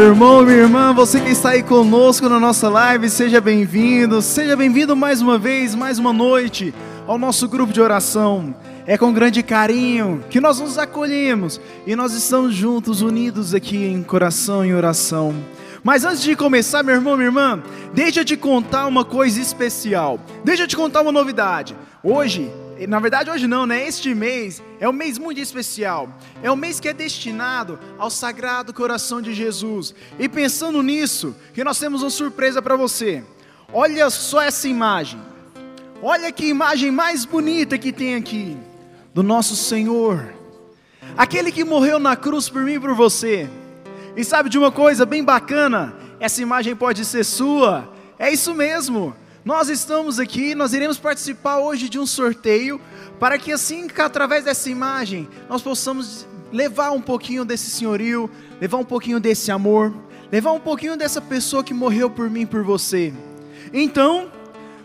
Meu 0.00 0.08
irmão, 0.08 0.42
minha 0.42 0.56
irmã, 0.56 0.94
você 0.94 1.20
que 1.20 1.28
está 1.28 1.50
aí 1.50 1.62
conosco 1.62 2.26
na 2.26 2.40
nossa 2.40 2.70
live, 2.70 3.10
seja 3.10 3.38
bem-vindo, 3.38 4.22
seja 4.22 4.56
bem-vindo 4.56 4.96
mais 4.96 5.20
uma 5.20 5.38
vez, 5.38 5.74
mais 5.74 5.98
uma 5.98 6.10
noite 6.10 6.72
ao 7.06 7.18
nosso 7.18 7.46
grupo 7.46 7.70
de 7.70 7.82
oração. 7.82 8.54
É 8.86 8.96
com 8.96 9.12
grande 9.12 9.42
carinho 9.42 10.24
que 10.30 10.40
nós 10.40 10.58
nos 10.58 10.78
acolhemos 10.78 11.60
e 11.86 11.94
nós 11.94 12.14
estamos 12.14 12.54
juntos, 12.54 13.02
unidos 13.02 13.54
aqui 13.54 13.76
em 13.76 14.02
coração 14.02 14.64
e 14.64 14.72
oração. 14.72 15.34
Mas 15.84 16.02
antes 16.02 16.22
de 16.22 16.34
começar, 16.34 16.82
meu 16.82 16.94
irmão, 16.94 17.14
minha 17.14 17.28
irmã, 17.28 17.62
deixa 17.92 18.20
eu 18.20 18.24
te 18.24 18.38
contar 18.38 18.86
uma 18.86 19.04
coisa 19.04 19.38
especial. 19.38 20.18
Deixa 20.42 20.62
eu 20.62 20.66
te 20.66 20.78
contar 20.78 21.02
uma 21.02 21.12
novidade. 21.12 21.76
Hoje, 22.02 22.50
na 22.86 22.98
verdade 22.98 23.30
hoje 23.30 23.46
não, 23.46 23.66
né? 23.66 23.86
Este 23.86 24.14
mês 24.14 24.62
é 24.78 24.88
um 24.88 24.92
mês 24.92 25.18
muito 25.18 25.40
especial. 25.40 26.08
É 26.42 26.50
um 26.50 26.56
mês 26.56 26.80
que 26.80 26.88
é 26.88 26.94
destinado 26.94 27.78
ao 27.98 28.10
Sagrado 28.10 28.72
Coração 28.72 29.20
de 29.20 29.34
Jesus. 29.34 29.94
E 30.18 30.28
pensando 30.28 30.82
nisso, 30.82 31.36
que 31.52 31.62
nós 31.62 31.78
temos 31.78 32.02
uma 32.02 32.10
surpresa 32.10 32.62
para 32.62 32.76
você. 32.76 33.22
Olha 33.72 34.08
só 34.08 34.40
essa 34.40 34.66
imagem. 34.66 35.20
Olha 36.02 36.32
que 36.32 36.46
imagem 36.46 36.90
mais 36.90 37.24
bonita 37.24 37.76
que 37.76 37.92
tem 37.92 38.14
aqui 38.14 38.56
do 39.12 39.22
nosso 39.22 39.54
Senhor. 39.54 40.34
Aquele 41.16 41.52
que 41.52 41.64
morreu 41.64 41.98
na 41.98 42.16
cruz 42.16 42.48
por 42.48 42.62
mim 42.62 42.74
e 42.74 42.80
por 42.80 42.94
você. 42.94 43.48
E 44.16 44.24
sabe 44.24 44.48
de 44.48 44.58
uma 44.58 44.72
coisa 44.72 45.04
bem 45.04 45.22
bacana? 45.22 45.94
Essa 46.18 46.40
imagem 46.40 46.74
pode 46.74 47.04
ser 47.04 47.24
sua. 47.24 47.92
É 48.18 48.32
isso 48.32 48.54
mesmo. 48.54 49.14
Nós 49.42 49.70
estamos 49.70 50.18
aqui, 50.18 50.54
nós 50.54 50.74
iremos 50.74 50.98
participar 50.98 51.58
hoje 51.60 51.88
de 51.88 51.98
um 51.98 52.04
sorteio 52.04 52.78
para 53.18 53.38
que 53.38 53.50
assim, 53.50 53.88
através 53.98 54.44
dessa 54.44 54.68
imagem, 54.68 55.26
nós 55.48 55.62
possamos 55.62 56.26
levar 56.52 56.90
um 56.90 57.00
pouquinho 57.00 57.42
desse 57.42 57.70
senhorio, 57.70 58.30
levar 58.60 58.76
um 58.76 58.84
pouquinho 58.84 59.18
desse 59.18 59.50
amor, 59.50 59.94
levar 60.30 60.52
um 60.52 60.60
pouquinho 60.60 60.94
dessa 60.94 61.22
pessoa 61.22 61.64
que 61.64 61.72
morreu 61.72 62.10
por 62.10 62.28
mim 62.28 62.44
por 62.44 62.62
você. 62.62 63.14
Então, 63.72 64.30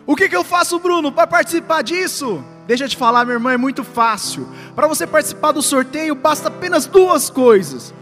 o 0.06 0.16
que, 0.16 0.30
que 0.30 0.36
eu 0.36 0.44
faço, 0.44 0.80
Bruno, 0.80 1.12
para 1.12 1.28
participar 1.28 1.82
disso? 1.82 2.42
Deixa 2.66 2.86
eu 2.86 2.90
te 2.90 2.96
falar, 2.96 3.26
meu 3.26 3.34
irmão, 3.34 3.52
é 3.52 3.58
muito 3.58 3.84
fácil. 3.84 4.48
Para 4.74 4.88
você 4.88 5.06
participar 5.06 5.52
do 5.52 5.62
sorteio, 5.62 6.16
basta 6.16 6.48
apenas 6.48 6.86
duas 6.86 7.30
coisas. 7.30 7.94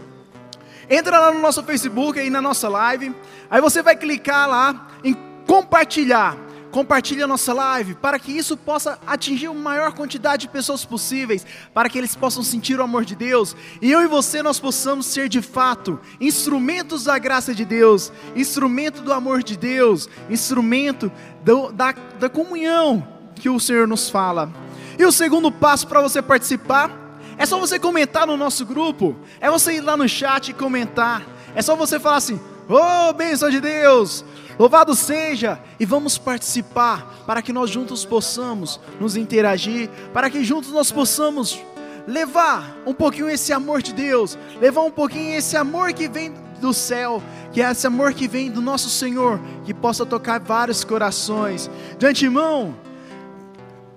Entra 0.88 1.18
lá 1.18 1.32
no 1.32 1.40
nosso 1.40 1.64
Facebook, 1.64 2.18
aí 2.18 2.30
na 2.30 2.40
nossa 2.40 2.68
live. 2.68 3.12
Aí 3.50 3.60
você 3.60 3.82
vai 3.82 3.96
clicar 3.96 4.48
lá 4.48 4.88
em 5.02 5.16
compartilhar. 5.46 6.43
Compartilha 6.74 7.22
a 7.22 7.28
nossa 7.28 7.52
live 7.52 7.94
para 7.94 8.18
que 8.18 8.32
isso 8.32 8.56
possa 8.56 8.98
atingir 9.06 9.46
a 9.46 9.54
maior 9.54 9.92
quantidade 9.92 10.40
de 10.40 10.48
pessoas 10.48 10.84
possíveis, 10.84 11.46
para 11.72 11.88
que 11.88 11.96
eles 11.96 12.16
possam 12.16 12.42
sentir 12.42 12.80
o 12.80 12.82
amor 12.82 13.04
de 13.04 13.14
Deus 13.14 13.54
e 13.80 13.92
eu 13.92 14.02
e 14.02 14.08
você 14.08 14.42
nós 14.42 14.58
possamos 14.58 15.06
ser 15.06 15.28
de 15.28 15.40
fato 15.40 16.00
instrumentos 16.20 17.04
da 17.04 17.16
graça 17.16 17.54
de 17.54 17.64
Deus, 17.64 18.10
instrumento 18.34 19.02
do 19.02 19.12
amor 19.12 19.44
de 19.44 19.56
Deus, 19.56 20.08
instrumento 20.28 21.12
do, 21.44 21.70
da, 21.70 21.92
da 22.18 22.28
comunhão 22.28 23.06
que 23.36 23.48
o 23.48 23.60
Senhor 23.60 23.86
nos 23.86 24.10
fala. 24.10 24.52
E 24.98 25.04
o 25.04 25.12
segundo 25.12 25.52
passo 25.52 25.86
para 25.86 26.02
você 26.02 26.20
participar 26.20 26.90
é 27.38 27.46
só 27.46 27.56
você 27.56 27.78
comentar 27.78 28.26
no 28.26 28.36
nosso 28.36 28.66
grupo. 28.66 29.14
É 29.40 29.48
você 29.48 29.74
ir 29.74 29.80
lá 29.80 29.96
no 29.96 30.08
chat 30.08 30.48
e 30.48 30.52
comentar. 30.52 31.22
É 31.54 31.62
só 31.62 31.76
você 31.76 32.00
falar 32.00 32.16
assim: 32.16 32.40
oh, 32.68 33.12
bênção 33.12 33.50
de 33.50 33.60
Deus, 33.60 34.24
louvado 34.58 34.94
seja. 34.94 35.58
E 35.78 35.84
vamos 35.84 36.18
participar 36.18 37.22
para 37.26 37.42
que 37.42 37.52
nós 37.52 37.70
juntos 37.70 38.04
possamos 38.04 38.80
nos 39.00 39.16
interagir, 39.16 39.88
para 40.12 40.30
que 40.30 40.44
juntos 40.44 40.70
nós 40.70 40.90
possamos 40.90 41.60
levar 42.06 42.76
um 42.86 42.92
pouquinho 42.92 43.30
esse 43.30 43.52
amor 43.52 43.82
de 43.82 43.92
Deus, 43.92 44.38
levar 44.60 44.82
um 44.82 44.90
pouquinho 44.90 45.34
esse 45.34 45.56
amor 45.56 45.92
que 45.92 46.08
vem 46.08 46.32
do 46.60 46.72
céu, 46.72 47.22
que 47.52 47.60
é 47.62 47.70
esse 47.70 47.86
amor 47.86 48.12
que 48.14 48.28
vem 48.28 48.50
do 48.50 48.60
nosso 48.60 48.88
Senhor, 48.88 49.40
que 49.64 49.74
possa 49.74 50.04
tocar 50.06 50.40
vários 50.40 50.84
corações. 50.84 51.70
De 51.98 52.06
antemão, 52.06 52.74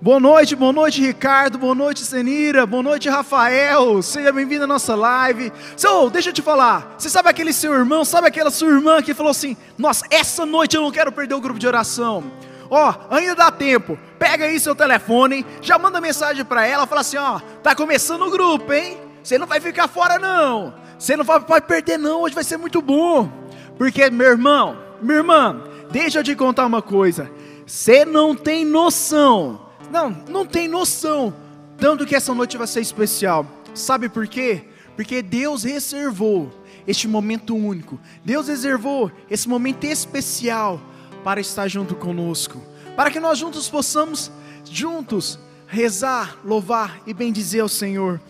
Boa 0.00 0.20
noite, 0.20 0.54
boa 0.54 0.72
noite, 0.72 1.00
Ricardo, 1.00 1.58
boa 1.58 1.74
noite, 1.74 2.04
Senira, 2.04 2.64
boa 2.64 2.84
noite, 2.84 3.08
Rafael, 3.08 4.00
seja 4.00 4.30
bem-vindo 4.30 4.62
à 4.62 4.66
nossa 4.66 4.94
live. 4.94 5.52
So, 5.76 6.08
deixa 6.08 6.28
eu 6.28 6.32
te 6.32 6.40
falar, 6.40 6.94
você 6.96 7.10
sabe 7.10 7.28
aquele 7.28 7.52
seu 7.52 7.74
irmão, 7.74 8.04
sabe 8.04 8.28
aquela 8.28 8.48
sua 8.48 8.68
irmã 8.68 9.02
que 9.02 9.12
falou 9.12 9.32
assim: 9.32 9.56
Nossa, 9.76 10.06
essa 10.08 10.46
noite 10.46 10.76
eu 10.76 10.82
não 10.82 10.92
quero 10.92 11.10
perder 11.10 11.34
o 11.34 11.40
grupo 11.40 11.58
de 11.58 11.66
oração. 11.66 12.30
Ó, 12.70 12.94
ainda 13.10 13.34
dá 13.34 13.50
tempo, 13.50 13.98
pega 14.20 14.44
aí 14.44 14.60
seu 14.60 14.72
telefone, 14.72 15.44
já 15.60 15.76
manda 15.80 16.00
mensagem 16.00 16.44
para 16.44 16.64
ela, 16.64 16.86
fala 16.86 17.00
assim: 17.00 17.16
Ó, 17.16 17.40
tá 17.60 17.74
começando 17.74 18.22
o 18.22 18.30
grupo, 18.30 18.72
hein? 18.72 18.98
Você 19.20 19.36
não 19.36 19.48
vai 19.48 19.58
ficar 19.58 19.88
fora, 19.88 20.16
não, 20.16 20.74
você 20.96 21.16
não 21.16 21.24
vai, 21.24 21.40
vai 21.40 21.60
perder, 21.60 21.98
não, 21.98 22.22
hoje 22.22 22.36
vai 22.36 22.44
ser 22.44 22.56
muito 22.56 22.80
bom. 22.80 23.28
Porque, 23.76 24.08
meu 24.10 24.28
irmão, 24.28 24.78
minha 25.02 25.18
irmã, 25.18 25.60
deixa 25.90 26.20
eu 26.20 26.24
te 26.24 26.36
contar 26.36 26.66
uma 26.66 26.80
coisa, 26.80 27.28
você 27.66 28.04
não 28.04 28.32
tem 28.32 28.64
noção 28.64 29.66
não, 29.90 30.10
não 30.28 30.46
tem 30.46 30.68
noção 30.68 31.34
tanto 31.78 32.04
que 32.04 32.16
essa 32.16 32.34
noite 32.34 32.58
vai 32.58 32.66
ser 32.66 32.80
especial. 32.80 33.46
Sabe 33.72 34.08
por 34.08 34.26
quê? 34.26 34.64
Porque 34.96 35.22
Deus 35.22 35.62
reservou 35.62 36.52
este 36.86 37.06
momento 37.06 37.54
único. 37.54 38.00
Deus 38.24 38.48
reservou 38.48 39.12
esse 39.30 39.48
momento 39.48 39.84
especial 39.84 40.80
para 41.22 41.40
estar 41.40 41.68
junto 41.68 41.94
conosco, 41.94 42.60
para 42.96 43.10
que 43.10 43.20
nós 43.20 43.38
juntos 43.38 43.68
possamos 43.68 44.30
juntos 44.64 45.38
rezar, 45.68 46.36
louvar 46.44 47.00
e 47.06 47.14
bendizer 47.14 47.62
ao 47.62 47.68
Senhor. 47.68 48.20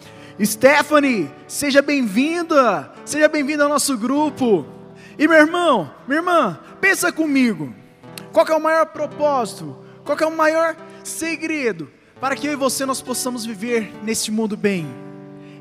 Stephanie, 0.44 1.30
seja 1.46 1.80
bem-vinda, 1.80 2.92
seja 3.04 3.28
bem-vinda 3.28 3.62
ao 3.62 3.68
nosso 3.68 3.96
grupo. 3.96 4.66
E 5.18 5.26
meu 5.26 5.38
irmão, 5.38 5.90
minha 6.06 6.20
irmã, 6.20 6.60
pensa 6.80 7.10
comigo. 7.10 7.72
Qual 8.30 8.46
é 8.46 8.54
o 8.54 8.60
maior 8.60 8.86
propósito? 8.86 9.76
Qual 10.04 10.18
é 10.18 10.26
o 10.26 10.36
maior 10.36 10.76
segredo 11.08 11.90
para 12.20 12.36
que 12.36 12.46
eu 12.46 12.52
e 12.52 12.56
você 12.56 12.84
nós 12.84 13.00
possamos 13.00 13.44
viver 13.44 13.92
neste 14.02 14.30
mundo 14.30 14.56
bem? 14.56 14.86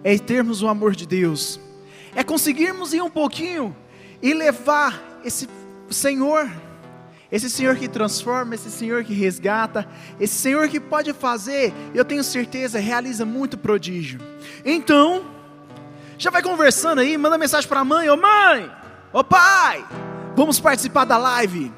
É 0.04 0.18
termos 0.18 0.62
o 0.62 0.68
amor 0.68 0.96
de 0.96 1.06
Deus. 1.06 1.60
É 2.16 2.24
conseguirmos 2.24 2.94
ir 2.94 3.02
um 3.02 3.10
pouquinho 3.10 3.76
e 4.22 4.34
levar 4.34 5.20
esse 5.24 5.48
Senhor, 5.90 6.50
esse 7.32 7.50
Senhor 7.50 7.76
que 7.76 7.88
transforma, 7.88 8.56
esse 8.56 8.72
Senhor 8.72 9.04
que 9.04 9.14
resgata, 9.14 9.88
esse 10.20 10.36
Senhor 10.36 10.68
que 10.68 10.80
pode 10.80 11.14
fazer, 11.14 11.74
eu 11.94 12.04
tenho 12.04 12.24
certeza, 12.24 12.80
realiza 12.80 13.26
muito 13.26 13.58
prodígio. 13.58 14.20
Então, 14.66 15.26
já 16.18 16.32
vai 16.32 16.42
conversando 16.42 17.00
aí, 17.00 17.18
manda 17.18 17.38
mensagem 17.38 17.68
para 17.68 17.82
a 17.82 17.86
mãe, 17.86 18.10
ô 18.10 18.18
mãe, 18.18 18.72
ô 19.14 19.24
pai, 19.24 19.86
vamos 20.36 20.60
participar 20.60 21.06
da 21.06 21.18
live. 21.18 21.72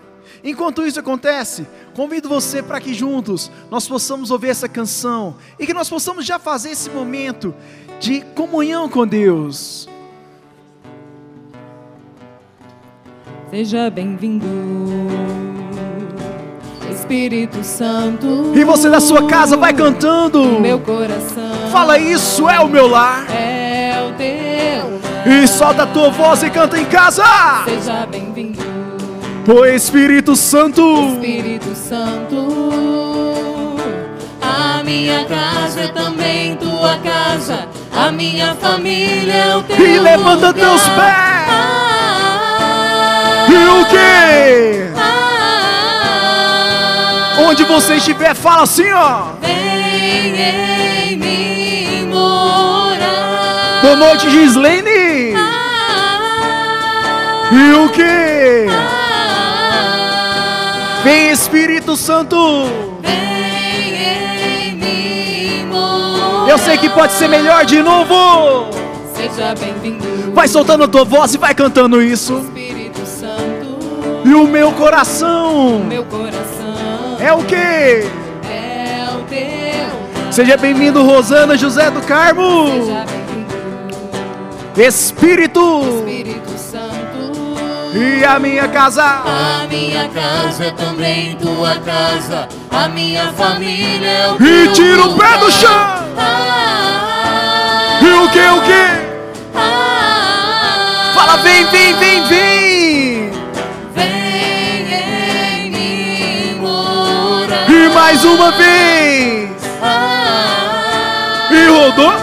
Enquanto 0.44 0.86
isso 0.86 1.00
acontece, 1.00 1.68
convido 1.94 2.30
você 2.30 2.64
para 2.64 2.80
que 2.80 2.94
juntos 2.94 3.52
nós 3.70 3.88
possamos 3.88 4.32
ouvir 4.32 4.50
essa 4.50 4.70
canção 4.70 5.36
e 5.60 5.66
que 5.66 5.74
nós 5.74 5.90
possamos 5.90 6.26
já 6.26 6.40
fazer 6.40 6.72
esse 6.72 6.90
momento 6.90 7.54
de 8.00 8.22
comunhão 8.34 8.88
com 8.88 9.06
Deus. 9.06 9.90
Seja 13.50 13.90
bem-vindo, 13.90 14.46
Espírito 16.90 17.64
Santo. 17.64 18.54
E 18.56 18.64
você 18.64 18.90
da 18.90 19.00
sua 19.00 19.26
casa 19.28 19.58
vai 19.58 19.74
cantando. 19.74 20.60
Meu 20.60 20.80
coração. 20.80 21.70
Fala 21.72 21.98
isso, 21.98 22.48
é 22.48 22.60
o 22.60 22.70
meu 22.70 22.88
lar. 22.88 23.26
É 23.32 24.08
o 24.08 24.14
teu. 24.14 25.00
Lar. 25.02 25.28
E 25.28 25.48
solta 25.48 25.84
a 25.84 25.88
tua 25.88 26.10
voz 26.12 26.44
e 26.44 26.50
canta 26.50 26.80
em 26.80 26.86
casa. 26.86 27.24
Seja 27.66 28.06
bem-vindo. 28.06 28.79
O 29.52 29.66
Espírito 29.66 30.36
Santo. 30.36 31.14
Espírito 31.14 31.74
Santo. 31.76 32.48
A 34.42 34.84
minha 34.84 35.24
casa 35.26 35.82
é 35.82 35.88
também 35.88 36.56
tua 36.58 36.98
casa. 36.98 37.68
A 37.96 38.12
minha 38.12 38.54
família 38.56 39.34
é 39.34 39.56
o 39.56 39.64
teu 39.64 39.78
E 39.80 39.98
levanta 40.00 40.48
lugar. 40.50 40.54
teus 40.54 40.82
pés. 40.84 41.50
Ah, 41.50 43.48
E 43.50 43.56
o 43.56 43.86
que? 43.86 44.92
ah, 44.96 46.20
Onde 47.50 47.64
você 47.64 47.96
estiver, 47.96 48.36
fala 48.36 48.62
assim, 48.64 48.92
ó. 48.92 49.30
Vem 49.42 51.12
em 51.12 51.18
mim 51.18 52.06
morar. 52.14 53.80
Boa 53.82 53.96
noite, 53.96 54.30
Gislaine. 54.30 55.34
Ah, 55.36 55.50
E 57.52 57.74
o 57.74 57.90
que? 57.90 58.68
Vem 61.10 61.32
Espírito 61.32 61.98
Santo. 61.98 62.38
Vem 63.02 64.68
em 64.68 64.76
mim 64.76 65.66
morar. 65.66 66.48
Eu 66.48 66.56
sei 66.60 66.78
que 66.78 66.88
pode 66.88 67.14
ser 67.14 67.28
melhor 67.28 67.66
de 67.66 67.82
novo. 67.82 68.70
Seja 69.16 69.56
bem-vindo. 69.56 70.32
Vai 70.36 70.48
soltando 70.48 70.84
a 70.84 70.88
tua 70.88 71.04
voz 71.04 71.34
e 71.34 71.40
vai 71.40 71.56
cantando 71.56 72.00
isso. 72.00 72.38
Espírito 72.38 73.04
Santo, 73.08 73.80
E 74.24 74.36
o 74.36 74.46
meu 74.46 74.72
coração 74.74 75.80
meu 75.80 76.06
coração 76.06 77.18
é 77.20 77.34
o 77.34 77.44
que? 77.44 77.56
é 77.56 79.08
o 79.12 79.24
teu. 79.24 80.32
Seja 80.32 80.58
bem-vindo, 80.58 81.04
Rosana 81.04 81.58
José 81.58 81.90
do 81.90 82.02
Carmo. 82.02 82.68
Seja 82.86 83.06
bem-vindo, 83.08 84.88
Espírito 84.88 85.82
Espírito. 86.06 86.49
E 87.94 88.24
a 88.26 88.40
minha 88.40 88.68
casa. 88.68 89.04
A 89.04 89.66
minha 89.70 90.08
casa 90.10 90.66
é 90.66 90.72
também 90.72 91.36
tua 91.36 91.76
casa. 91.78 92.48
A 92.72 92.88
minha 92.88 93.32
família 93.34 94.08
é 94.08 94.32
o 94.32 94.44
E 94.44 94.68
tira 94.74 95.04
o 95.06 95.18
pé 95.18 95.38
do 95.38 95.52
chão. 95.52 96.06
Ah, 96.18 98.00
E 98.02 98.08
o 98.14 98.30
que? 98.30 98.40
O 98.40 98.62
que? 98.62 98.84
ah, 99.56 101.12
Fala, 101.16 101.38
vem, 101.38 101.66
vem, 101.66 101.94
vem, 101.96 102.24
vem. 102.28 103.32
Vem 103.96 104.94
em 105.66 105.72
mim 105.72 106.60
morar. 106.62 107.70
E 107.70 107.90
mais 107.90 108.24
uma 108.24 108.52
vez. 108.52 109.50
Ah, 109.82 111.48
E 111.52 111.68
rodou. 111.68 112.14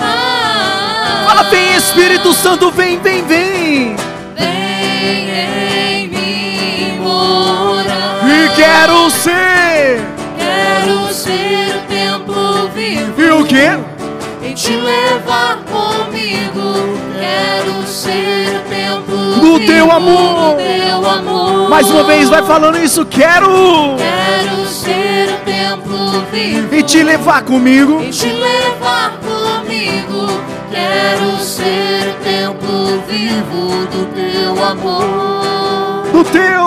ah, 0.00 1.24
Fala, 1.26 1.42
vem 1.44 1.76
Espírito 1.76 2.32
Santo, 2.32 2.70
vem, 2.70 2.98
vem, 3.00 3.22
vem. 3.26 3.96
Vem 4.36 5.30
em 5.30 6.08
mim 6.08 7.00
morar. 7.00 8.28
E 8.28 8.48
quero 8.56 9.10
ser. 9.10 10.00
Quero 10.38 11.12
ser 11.12 11.76
o 11.76 11.80
templo 11.88 12.68
vivo. 12.74 13.20
E 13.20 13.30
o 13.30 13.44
que? 13.44 14.46
E 14.46 14.52
te 14.54 14.76
levar 14.76 15.58
comigo. 15.64 16.98
Quero 17.18 17.86
ser 17.86 18.56
o 18.56 18.60
templo 18.68 19.16
Do 19.40 19.58
vivo 19.58 19.72
teu 19.72 19.90
amor. 19.90 20.56
Do 20.56 20.56
teu 20.56 21.10
amor. 21.10 21.68
Mais 21.68 21.90
uma 21.90 22.04
vez, 22.04 22.28
vai 22.28 22.42
falando 22.42 22.78
isso. 22.78 23.04
Quero. 23.06 23.96
Quero 23.96 24.66
ser 24.66 25.30
o 25.30 25.38
templo 25.44 26.24
vivo. 26.32 26.74
E 26.74 26.82
te 26.82 27.02
levar 27.02 27.42
comigo. 27.42 28.02
E 28.02 28.10
te 28.10 28.26
levar 28.26 29.18
comigo. 29.18 30.40
Quero 30.70 31.38
ser 31.38 32.08
o 32.10 32.24
templo 32.24 32.53
vivo 33.14 33.86
do 33.86 34.06
teu 34.06 34.64
amor. 34.64 36.02
Do 36.12 36.24
teu. 36.24 36.42
Teu 36.42 36.64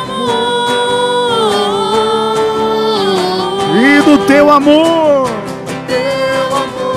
amor. 0.00 0.56
E 3.76 4.02
do 4.02 4.18
teu 4.26 4.50
amor. 4.50 5.28
Teu 5.86 6.56
amor. 6.56 6.94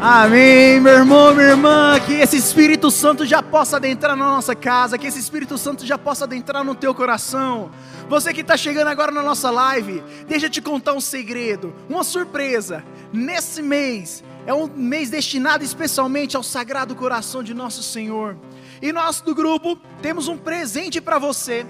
Amém, 0.00 0.80
meu 0.80 0.94
irmão, 0.94 1.34
minha 1.34 1.48
irmã. 1.48 1.98
Esse 2.18 2.38
Espírito 2.38 2.90
Santo 2.90 3.26
já 3.26 3.42
possa 3.42 3.76
adentrar 3.76 4.16
na 4.16 4.24
nossa 4.24 4.54
casa. 4.54 4.96
Que 4.96 5.06
esse 5.06 5.18
Espírito 5.18 5.58
Santo 5.58 5.84
já 5.84 5.98
possa 5.98 6.24
adentrar 6.24 6.64
no 6.64 6.74
teu 6.74 6.94
coração. 6.94 7.70
Você 8.08 8.32
que 8.32 8.40
está 8.40 8.56
chegando 8.56 8.88
agora 8.88 9.12
na 9.12 9.22
nossa 9.22 9.50
live, 9.50 10.02
deixa 10.26 10.46
eu 10.46 10.50
te 10.50 10.62
contar 10.62 10.94
um 10.94 11.00
segredo, 11.00 11.74
uma 11.88 12.02
surpresa. 12.02 12.82
Nesse 13.12 13.60
mês, 13.60 14.24
é 14.46 14.54
um 14.54 14.66
mês 14.66 15.10
destinado 15.10 15.62
especialmente 15.62 16.36
ao 16.36 16.42
Sagrado 16.42 16.94
Coração 16.94 17.42
de 17.42 17.52
Nosso 17.52 17.82
Senhor. 17.82 18.36
E 18.80 18.92
nós 18.92 19.20
do 19.20 19.34
grupo 19.34 19.76
temos 20.00 20.26
um 20.26 20.38
presente 20.38 21.00
para 21.00 21.18
você. 21.18 21.66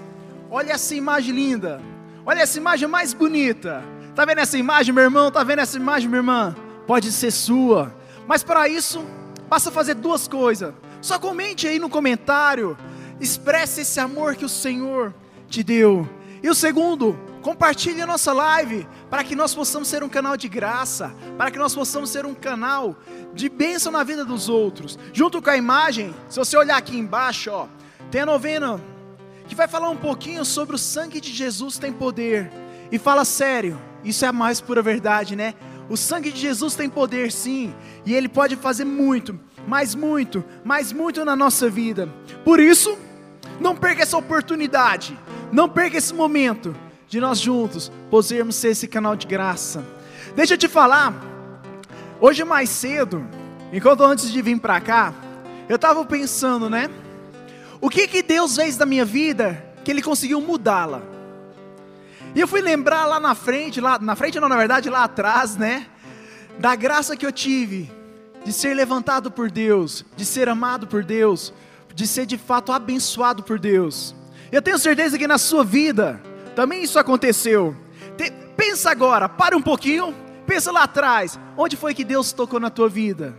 Olha 0.49 0.73
essa 0.73 0.95
imagem 0.95 1.35
linda. 1.35 1.81
Olha 2.25 2.41
essa 2.41 2.57
imagem 2.57 2.87
mais 2.87 3.13
bonita. 3.13 3.83
Tá 4.15 4.23
vendo 4.25 4.39
essa 4.39 4.57
imagem, 4.57 4.93
meu 4.93 5.03
irmão? 5.03 5.29
Tá 5.29 5.43
vendo 5.43 5.59
essa 5.59 5.77
imagem, 5.77 6.07
minha 6.07 6.19
irmã? 6.19 6.55
Pode 6.85 7.11
ser 7.11 7.31
sua. 7.31 7.93
Mas 8.27 8.43
para 8.43 8.67
isso, 8.67 9.03
basta 9.49 9.71
fazer 9.71 9.95
duas 9.95 10.27
coisas. 10.27 10.73
Só 11.01 11.19
comente 11.19 11.67
aí 11.67 11.79
no 11.79 11.89
comentário. 11.89 12.77
Expresse 13.19 13.81
esse 13.81 13.99
amor 13.99 14.35
que 14.35 14.45
o 14.45 14.49
Senhor 14.49 15.13
te 15.47 15.63
deu. 15.63 16.07
E 16.41 16.49
o 16.49 16.55
segundo, 16.55 17.17
compartilhe 17.41 18.01
a 18.01 18.05
nossa 18.05 18.31
live 18.33 18.87
para 19.09 19.23
que 19.23 19.35
nós 19.35 19.55
possamos 19.55 19.87
ser 19.87 20.03
um 20.03 20.09
canal 20.09 20.37
de 20.37 20.47
graça, 20.47 21.15
para 21.37 21.49
que 21.49 21.57
nós 21.57 21.73
possamos 21.73 22.09
ser 22.09 22.25
um 22.25 22.33
canal 22.33 22.95
de 23.33 23.49
bênção 23.49 23.91
na 23.91 24.03
vida 24.03 24.23
dos 24.23 24.49
outros. 24.49 24.99
Junto 25.13 25.41
com 25.41 25.49
a 25.49 25.57
imagem, 25.57 26.13
se 26.29 26.37
você 26.37 26.57
olhar 26.57 26.77
aqui 26.77 26.97
embaixo, 26.97 27.49
ó, 27.51 27.67
tem 28.11 28.21
a 28.21 28.25
novena 28.25 28.81
que 29.47 29.55
vai 29.55 29.67
falar 29.67 29.89
um 29.89 29.97
pouquinho 29.97 30.43
sobre 30.43 30.75
o 30.75 30.79
sangue 30.79 31.21
de 31.21 31.31
Jesus 31.31 31.77
tem 31.77 31.91
poder. 31.91 32.51
E 32.91 32.99
fala 32.99 33.25
sério, 33.25 33.79
isso 34.03 34.25
é 34.25 34.27
a 34.27 34.33
mais 34.33 34.61
pura 34.61 34.81
verdade, 34.81 35.35
né? 35.35 35.55
O 35.89 35.95
sangue 35.95 36.31
de 36.31 36.39
Jesus 36.39 36.75
tem 36.75 36.89
poder 36.89 37.31
sim, 37.31 37.73
e 38.05 38.13
ele 38.13 38.27
pode 38.27 38.55
fazer 38.55 38.85
muito, 38.85 39.39
mas 39.67 39.95
muito, 39.95 40.43
mas 40.63 40.91
muito 40.91 41.23
na 41.23 41.35
nossa 41.35 41.69
vida. 41.69 42.09
Por 42.43 42.59
isso, 42.59 42.97
não 43.59 43.75
perca 43.75 44.03
essa 44.03 44.17
oportunidade, 44.17 45.17
não 45.51 45.69
perca 45.69 45.97
esse 45.97 46.13
momento 46.13 46.75
de 47.07 47.19
nós 47.19 47.39
juntos 47.39 47.91
podermos 48.09 48.55
ser 48.55 48.69
esse 48.69 48.87
canal 48.87 49.15
de 49.15 49.25
graça. 49.27 49.83
Deixa 50.35 50.55
eu 50.55 50.57
te 50.57 50.67
falar, 50.67 51.13
hoje 52.19 52.43
mais 52.43 52.69
cedo, 52.69 53.25
enquanto 53.71 54.03
antes 54.03 54.29
de 54.29 54.41
vir 54.41 54.59
para 54.59 54.81
cá, 54.81 55.13
eu 55.69 55.77
estava 55.77 56.03
pensando, 56.05 56.69
né? 56.69 56.89
O 57.79 57.89
que 57.89 58.07
que 58.07 58.21
Deus 58.21 58.55
fez 58.55 58.75
da 58.75 58.85
minha 58.85 59.05
vida 59.05 59.63
que 59.83 59.91
Ele 59.91 60.01
conseguiu 60.01 60.41
mudá-la? 60.41 61.01
E 62.37 62.39
eu 62.39 62.47
fui 62.47 62.61
lembrar 62.61 63.07
lá 63.07 63.19
na 63.19 63.33
frente, 63.33 63.81
lá 63.81 63.97
na 63.97 64.15
frente 64.15 64.39
não, 64.39 64.47
na 64.47 64.55
verdade 64.55 64.89
lá 64.89 65.05
atrás, 65.05 65.57
né? 65.57 65.87
da 66.59 66.75
graça 66.75 67.15
que 67.15 67.25
eu 67.25 67.31
tive 67.31 67.91
de 68.45 68.53
ser 68.53 68.75
levantado 68.75 69.29
por 69.29 69.49
Deus, 69.49 70.05
de 70.15 70.23
ser 70.23 70.47
amado 70.47 70.85
por 70.87 71.03
Deus, 71.03 71.53
de 71.95 72.05
ser 72.07 72.27
de 72.27 72.37
fato 72.37 72.71
abençoado 72.71 73.41
por 73.41 73.59
Deus. 73.59 74.15
Eu 74.51 74.61
tenho 74.61 74.77
certeza 74.77 75.17
que 75.17 75.27
na 75.27 75.39
sua 75.39 75.63
vida 75.63 76.21
também 76.55 76.83
isso 76.83 76.97
aconteceu. 76.99 77.75
pensa 78.55 78.91
agora, 78.91 79.27
para 79.27 79.57
um 79.57 79.61
pouquinho, 79.61 80.15
pensa 80.45 80.71
lá 80.71 80.83
atrás, 80.83 81.39
onde 81.57 81.75
foi 81.75 81.95
que 81.95 82.03
Deus 82.03 82.31
tocou 82.31 82.59
na 82.59 82.69
tua 82.69 82.87
vida? 82.87 83.35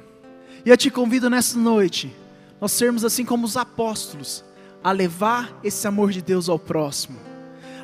E 0.65 0.71
eu 0.71 0.77
te 0.77 0.91
convido 0.91 1.31
nessa 1.31 1.57
noite, 1.57 2.15
nós 2.61 2.73
sermos 2.73 3.05
assim 3.05 3.25
como 3.25 3.47
os 3.47 3.57
apóstolos, 3.57 4.45
a 4.83 4.91
levar 4.91 5.57
esse 5.63 5.87
amor 5.87 6.11
de 6.11 6.21
Deus 6.21 6.49
ao 6.49 6.59
próximo, 6.59 7.28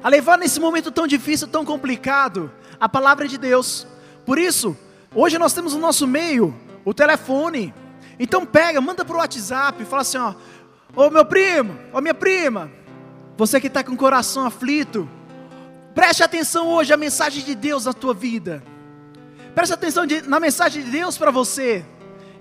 a 0.05 0.09
levar 0.11 0.37
nesse 0.37 0.61
momento 0.61 0.91
tão 0.91 1.07
difícil, 1.07 1.49
tão 1.49 1.65
complicado, 1.65 2.53
a 2.79 2.87
palavra 2.87 3.27
de 3.27 3.39
Deus. 3.39 3.87
Por 4.27 4.39
isso, 4.39 4.77
hoje 5.15 5.39
nós 5.39 5.55
temos 5.55 5.73
no 5.73 5.81
nosso 5.81 6.07
meio 6.07 6.55
o 6.85 6.93
telefone. 6.93 7.73
Então 8.21 8.45
pega, 8.45 8.83
manda 8.83 9.03
para 9.03 9.17
o 9.17 9.19
WhatsApp, 9.19 9.83
fala 9.87 10.03
assim, 10.03 10.19
ó, 10.19 10.35
ô 10.95 11.09
meu 11.09 11.25
primo, 11.25 11.75
ô 11.91 12.03
minha 12.03 12.13
prima, 12.13 12.71
você 13.35 13.59
que 13.59 13.69
está 13.69 13.83
com 13.83 13.93
o 13.93 13.97
coração 13.97 14.45
aflito, 14.45 15.09
preste 15.95 16.23
atenção 16.23 16.69
hoje 16.69 16.93
à 16.93 16.99
mensagem 16.99 17.43
de 17.43 17.55
Deus 17.55 17.87
na 17.87 17.95
tua 17.95 18.13
vida. 18.13 18.63
Preste 19.55 19.73
atenção 19.73 20.05
de, 20.05 20.21
na 20.21 20.39
mensagem 20.39 20.85
de 20.85 20.91
Deus 20.91 21.17
para 21.17 21.31
você. 21.31 21.83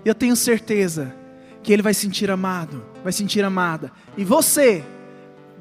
Eu 0.04 0.14
tenho 0.14 0.36
certeza 0.36 1.14
que 1.62 1.72
ele 1.72 1.80
vai 1.80 1.94
sentir 1.94 2.30
amado, 2.30 2.84
vai 3.02 3.10
sentir 3.10 3.42
amada. 3.42 3.90
E 4.18 4.24
você 4.24 4.84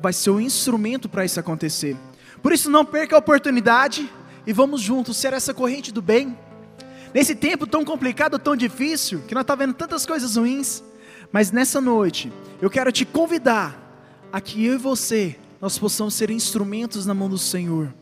vai 0.03 0.11
ser 0.11 0.31
o 0.31 0.41
instrumento 0.41 1.07
para 1.07 1.23
isso 1.23 1.39
acontecer. 1.39 1.95
Por 2.41 2.51
isso 2.51 2.69
não 2.69 2.83
perca 2.83 3.15
a 3.15 3.19
oportunidade 3.19 4.11
e 4.45 4.51
vamos 4.51 4.81
juntos 4.81 5.15
ser 5.15 5.31
essa 5.31 5.53
corrente 5.53 5.93
do 5.93 6.01
bem. 6.01 6.37
Nesse 7.13 7.33
tempo 7.33 7.65
tão 7.65 7.85
complicado, 7.85 8.37
tão 8.37 8.53
difícil, 8.53 9.19
que 9.25 9.33
nós 9.33 9.43
estamos 9.43 9.59
tá 9.59 9.65
vendo 9.65 9.73
tantas 9.73 10.05
coisas 10.05 10.35
ruins, 10.35 10.83
mas 11.31 11.53
nessa 11.53 11.79
noite 11.79 12.33
eu 12.61 12.69
quero 12.69 12.91
te 12.91 13.05
convidar 13.05 13.79
a 14.29 14.41
que 14.41 14.65
eu 14.65 14.73
e 14.73 14.77
você 14.77 15.37
nós 15.61 15.79
possamos 15.79 16.15
ser 16.15 16.29
instrumentos 16.29 17.05
na 17.05 17.13
mão 17.13 17.29
do 17.29 17.37
Senhor, 17.37 17.93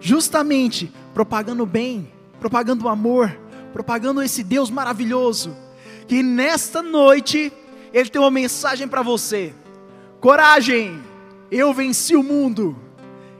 justamente 0.00 0.90
propagando 1.12 1.64
o 1.64 1.66
bem, 1.66 2.10
propagando 2.40 2.86
o 2.86 2.88
amor, 2.88 3.30
propagando 3.74 4.22
esse 4.22 4.42
Deus 4.42 4.70
maravilhoso, 4.70 5.54
que 6.08 6.22
nesta 6.22 6.80
noite 6.80 7.52
Ele 7.92 8.08
tem 8.08 8.22
uma 8.22 8.30
mensagem 8.30 8.88
para 8.88 9.02
você: 9.02 9.52
coragem, 10.18 11.11
eu 11.52 11.74
venci 11.74 12.16
o 12.16 12.22
mundo. 12.22 12.74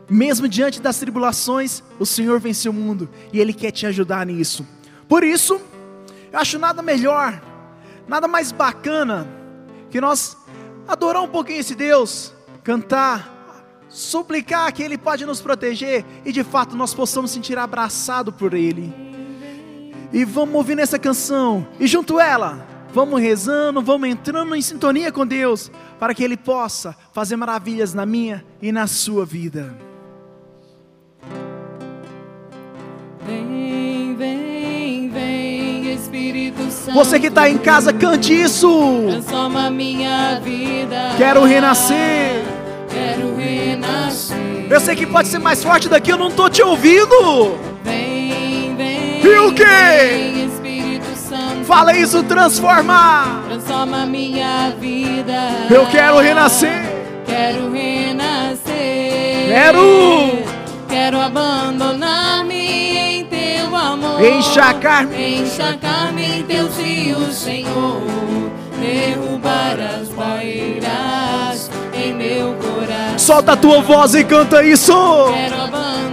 Mesmo 0.08 0.46
diante 0.46 0.80
das 0.80 0.98
tribulações, 0.98 1.82
o 1.98 2.04
Senhor 2.04 2.38
venceu 2.38 2.70
o 2.70 2.74
mundo 2.74 3.08
e 3.32 3.40
Ele 3.40 3.54
quer 3.54 3.70
te 3.70 3.86
ajudar 3.86 4.26
nisso. 4.26 4.66
Por 5.08 5.24
isso, 5.24 5.58
eu 6.30 6.38
acho 6.38 6.58
nada 6.58 6.82
melhor, 6.82 7.40
nada 8.06 8.28
mais 8.28 8.52
bacana 8.52 9.26
que 9.90 10.00
nós 10.00 10.36
adorar 10.86 11.22
um 11.22 11.28
pouquinho 11.28 11.60
esse 11.60 11.74
Deus, 11.74 12.34
cantar, 12.62 13.32
suplicar 13.88 14.70
que 14.72 14.82
Ele 14.82 14.98
pode 14.98 15.24
nos 15.24 15.40
proteger 15.40 16.04
e 16.24 16.32
de 16.32 16.44
fato 16.44 16.76
nós 16.76 16.92
possamos 16.92 17.30
sentir 17.30 17.56
abraçado 17.56 18.30
por 18.30 18.52
Ele. 18.52 18.92
E 20.12 20.26
vamos 20.26 20.54
ouvir 20.54 20.78
essa 20.78 20.98
canção 20.98 21.66
e 21.80 21.86
junto 21.86 22.20
ela, 22.20 22.66
vamos 22.92 23.20
rezando, 23.20 23.82
vamos 23.82 24.08
entrando 24.08 24.54
em 24.54 24.62
sintonia 24.62 25.10
com 25.10 25.26
Deus, 25.26 25.70
para 25.98 26.14
que 26.14 26.22
Ele 26.22 26.36
possa 26.36 26.94
fazer 27.12 27.36
maravilhas 27.36 27.94
na 27.94 28.06
minha 28.06 28.44
e 28.60 28.70
na 28.70 28.86
sua 28.86 29.24
vida. 29.24 29.74
Vem, 33.26 34.14
vem. 34.16 34.42
Espírito 36.12 36.70
Santo. 36.70 36.94
Você 36.94 37.18
que 37.18 37.28
está 37.28 37.48
em 37.48 37.58
casa, 37.58 37.92
cante 37.92 38.34
isso. 38.34 38.68
Transforma 39.08 39.70
minha 39.70 40.38
vida. 40.40 41.14
Quero 41.16 41.42
renascer. 41.44 42.42
Quero 42.90 43.34
renascer. 43.36 44.36
Eu 44.70 44.80
sei 44.80 44.94
que 44.94 45.06
pode 45.06 45.28
ser 45.28 45.38
mais 45.38 45.62
forte 45.62 45.88
daqui, 45.88 46.10
eu 46.10 46.18
não 46.18 46.28
estou 46.28 46.50
te 46.50 46.62
ouvindo. 46.62 47.58
Vem, 47.82 48.74
vem. 48.76 49.22
E 49.24 49.38
o 49.38 49.52
quê? 49.54 49.64
Vem. 49.64 50.41
Fala 51.64 51.96
isso, 51.96 52.22
transforma. 52.24 53.42
Transforma 53.48 54.06
minha 54.06 54.70
vida. 54.80 55.66
Eu 55.70 55.86
quero 55.86 56.18
renascer. 56.18 56.82
Quero 57.26 57.72
renascer. 57.72 59.46
Quero. 59.48 60.42
Quero 60.88 61.20
abandonar-me 61.20 62.82
amor. 63.92 64.24
Encharcar-me. 64.24 65.42
Encharcar-me 65.42 66.24
em 66.24 66.42
teus 66.44 66.76
rios, 66.76 67.34
Senhor. 67.34 68.02
Derrubar 68.80 69.78
as 69.80 70.08
barreiras 70.08 71.70
em 71.94 72.14
meu 72.14 72.54
coração. 72.54 73.18
Solta 73.18 73.52
a 73.52 73.56
tua 73.56 73.80
voz 73.80 74.14
e 74.14 74.24
canta 74.24 74.64
isso. 74.64 74.92
Quero 74.92 75.62
abandonar-me 75.62 76.11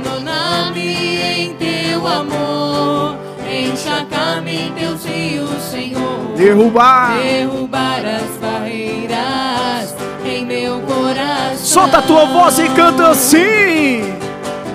Derrubar. 6.39 7.17
Derrubar 7.17 7.99
as 8.05 8.37
barreiras 8.39 9.93
em 10.25 10.45
meu 10.45 10.79
coração. 10.79 11.57
Solta 11.57 11.97
a 11.97 12.01
tua 12.01 12.23
voz 12.27 12.57
e 12.59 12.69
canta 12.69 13.09
assim. 13.09 14.15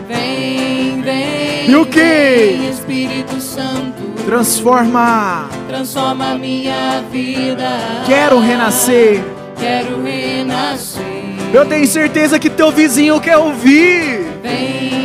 Vem, 0.07 1.01
vem. 1.01 1.71
E 1.71 1.75
o 1.75 1.87
que? 1.87 2.69
Espírito 2.71 3.41
Santo. 3.41 4.03
Transforma. 4.27 5.49
Transforma 5.67 6.35
minha 6.35 7.03
vida. 7.11 7.79
Quero 8.05 8.41
renascer. 8.41 9.25
Quero 9.59 10.03
renascer. 10.05 11.03
Eu 11.51 11.65
tenho 11.65 11.87
certeza 11.87 12.39
que 12.39 12.51
teu 12.51 12.71
vizinho 12.73 13.19
quer 13.23 13.39
ouvir. 13.39 14.23
Vem, 14.43 14.91
vem, 14.91 15.04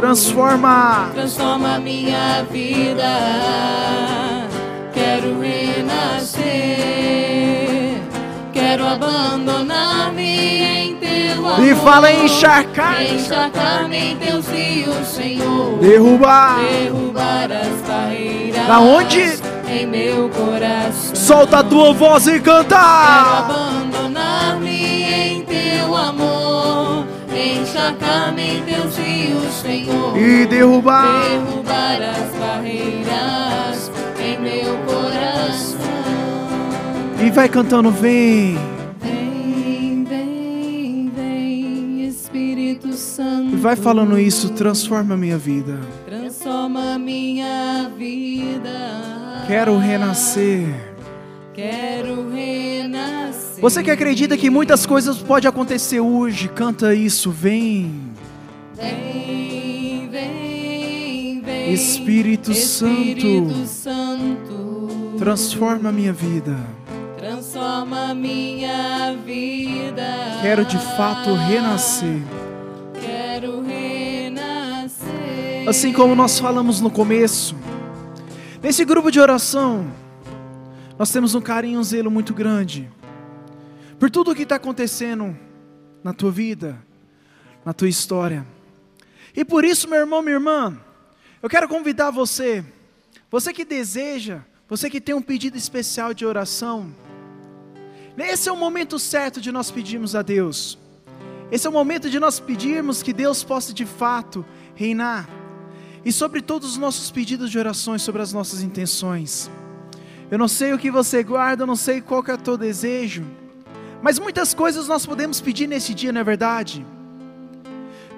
Transforma. 0.00 1.10
Transforma 1.12 1.78
minha 1.78 2.42
vida. 2.50 3.04
Quero 4.94 5.38
renascer. 5.38 6.40
Quero 8.50 8.86
abandonar-me 8.86 10.22
em 10.22 10.96
teu 10.96 11.46
amor. 11.46 11.62
E 11.62 11.74
fala 11.74 12.10
encharcar. 12.10 13.02
Encharcar-me 13.02 14.12
em 14.12 14.16
teus 14.16 14.48
rios, 14.48 15.06
Senhor. 15.06 15.78
Derrubar. 15.80 16.60
Derrubar 16.60 17.52
as 17.52 17.86
barreiras. 17.86 18.66
Da 18.66 18.80
onde? 18.80 19.38
Em 19.68 19.86
meu 19.86 20.30
coração. 20.30 21.14
Solta 21.14 21.58
a 21.58 21.62
tua 21.62 21.92
voz 21.92 22.26
e 22.26 22.40
canta. 22.40 22.74
Quero 22.74 23.36
abandonar-me 23.36 24.79
Teus 28.90 28.96
rios, 28.96 29.54
Senhor. 29.62 30.16
E 30.16 30.46
derrubar. 30.46 31.28
Derrubar 31.28 32.02
as 32.02 32.38
barreiras 32.38 33.90
em 34.18 34.40
meu 34.40 34.76
coração. 34.86 35.80
E 37.24 37.30
vai 37.30 37.48
cantando, 37.48 37.90
vem. 37.90 38.56
Vem, 39.00 40.04
vem, 40.04 41.12
vem, 41.14 42.06
Espírito 42.06 42.92
Santo. 42.92 43.54
E 43.54 43.56
vai 43.56 43.76
falando 43.76 44.18
isso, 44.18 44.50
transforma 44.50 45.14
a 45.14 45.16
minha 45.16 45.38
vida. 45.38 45.78
Transforma 46.06 46.98
minha 46.98 47.90
vida. 47.96 49.44
Quero 49.46 49.76
renascer. 49.76 50.89
Quero 51.52 52.30
renascer. 52.30 53.60
Você 53.60 53.82
que 53.82 53.90
acredita 53.90 54.36
que 54.36 54.48
muitas 54.48 54.86
coisas 54.86 55.18
podem 55.18 55.48
acontecer 55.48 56.00
hoje, 56.00 56.48
canta 56.48 56.94
isso, 56.94 57.30
vem. 57.30 57.92
Vem, 58.74 60.08
vem, 60.10 61.42
vem. 61.42 61.72
Espírito, 61.72 62.52
Espírito 62.52 63.66
Santo, 63.66 63.66
Santo. 63.66 65.16
transforma 65.18 65.88
a 65.88 65.92
minha 65.92 66.12
vida. 66.12 66.56
Transforma 67.18 68.14
minha 68.14 69.14
vida. 69.26 70.38
Quero 70.40 70.64
de 70.64 70.78
fato 70.96 71.34
renascer. 71.34 72.22
Quero 73.00 73.60
renascer. 73.62 75.68
Assim 75.68 75.92
como 75.92 76.14
nós 76.14 76.38
falamos 76.38 76.80
no 76.80 76.90
começo, 76.90 77.54
nesse 78.62 78.84
grupo 78.84 79.10
de 79.10 79.20
oração, 79.20 79.86
nós 81.00 81.10
temos 81.10 81.34
um 81.34 81.40
carinho, 81.40 81.80
um 81.80 81.82
zelo 81.82 82.10
muito 82.10 82.34
grande 82.34 82.86
por 83.98 84.10
tudo 84.10 84.32
o 84.32 84.34
que 84.34 84.42
está 84.42 84.56
acontecendo 84.56 85.34
na 86.04 86.12
tua 86.12 86.30
vida, 86.30 86.78
na 87.64 87.72
tua 87.72 87.88
história. 87.88 88.46
E 89.34 89.42
por 89.42 89.64
isso, 89.64 89.88
meu 89.88 90.00
irmão, 90.00 90.20
minha 90.20 90.34
irmã, 90.34 90.78
eu 91.42 91.48
quero 91.48 91.66
convidar 91.70 92.10
você, 92.10 92.62
você 93.30 93.50
que 93.50 93.64
deseja, 93.64 94.42
você 94.68 94.90
que 94.90 95.00
tem 95.00 95.14
um 95.14 95.22
pedido 95.22 95.56
especial 95.56 96.12
de 96.12 96.26
oração, 96.26 96.94
esse 98.18 98.50
é 98.50 98.52
o 98.52 98.56
momento 98.56 98.98
certo 98.98 99.40
de 99.40 99.50
nós 99.50 99.70
pedirmos 99.70 100.14
a 100.14 100.20
Deus. 100.20 100.78
Esse 101.50 101.66
é 101.66 101.70
o 101.70 101.72
momento 101.72 102.10
de 102.10 102.20
nós 102.20 102.38
pedirmos 102.38 103.02
que 103.02 103.14
Deus 103.14 103.42
possa 103.42 103.72
de 103.72 103.86
fato 103.86 104.44
reinar 104.74 105.26
e 106.04 106.12
sobre 106.12 106.42
todos 106.42 106.72
os 106.72 106.76
nossos 106.76 107.10
pedidos 107.10 107.50
de 107.50 107.58
orações, 107.58 108.02
sobre 108.02 108.20
as 108.20 108.34
nossas 108.34 108.60
intenções. 108.60 109.50
Eu 110.30 110.38
não 110.38 110.46
sei 110.46 110.72
o 110.72 110.78
que 110.78 110.90
você 110.90 111.24
guarda, 111.24 111.64
eu 111.64 111.66
não 111.66 111.74
sei 111.74 112.00
qual 112.00 112.24
é 112.28 112.34
o 112.34 112.38
teu 112.38 112.56
desejo, 112.56 113.24
mas 114.00 114.18
muitas 114.18 114.54
coisas 114.54 114.86
nós 114.86 115.04
podemos 115.04 115.40
pedir 115.40 115.66
nesse 115.66 115.92
dia, 115.92 116.12
não 116.12 116.20
é 116.20 116.24
verdade? 116.24 116.86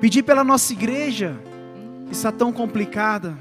Pedir 0.01 0.23
pela 0.23 0.45
nossa 0.45 0.73
igreja, 0.73 1.35
que 2.07 2.13
está 2.13 2.31
tão 2.31 2.53
complicada. 2.53 3.37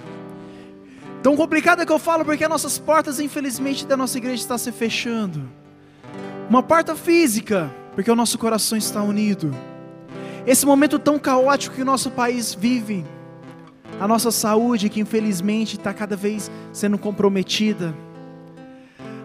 Tão 1.22 1.36
complicada 1.36 1.86
que 1.86 1.92
eu 1.92 2.00
falo 2.00 2.24
porque 2.24 2.44
as 2.44 2.50
nossas 2.50 2.80
portas, 2.80 3.20
infelizmente, 3.20 3.86
da 3.86 3.98
nossa 3.98 4.18
igreja 4.18 4.42
estão 4.42 4.58
se 4.58 4.72
fechando. 4.72 5.44
Uma 6.50 6.64
porta 6.64 6.96
física, 6.96 7.70
porque 7.94 8.10
o 8.10 8.16
nosso 8.16 8.38
coração 8.38 8.78
está 8.78 9.04
unido. 9.04 9.54
Esse 10.48 10.66
momento 10.66 10.98
tão 10.98 11.20
caótico 11.20 11.76
que 11.76 11.82
o 11.82 11.86
nosso 11.86 12.10
país 12.10 12.54
vive, 12.54 13.06
a 14.00 14.08
nossa 14.08 14.32
saúde 14.32 14.90
que 14.90 15.00
infelizmente 15.00 15.78
está 15.78 15.94
cada 15.94 16.16
vez 16.16 16.50
sendo 16.74 16.98
comprometida, 16.98 17.94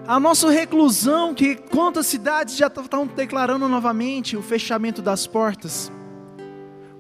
a 0.07 0.21
nossa 0.21 0.51
reclusão 0.51 1.35
que 1.35 1.57
quantas 1.57 2.07
cidades 2.07 2.57
já 2.57 2.69
estão 2.69 3.07
declarando 3.07 3.69
novamente 3.69 4.37
o 4.37 4.43
fechamento 4.43 5.03
das 5.03 5.27
portas. 5.27 5.91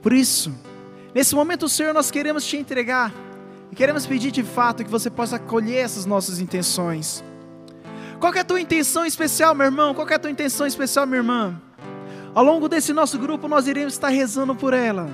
Por 0.02 0.12
isso, 0.12 0.52
nesse 1.14 1.34
momento, 1.34 1.68
Senhor, 1.68 1.94
nós 1.94 2.10
queremos 2.10 2.44
te 2.44 2.56
entregar 2.56 3.12
e 3.70 3.76
queremos 3.76 4.06
pedir 4.06 4.32
de 4.32 4.42
fato 4.42 4.84
que 4.84 4.90
você 4.90 5.08
possa 5.08 5.36
acolher 5.36 5.78
essas 5.78 6.04
nossas 6.04 6.40
intenções. 6.40 7.22
Qual 8.18 8.32
é 8.34 8.40
a 8.40 8.44
tua 8.44 8.60
intenção 8.60 9.04
especial, 9.04 9.54
meu 9.54 9.66
irmão? 9.66 9.94
Qual 9.94 10.08
é 10.08 10.14
a 10.14 10.18
tua 10.18 10.30
intenção 10.30 10.66
especial, 10.66 11.06
minha 11.06 11.18
irmã? 11.18 11.60
Ao 12.34 12.44
longo 12.44 12.68
desse 12.68 12.92
nosso 12.92 13.18
grupo, 13.18 13.46
nós 13.46 13.68
iremos 13.68 13.92
estar 13.92 14.08
rezando 14.08 14.54
por 14.54 14.72
ela. 14.72 15.08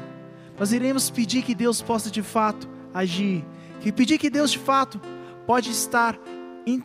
Nós 0.58 0.72
iremos 0.72 1.10
pedir 1.10 1.42
que 1.42 1.54
Deus 1.54 1.82
possa 1.82 2.10
de 2.10 2.22
fato 2.22 2.68
agir. 2.94 3.44
Que 3.80 3.92
pedir 3.92 4.18
que 4.18 4.30
Deus 4.30 4.50
de 4.50 4.58
fato 4.58 5.00
pode 5.46 5.70
estar 5.70 6.18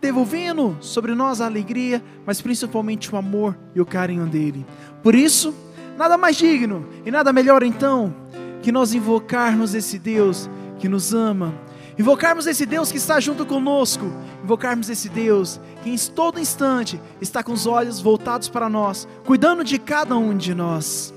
devolvendo 0.01 0.77
sobre 0.79 1.13
nós 1.13 1.39
a 1.41 1.46
alegria, 1.46 2.03
mas 2.25 2.41
principalmente 2.41 3.13
o 3.13 3.17
amor 3.17 3.57
e 3.75 3.81
o 3.81 3.86
carinho 3.86 4.25
dele. 4.25 4.65
Por 5.03 5.13
isso, 5.13 5.53
nada 5.98 6.17
mais 6.17 6.36
digno 6.36 6.86
e 7.05 7.12
nada 7.12 7.31
melhor 7.31 7.63
então 7.63 8.13
que 8.62 8.72
nós 8.72 8.93
invocarmos 8.93 9.74
esse 9.74 10.00
Deus 10.00 10.50
que 10.79 10.89
nos 10.89 11.13
ama, 11.13 11.53
invocarmos 11.98 12.48
esse 12.48 12.65
Deus 12.65 12.91
que 12.91 12.98
está 12.98 13.19
junto 13.19 13.46
conosco, 13.46 14.05
invocarmos 14.43 14.89
esse 14.89 15.10
Deus 15.10 15.60
que 15.84 15.89
em 15.89 15.98
todo 15.98 16.39
instante 16.39 17.00
está 17.22 17.43
com 17.43 17.53
os 17.53 17.65
olhos 17.65 18.00
voltados 18.00 18.50
para 18.50 18.69
nós, 18.69 19.07
cuidando 19.25 19.63
de 19.63 19.79
cada 19.79 20.15
um 20.17 20.36
de 20.36 20.53
nós. 20.53 21.13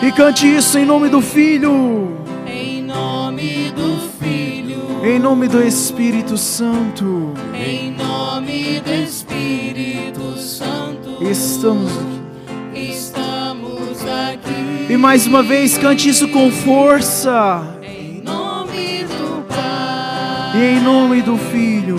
E 0.00 0.12
cante 0.12 0.46
isso 0.46 0.78
em 0.78 0.84
nome 0.84 1.08
do 1.08 1.20
Filho. 1.20 2.16
Em 2.46 2.82
nome 2.82 3.72
do 3.74 3.98
Filho. 4.20 5.04
Em 5.04 5.18
nome 5.18 5.48
do 5.48 5.60
Espírito 5.60 6.36
Santo. 6.36 7.34
Em 7.52 7.90
nome 7.90 8.80
do 8.80 8.92
Espírito 8.92 10.38
Santo. 10.38 11.20
Estamos 11.20 11.90
aqui. 11.98 12.90
Estamos 12.90 13.98
aqui. 14.06 14.92
E 14.92 14.96
mais 14.96 15.26
uma 15.26 15.42
vez 15.42 15.76
cante 15.76 16.08
isso 16.08 16.28
com 16.28 16.48
força. 16.52 17.76
Em 17.82 18.22
nome 18.22 19.04
do 19.04 19.42
Pai. 19.48 20.60
E 20.60 20.76
em 20.76 20.80
nome 20.80 21.22
do 21.22 21.36
Filho. 21.36 21.96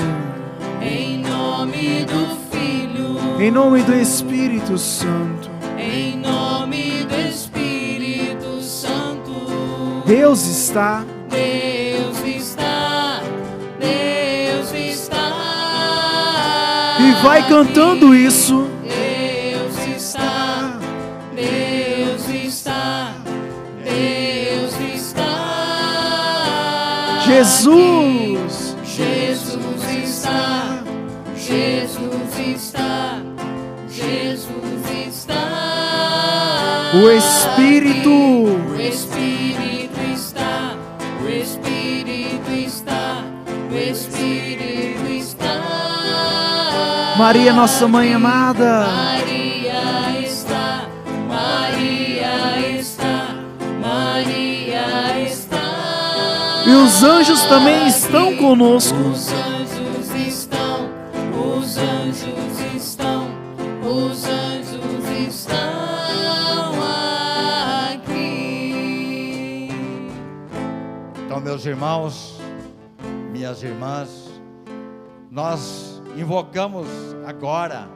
Em 0.81 1.17
nome 1.17 2.05
do 2.05 2.37
Filho. 2.49 3.41
Em 3.41 3.51
nome 3.51 3.83
do 3.83 3.93
Espírito 3.93 4.77
Santo. 4.77 5.48
Deus 10.09 10.41
está. 10.47 11.05
Deus 11.29 12.17
está. 12.25 13.21
Deus 13.79 14.73
está. 14.73 15.35
E 16.99 17.11
vai 17.21 17.47
cantando 17.47 18.15
isso. 18.15 18.67
Deus 18.81 19.77
está. 19.95 20.79
Deus 21.35 22.27
está. 22.27 23.13
Deus 23.83 24.73
está. 24.95 25.25
Jesus. 27.27 28.75
Jesus 28.83 29.83
está. 30.03 30.83
Jesus 31.37 32.39
está. 32.55 33.21
Jesus 33.87 34.89
está. 35.07 36.93
O 36.95 37.11
Espírito. 37.11 38.09
O 38.09 38.75
Espírito 38.81 39.38
Espírito 43.89 45.09
está. 45.09 45.55
Maria, 47.17 47.51
nossa 47.51 47.87
mãe 47.87 48.13
amada. 48.13 48.85
Maria 48.87 50.21
está. 50.23 50.87
Maria 51.27 52.79
está. 52.79 53.35
Maria 53.81 55.19
está. 55.27 56.63
E 56.67 56.71
os 56.71 57.03
anjos 57.03 57.43
também 57.45 57.87
estão 57.87 58.35
conosco. 58.37 58.95
Os 58.95 59.31
anjos 59.31 60.13
estão, 60.27 60.89
os 61.33 61.77
anjos 61.77 62.75
estão, 62.75 63.27
os 63.83 64.25
anjos 64.25 65.09
estão 65.27 66.73
aqui. 67.91 69.69
Então, 71.25 71.39
meus 71.39 71.65
irmãos, 71.65 72.38
minhas 73.49 73.63
irmãs, 73.63 74.41
nós 75.31 76.03
invocamos 76.15 76.87
agora 77.25 77.89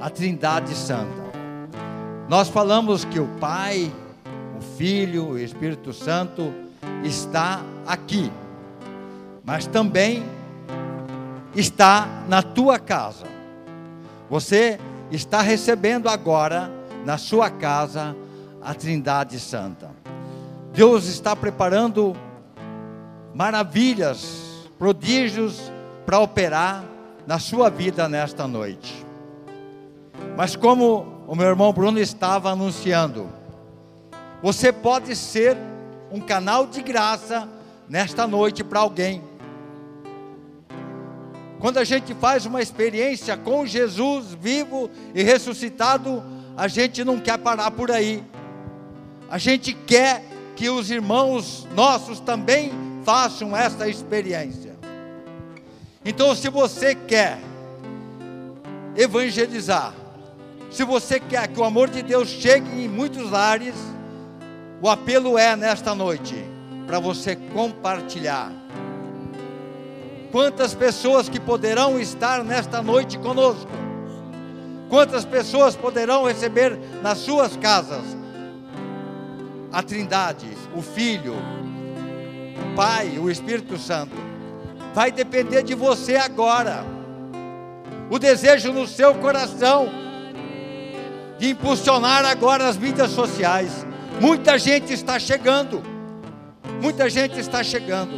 a 0.00 0.08
Trindade 0.08 0.76
Santa. 0.76 1.24
Nós 2.28 2.48
falamos 2.48 3.04
que 3.04 3.18
o 3.18 3.26
Pai, 3.40 3.92
o 4.56 4.60
Filho, 4.76 5.30
o 5.30 5.38
Espírito 5.38 5.92
Santo 5.92 6.54
está 7.02 7.62
aqui, 7.84 8.30
mas 9.44 9.66
também 9.66 10.24
está 11.52 12.06
na 12.28 12.40
tua 12.40 12.78
casa. 12.78 13.26
Você 14.30 14.78
está 15.10 15.40
recebendo 15.40 16.08
agora 16.08 16.70
na 17.04 17.18
sua 17.18 17.50
casa 17.50 18.14
a 18.62 18.72
Trindade 18.72 19.40
Santa. 19.40 19.90
Deus 20.72 21.06
está 21.06 21.34
preparando 21.34 22.14
maravilhas, 23.34 24.68
prodígios 24.78 25.70
para 26.06 26.18
operar 26.18 26.84
na 27.26 27.38
sua 27.38 27.68
vida 27.68 28.08
nesta 28.08 28.46
noite. 28.46 29.04
Mas 30.36 30.56
como 30.56 31.24
o 31.26 31.34
meu 31.34 31.46
irmão 31.46 31.72
Bruno 31.72 31.98
estava 31.98 32.50
anunciando, 32.50 33.28
você 34.42 34.72
pode 34.72 35.14
ser 35.14 35.56
um 36.10 36.20
canal 36.20 36.66
de 36.66 36.80
graça 36.80 37.48
nesta 37.88 38.26
noite 38.26 38.64
para 38.64 38.80
alguém. 38.80 39.22
Quando 41.58 41.78
a 41.78 41.84
gente 41.84 42.14
faz 42.14 42.46
uma 42.46 42.62
experiência 42.62 43.36
com 43.36 43.66
Jesus 43.66 44.32
vivo 44.40 44.88
e 45.14 45.22
ressuscitado, 45.22 46.22
a 46.56 46.68
gente 46.68 47.04
não 47.04 47.18
quer 47.18 47.36
parar 47.38 47.70
por 47.72 47.90
aí. 47.90 48.22
A 49.28 49.38
gente 49.38 49.74
quer 49.74 50.24
que 50.54 50.70
os 50.70 50.90
irmãos 50.90 51.66
nossos 51.74 52.20
também 52.20 52.87
façam 53.08 53.56
essa 53.56 53.88
experiência. 53.88 54.76
Então, 56.04 56.34
se 56.34 56.50
você 56.50 56.94
quer 56.94 57.38
evangelizar, 58.94 59.94
se 60.70 60.84
você 60.84 61.18
quer 61.18 61.48
que 61.48 61.58
o 61.58 61.64
amor 61.64 61.88
de 61.88 62.02
Deus 62.02 62.28
chegue 62.28 62.68
em 62.84 62.86
muitos 62.86 63.30
lares, 63.30 63.74
o 64.82 64.90
apelo 64.90 65.38
é 65.38 65.56
nesta 65.56 65.94
noite 65.94 66.34
para 66.86 66.98
você 66.98 67.34
compartilhar. 67.34 68.52
Quantas 70.30 70.74
pessoas 70.74 71.30
que 71.30 71.40
poderão 71.40 71.98
estar 71.98 72.44
nesta 72.44 72.82
noite 72.82 73.16
conosco? 73.18 73.72
Quantas 74.90 75.24
pessoas 75.24 75.74
poderão 75.74 76.26
receber 76.26 76.78
nas 77.02 77.16
suas 77.16 77.56
casas 77.56 78.04
a 79.72 79.82
Trindade, 79.82 80.46
o 80.76 80.82
Filho, 80.82 81.36
Pai, 82.78 83.18
o 83.18 83.28
Espírito 83.28 83.76
Santo? 83.76 84.14
Vai 84.94 85.10
depender 85.10 85.64
de 85.64 85.74
você 85.74 86.14
agora. 86.14 86.84
O 88.08 88.20
desejo 88.20 88.72
no 88.72 88.86
seu 88.86 89.16
coração 89.16 89.88
de 91.40 91.50
impulsionar 91.50 92.24
agora 92.24 92.68
as 92.68 92.76
mídias 92.76 93.10
sociais. 93.10 93.84
Muita 94.20 94.56
gente 94.56 94.92
está 94.92 95.18
chegando. 95.18 95.82
Muita 96.80 97.10
gente 97.10 97.40
está 97.40 97.64
chegando. 97.64 98.12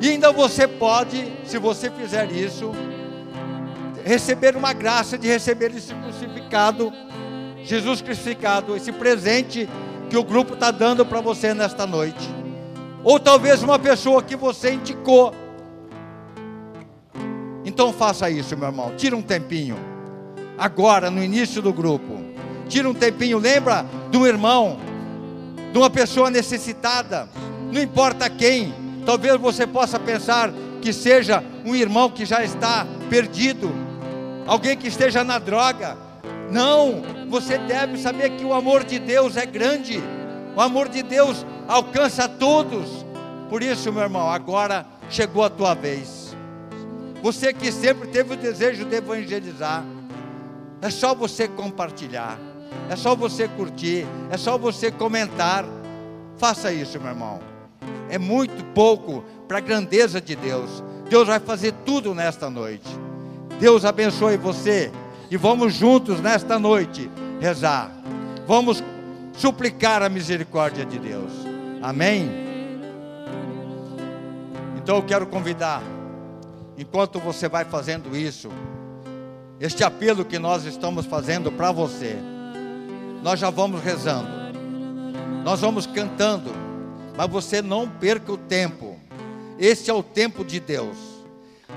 E 0.00 0.08
ainda 0.08 0.32
você 0.32 0.66
pode, 0.66 1.30
se 1.44 1.58
você 1.58 1.90
fizer 1.90 2.32
isso, 2.32 2.72
receber 4.02 4.56
uma 4.56 4.72
graça 4.72 5.18
de 5.18 5.28
receber 5.28 5.76
esse 5.76 5.92
crucificado, 5.92 6.90
Jesus 7.64 8.00
crucificado, 8.00 8.74
esse 8.74 8.90
presente 8.92 9.68
que 10.08 10.16
o 10.16 10.24
grupo 10.24 10.54
está 10.54 10.70
dando 10.70 11.04
para 11.04 11.20
você 11.20 11.52
nesta 11.52 11.86
noite. 11.86 12.39
Ou 13.02 13.18
talvez 13.18 13.62
uma 13.62 13.78
pessoa 13.78 14.22
que 14.22 14.36
você 14.36 14.72
indicou. 14.72 15.34
Então 17.64 17.92
faça 17.92 18.28
isso, 18.28 18.56
meu 18.56 18.68
irmão. 18.68 18.92
Tira 18.96 19.16
um 19.16 19.22
tempinho. 19.22 19.76
Agora, 20.58 21.10
no 21.10 21.22
início 21.22 21.62
do 21.62 21.72
grupo. 21.72 22.18
Tira 22.68 22.88
um 22.88 22.94
tempinho. 22.94 23.38
Lembra 23.38 23.86
de 24.10 24.16
um 24.18 24.26
irmão, 24.26 24.78
de 25.72 25.78
uma 25.78 25.90
pessoa 25.90 26.30
necessitada. 26.30 27.28
Não 27.72 27.80
importa 27.80 28.28
quem. 28.28 28.74
Talvez 29.06 29.40
você 29.40 29.66
possa 29.66 29.98
pensar 29.98 30.52
que 30.80 30.92
seja 30.92 31.42
um 31.64 31.74
irmão 31.74 32.10
que 32.10 32.24
já 32.24 32.42
está 32.42 32.86
perdido, 33.08 33.70
alguém 34.46 34.76
que 34.76 34.88
esteja 34.88 35.22
na 35.22 35.38
droga. 35.38 35.96
Não, 36.50 37.02
você 37.28 37.58
deve 37.58 37.98
saber 37.98 38.30
que 38.30 38.44
o 38.44 38.52
amor 38.52 38.84
de 38.84 38.98
Deus 38.98 39.36
é 39.36 39.46
grande, 39.46 40.02
o 40.56 40.60
amor 40.60 40.88
de 40.88 41.02
Deus 41.02 41.44
alcança 41.68 42.28
todos. 42.28 43.04
Por 43.48 43.62
isso, 43.62 43.92
meu 43.92 44.02
irmão, 44.02 44.28
agora 44.30 44.86
chegou 45.08 45.44
a 45.44 45.50
tua 45.50 45.74
vez. 45.74 46.36
Você 47.22 47.52
que 47.52 47.70
sempre 47.70 48.08
teve 48.08 48.34
o 48.34 48.36
desejo 48.36 48.84
de 48.84 48.96
evangelizar, 48.96 49.84
é 50.80 50.88
só 50.88 51.14
você 51.14 51.46
compartilhar, 51.46 52.38
é 52.88 52.96
só 52.96 53.14
você 53.14 53.46
curtir, 53.46 54.06
é 54.30 54.36
só 54.36 54.56
você 54.56 54.90
comentar. 54.90 55.64
Faça 56.38 56.72
isso, 56.72 56.98
meu 56.98 57.10
irmão. 57.10 57.40
É 58.08 58.18
muito 58.18 58.64
pouco 58.74 59.22
para 59.46 59.58
a 59.58 59.60
grandeza 59.60 60.20
de 60.20 60.34
Deus. 60.34 60.82
Deus 61.08 61.28
vai 61.28 61.38
fazer 61.38 61.72
tudo 61.84 62.14
nesta 62.14 62.48
noite. 62.48 62.88
Deus 63.58 63.84
abençoe 63.84 64.36
você 64.36 64.90
e 65.30 65.36
vamos 65.36 65.74
juntos 65.74 66.20
nesta 66.20 66.58
noite 66.58 67.10
rezar. 67.40 67.92
Vamos 68.46 68.82
suplicar 69.32 70.02
a 70.02 70.08
misericórdia 70.08 70.84
de 70.84 70.98
Deus. 70.98 71.32
Amém? 71.82 72.30
Então 74.76 74.96
eu 74.96 75.02
quero 75.02 75.26
convidar, 75.26 75.82
enquanto 76.76 77.18
você 77.18 77.48
vai 77.48 77.64
fazendo 77.64 78.16
isso, 78.16 78.50
este 79.58 79.84
apelo 79.84 80.24
que 80.24 80.38
nós 80.38 80.64
estamos 80.64 81.06
fazendo 81.06 81.52
para 81.52 81.70
você, 81.70 82.16
nós 83.22 83.38
já 83.38 83.50
vamos 83.50 83.82
rezando, 83.82 84.28
nós 85.44 85.60
vamos 85.60 85.86
cantando, 85.86 86.50
mas 87.16 87.28
você 87.28 87.60
não 87.60 87.88
perca 87.88 88.32
o 88.32 88.38
tempo 88.38 88.90
esse 89.60 89.90
é 89.90 89.94
o 89.94 90.02
tempo 90.02 90.42
de 90.42 90.58
Deus. 90.58 90.96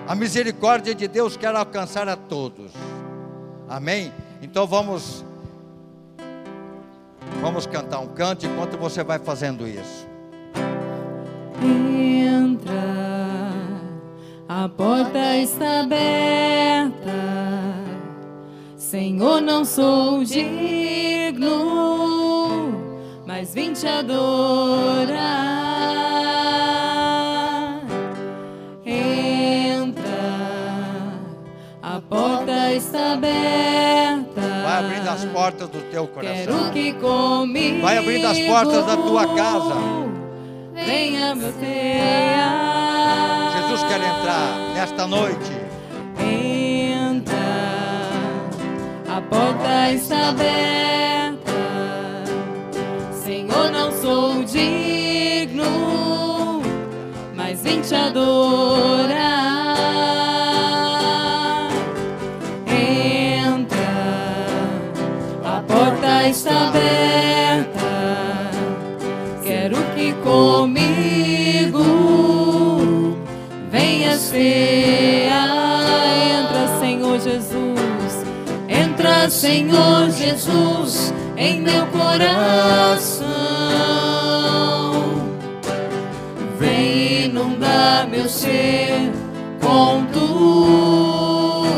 A 0.07 0.15
misericórdia 0.15 0.95
de 0.95 1.05
Deus 1.05 1.35
quer 1.35 1.53
alcançar 1.53 2.07
a 2.07 2.15
todos. 2.15 2.71
Amém? 3.67 4.13
Então 4.41 4.65
vamos 4.65 5.25
vamos 7.43 7.65
cantar 7.65 7.99
um 7.99 8.07
canto 8.07 8.45
enquanto 8.45 8.77
você 8.77 9.03
vai 9.03 9.19
fazendo 9.19 9.67
isso. 9.67 10.07
Entra, 11.61 12.71
a 14.47 14.69
porta 14.69 15.37
está 15.37 15.81
aberta. 15.81 17.11
Senhor, 18.77 19.41
não 19.41 19.65
sou 19.65 20.23
digno, 20.23 21.51
mas 23.27 23.53
vim 23.53 23.73
te 23.73 23.87
adorar. 23.87 25.63
está 32.75 33.13
aberta. 33.13 34.02
Vai 34.73 34.85
abrindo 34.85 35.07
as 35.07 35.25
portas 35.25 35.69
do 35.69 35.81
teu 35.91 36.07
coração. 36.07 36.45
Quero 36.45 36.71
que 36.71 36.93
comigo. 36.93 37.81
Vai 37.81 37.97
abrindo 37.97 38.25
as 38.25 38.39
portas 38.39 38.85
da 38.87 38.97
tua 38.97 39.27
casa. 39.35 39.75
Venha 40.73 41.35
meu 41.35 41.53
teia. 41.53 42.49
Jesus 43.55 43.83
quer 43.83 44.01
entrar 44.01 44.73
nesta 44.73 45.05
noite. 45.05 45.51
Entra. 46.19 47.37
A 49.15 49.21
porta 49.21 49.91
está 49.91 50.29
aberta. 50.29 51.53
Senhor, 53.23 53.69
não 53.71 53.91
sou 53.91 54.43
digno, 54.43 55.63
mas 57.35 57.61
vim 57.61 57.79
te 57.81 57.93
adorar. 57.93 59.32
Aberta. 66.73 68.51
Quero 69.43 69.77
que 69.95 70.13
comigo 70.23 71.83
venha 73.69 74.17
ser. 74.17 75.29
Entra, 76.39 76.79
Senhor 76.79 77.19
Jesus. 77.19 78.25
Entra, 78.67 79.29
Senhor 79.29 80.09
Jesus, 80.09 81.13
em 81.37 81.61
meu 81.61 81.85
coração. 81.87 83.33
Vem 86.57 87.25
inundar 87.25 88.07
meu 88.09 88.27
ser 88.29 89.11
com 89.61 90.05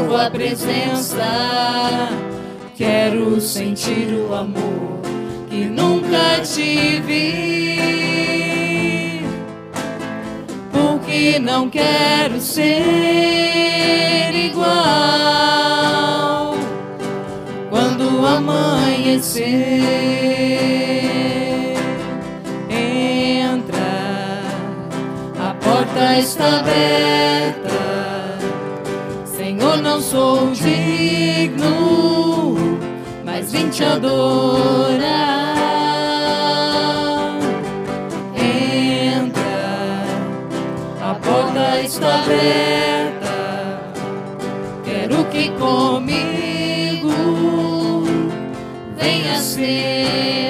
tua 0.06 0.30
presença 0.30 1.26
Quero 2.76 3.40
sentir 3.40 4.14
o 4.14 4.36
amor 4.36 4.85
nunca 5.76 6.40
tive. 6.42 7.76
Porque 10.72 11.38
não 11.40 11.70
quero 11.70 12.40
ser 12.40 14.34
igual 14.34 14.66
quando 17.70 18.26
amanhecer. 18.26 19.44
Entra, 22.70 23.78
a 25.40 25.54
porta 25.56 26.18
está 26.20 26.60
aberta. 26.60 27.76
Senhor, 29.26 29.78
não 29.82 30.02
sou 30.02 30.52
digno 30.52 32.16
vim 33.56 33.70
te 33.70 33.84
adorar. 33.84 35.45
Está 41.82 42.24
aberta. 42.24 43.36
Quero 44.84 45.30
que 45.30 45.50
comigo 45.52 47.14
venha 48.98 49.38
ser. 49.42 50.45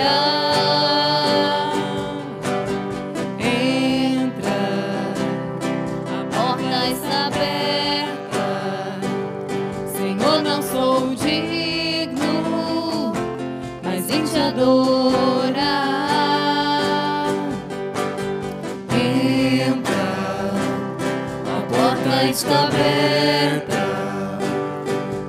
Porta 22.05 22.25
está 22.25 22.65
aberta. 22.65 23.75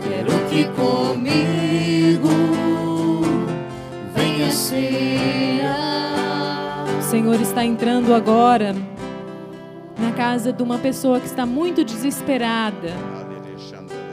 Quero 0.07 0.49
que 0.49 0.65
comigo 0.75 2.29
venha 4.15 4.51
ser. 4.51 5.63
O 6.99 7.03
Senhor 7.03 7.41
está 7.41 7.65
entrando 7.65 8.15
agora 8.15 8.77
na 9.99 10.13
casa 10.13 10.53
de 10.53 10.63
uma 10.63 10.79
pessoa 10.79 11.19
que 11.19 11.27
está 11.27 11.47
muito 11.47 11.83
desesperada. 11.83 12.93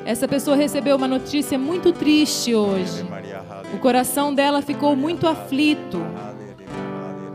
Essa 0.06 0.28
pessoa 0.28 0.56
recebeu 0.56 0.96
uma 0.96 1.08
notícia 1.08 1.58
muito 1.58 1.92
triste 1.92 2.56
hoje. 2.56 3.06
O 3.74 3.78
coração 3.80 4.34
dela 4.34 4.62
ficou 4.62 4.96
muito 4.96 5.28
aflito. 5.28 6.02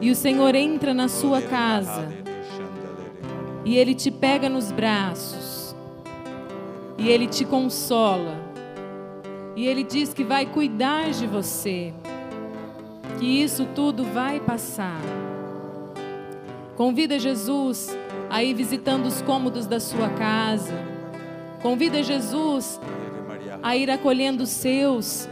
E 0.01 0.11
o 0.11 0.15
Senhor 0.15 0.55
entra 0.55 0.95
na 0.95 1.09
sua 1.09 1.43
casa. 1.43 2.18
E 3.69 3.77
ele 3.77 3.95
te 3.95 4.11
pega 4.11 4.49
nos 4.49 4.73
braços. 4.73 5.77
E 6.97 7.09
ele 7.09 7.27
te 7.27 7.45
consola. 7.45 8.37
E 9.55 9.67
ele 9.67 9.83
diz 9.83 10.15
que 10.15 10.25
vai 10.25 10.47
cuidar 10.47 11.11
de 11.11 11.27
você. 11.27 11.93
Que 13.19 13.27
isso 13.27 13.67
tudo 13.75 14.05
vai 14.05 14.41
passar. 14.41 15.01
Convida 16.77 17.19
Jesus 17.19 17.97
a 18.31 18.43
ir 18.43 18.55
visitando 18.55 19.07
os 19.07 19.21
cômodos 19.21 19.67
da 19.67 19.79
sua 19.79 20.09
casa 20.11 20.89
Convida 21.63 22.03
Jesus 22.03 22.81
a 23.63 23.77
ir 23.77 23.91
acolhendo 23.91 24.45
os 24.45 24.51
seus 24.51 25.29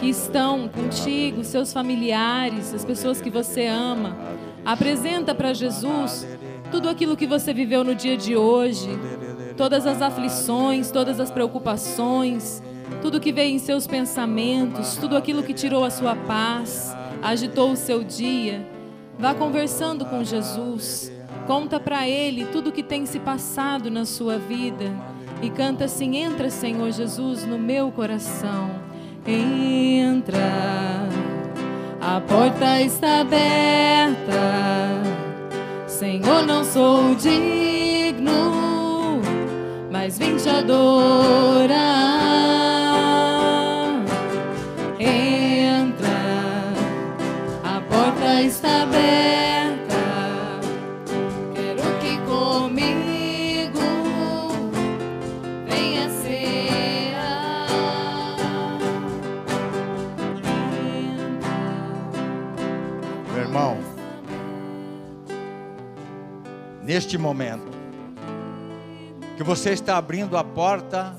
que 0.00 0.08
estão 0.08 0.68
contigo, 0.68 1.44
seus 1.44 1.72
familiares, 1.72 2.72
as 2.72 2.84
pessoas 2.84 3.20
que 3.20 3.28
você 3.28 3.66
ama. 3.66 4.16
Apresenta 4.64 5.34
para 5.34 5.52
Jesus 5.52 6.26
tudo 6.74 6.88
aquilo 6.88 7.16
que 7.16 7.24
você 7.24 7.54
viveu 7.54 7.84
no 7.84 7.94
dia 7.94 8.16
de 8.16 8.34
hoje, 8.34 8.88
todas 9.56 9.86
as 9.86 10.02
aflições, 10.02 10.90
todas 10.90 11.20
as 11.20 11.30
preocupações, 11.30 12.60
tudo 13.00 13.20
que 13.20 13.30
veio 13.30 13.54
em 13.54 13.60
seus 13.60 13.86
pensamentos, 13.86 14.96
tudo 14.96 15.16
aquilo 15.16 15.44
que 15.44 15.54
tirou 15.54 15.84
a 15.84 15.90
sua 15.90 16.16
paz, 16.16 16.92
agitou 17.22 17.70
o 17.70 17.76
seu 17.76 18.02
dia. 18.02 18.68
Vá 19.16 19.32
conversando 19.32 20.04
com 20.04 20.24
Jesus. 20.24 21.12
Conta 21.46 21.78
para 21.78 22.08
ele 22.08 22.44
tudo 22.46 22.72
que 22.72 22.82
tem 22.82 23.06
se 23.06 23.20
passado 23.20 23.88
na 23.88 24.04
sua 24.04 24.36
vida 24.36 24.92
e 25.40 25.50
canta 25.50 25.84
assim: 25.84 26.16
Entra, 26.16 26.50
Senhor 26.50 26.90
Jesus, 26.90 27.46
no 27.46 27.56
meu 27.56 27.92
coração. 27.92 28.68
Entra, 29.24 30.40
a 32.00 32.20
porta 32.20 32.80
está 32.80 33.20
aberta. 33.20 34.34
Senhor, 35.98 36.44
não 36.44 36.64
sou 36.64 37.14
digno, 37.14 38.52
mas 39.92 40.18
vim 40.18 40.36
te 40.36 40.48
adorar. 40.48 41.78
Entra, 44.98 46.08
a 47.62 47.80
porta 47.80 48.42
está 48.42 48.82
aberta. 48.82 49.43
Neste 66.94 67.18
momento, 67.18 67.66
que 69.36 69.42
você 69.42 69.70
está 69.70 69.96
abrindo 69.96 70.36
a 70.36 70.44
porta 70.44 71.12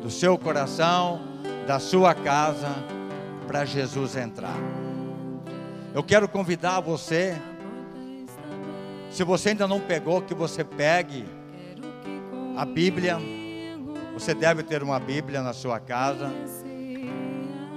do 0.00 0.10
seu 0.10 0.38
coração, 0.38 1.20
da 1.66 1.78
sua 1.78 2.14
casa, 2.14 2.68
para 3.46 3.66
Jesus 3.66 4.16
entrar. 4.16 4.56
Eu 5.92 6.02
quero 6.02 6.26
convidar 6.26 6.80
você, 6.80 7.36
se 9.10 9.22
você 9.22 9.50
ainda 9.50 9.68
não 9.68 9.78
pegou, 9.78 10.22
que 10.22 10.32
você 10.32 10.64
pegue 10.64 11.26
a 12.56 12.64
Bíblia. 12.64 13.18
Você 14.14 14.32
deve 14.32 14.62
ter 14.62 14.82
uma 14.82 14.98
Bíblia 14.98 15.42
na 15.42 15.52
sua 15.52 15.78
casa. 15.78 16.30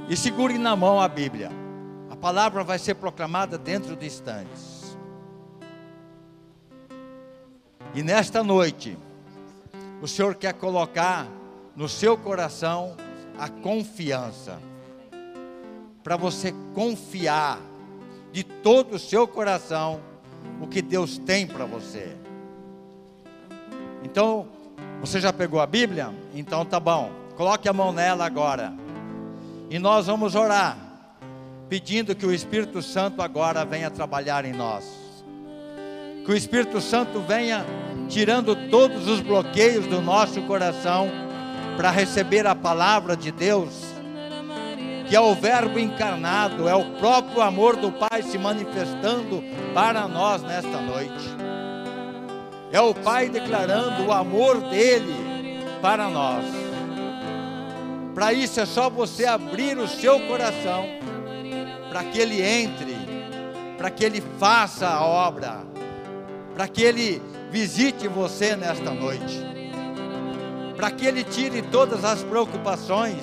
E 0.08 0.16
segure 0.16 0.58
na 0.58 0.78
mão 0.78 1.02
a 1.02 1.10
Bíblia. 1.10 1.52
A 2.10 2.16
palavra 2.16 2.64
vai 2.64 2.80
ser 2.80 2.96
proclamada 2.96 3.58
dentro 3.58 3.98
de 3.98 4.06
instantes. 4.06 4.73
E 7.94 8.02
nesta 8.02 8.44
noite, 8.44 8.98
o 10.02 10.08
Senhor 10.08 10.34
quer 10.36 10.54
colocar 10.54 11.28
no 11.76 11.88
seu 11.88 12.18
coração 12.18 12.96
a 13.38 13.48
confiança. 13.48 14.60
Para 16.04 16.18
você 16.18 16.54
confiar 16.74 17.60
de 18.32 18.44
todo 18.44 18.96
o 18.96 19.00
seu 19.00 19.28
coração 19.28 20.02
o 20.60 20.68
que 20.68 20.82
Deus 20.82 21.20
tem 21.20 21.46
para 21.46 21.66
você. 21.66 22.18
Então, 24.04 24.48
você 25.00 25.22
já 25.22 25.32
pegou 25.32 25.62
a 25.62 25.68
Bíblia? 25.68 26.14
Então 26.34 26.66
tá 26.66 26.80
bom. 26.80 27.12
Coloque 27.36 27.70
a 27.70 27.74
mão 27.74 27.92
nela 27.92 28.26
agora. 28.26 28.74
E 29.70 29.78
nós 29.78 30.08
vamos 30.08 30.36
orar, 30.36 30.78
pedindo 31.70 32.16
que 32.16 32.26
o 32.26 32.34
Espírito 32.34 32.82
Santo 32.82 33.22
agora 33.22 33.64
venha 33.64 33.90
trabalhar 33.90 34.46
em 34.46 34.54
nós. 34.54 35.03
Que 36.26 36.32
o 36.32 36.36
Espírito 36.36 36.80
Santo 36.80 37.20
venha 37.20 37.66
tirando 38.08 38.56
todos 38.70 39.08
os 39.08 39.20
bloqueios 39.20 39.86
do 39.88 40.02
nosso 40.02 40.42
coração 40.44 41.10
para 41.76 41.90
receber 41.90 42.46
a 42.46 42.56
palavra 42.56 43.18
de 43.18 43.32
Deus, 43.32 43.70
que 45.08 45.16
é 45.16 45.20
o 45.20 45.36
Verbo 45.36 45.80
encarnado, 45.80 46.70
é 46.70 46.76
o 46.76 46.92
próprio 46.92 47.42
amor 47.42 47.76
do 47.76 47.92
Pai 47.92 48.24
se 48.24 48.38
manifestando 48.38 49.44
para 49.74 50.08
nós 50.08 50.42
nesta 50.44 50.80
noite. 50.80 51.36
É 52.72 52.80
o 52.80 52.94
Pai 52.94 53.30
declarando 53.30 54.04
o 54.06 54.12
amor 54.12 54.62
dele 54.70 55.14
para 55.82 56.08
nós. 56.08 56.46
Para 58.16 58.32
isso 58.32 58.60
é 58.60 58.66
só 58.66 58.90
você 58.90 59.26
abrir 59.26 59.78
o 59.78 59.88
seu 59.88 60.20
coração, 60.22 60.86
para 61.90 62.04
que 62.06 62.20
ele 62.20 62.42
entre, 62.42 62.96
para 63.78 63.90
que 63.90 64.06
ele 64.06 64.24
faça 64.40 64.88
a 64.88 65.04
obra, 65.04 65.73
para 66.54 66.68
que 66.68 66.84
ele 66.84 67.22
visite 67.52 68.08
você 68.08 68.56
nesta 68.56 68.92
noite, 68.92 69.42
para 70.76 70.92
que 70.92 71.06
ele 71.06 71.24
tire 71.24 71.62
todas 71.62 72.04
as 72.04 72.24
preocupações, 72.24 73.22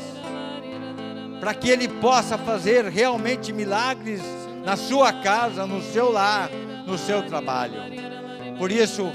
para 1.41 1.55
que 1.55 1.69
ele 1.69 1.89
possa 1.89 2.37
fazer 2.37 2.85
realmente 2.87 3.53
milagres 3.53 4.21
na 4.65 4.77
sua 4.77 5.13
casa, 5.13 5.67
no 5.67 5.83
seu 5.83 6.13
lar, 6.13 6.51
no 6.87 6.99
seu 6.99 7.23
trabalho. 7.23 7.75
Por 8.59 8.71
isso, 8.71 9.11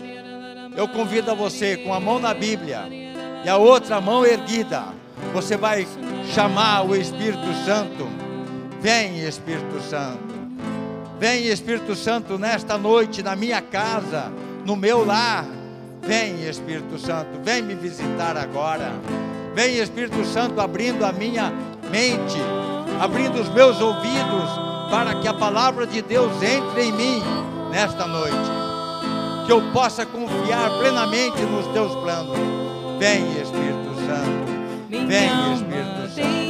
eu 0.76 0.88
convido 0.88 1.32
a 1.32 1.34
você 1.36 1.78
com 1.78 1.94
a 1.94 2.00
mão 2.00 2.20
na 2.20 2.34
Bíblia 2.34 2.88
e 3.44 3.50
a 3.50 3.58
outra 3.58 4.02
mão 4.02 4.26
erguida, 4.26 4.86
você 5.32 5.56
vai 5.56 5.88
chamar 6.34 6.86
o 6.86 6.96
Espírito 6.96 7.54
Santo. 7.66 8.08
Vem, 8.82 9.20
Espírito 9.20 9.80
Santo. 9.82 10.25
Vem, 11.20 11.48
Espírito 11.48 11.96
Santo, 11.96 12.38
nesta 12.38 12.78
noite 12.78 13.24
na 13.24 13.36
minha 13.36 13.62
casa, 13.62 14.32
no 14.66 14.76
meu 14.76 15.06
lar. 15.06 15.46
Vem, 16.02 16.48
Espírito 16.48 17.00
Santo, 17.00 17.40
vem 17.44 17.62
me 17.62 17.74
visitar 17.74 18.38
agora. 18.38 18.92
Vem, 19.56 19.78
Espírito 19.78 20.24
Santo, 20.26 20.60
abrindo 20.60 21.06
a 21.06 21.12
minha 21.14 21.52
mente, 21.90 22.38
abrindo 23.00 23.42
os 23.42 23.50
meus 23.50 23.80
ouvidos, 23.80 24.50
para 24.92 25.16
que 25.16 25.28
a 25.28 25.34
palavra 25.34 25.88
de 25.88 26.02
Deus 26.02 26.32
entre 26.44 26.84
em 26.84 26.92
mim 26.92 27.24
nesta 27.72 28.06
noite. 28.06 28.36
Que 29.46 29.52
eu 29.52 29.62
possa 29.72 30.06
confiar 30.06 30.70
plenamente 30.80 31.42
nos 31.44 31.66
teus 31.68 31.96
planos. 31.96 32.38
Vem, 33.00 33.24
Espírito 33.42 33.96
Santo. 34.06 35.08
Vem, 35.08 35.54
Espírito 35.54 36.10
Santo. 36.14 36.45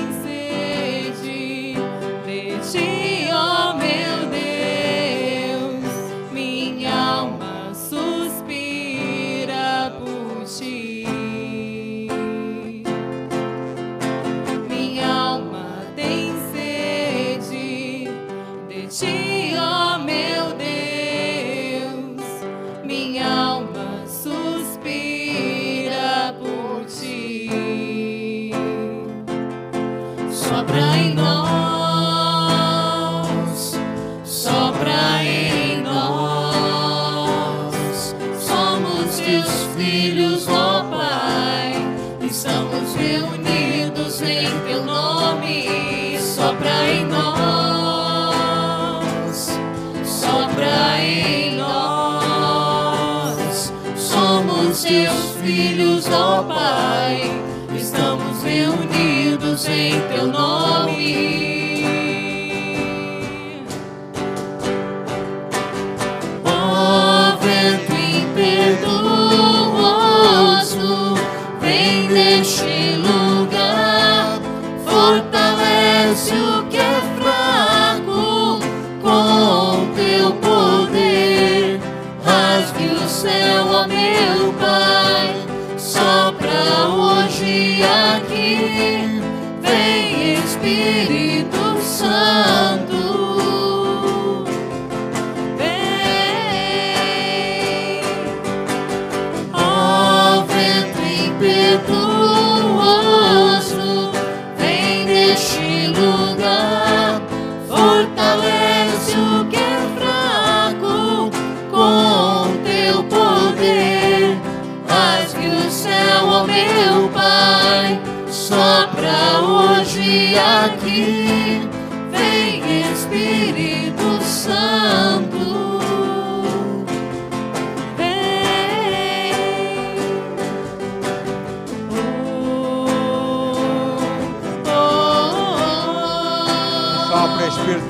Teus 54.85 55.31
filhos, 55.43 56.07
ó 56.11 56.43
Pai. 56.43 57.21
Estamos 57.75 58.43
reunidos 58.43 59.67
em 59.67 59.99
teu 60.09 60.27
nome. 60.27 60.64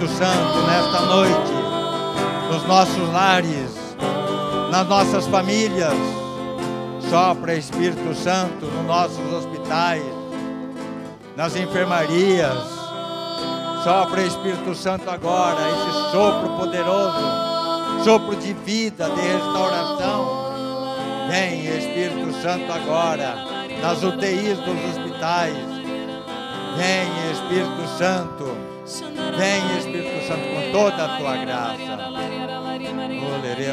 Espírito 0.06 0.08
Santo 0.08 0.68
nesta 0.68 1.02
noite, 1.02 1.52
nos 2.52 2.64
nossos 2.68 3.12
lares, 3.12 3.72
nas 4.72 4.88
nossas 4.88 5.28
famílias. 5.28 5.94
Sopra 7.10 7.56
Espírito 7.56 8.14
Santo 8.14 8.66
nos 8.66 8.86
nossos 8.86 9.34
hospitais, 9.34 10.04
nas 11.36 11.56
enfermarias. 11.56 12.56
Sopra 13.84 14.22
Espírito 14.22 14.76
Santo 14.76 15.10
agora, 15.10 15.62
esse 15.70 16.12
sopro 16.12 16.50
poderoso, 16.58 18.04
sopro 18.04 18.36
de 18.36 18.54
vida, 18.54 19.10
de 19.10 19.22
restauração. 19.22 20.46
Vem 21.30 21.66
Espírito 21.66 22.32
Santo 22.42 22.72
agora, 22.72 23.36
nas 23.82 24.04
UTIs 24.04 24.58
dos 24.60 24.98
hospitais. 24.98 25.75
Vem 26.78 27.32
Espírito 27.32 27.88
Santo, 27.98 28.58
vem 29.38 29.78
Espírito 29.78 30.28
Santo 30.28 30.44
com 30.50 30.72
toda 30.72 31.06
a 31.06 31.18
tua 31.18 31.38
graça. 31.38 31.96
Olere, 33.26 33.72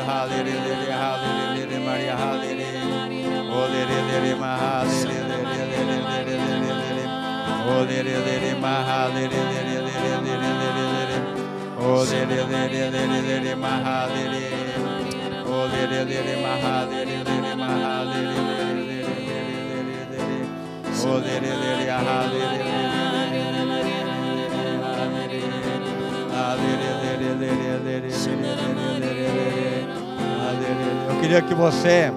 Eu 31.08 31.20
queria 31.20 31.42
que 31.42 31.54
você, 31.54 32.12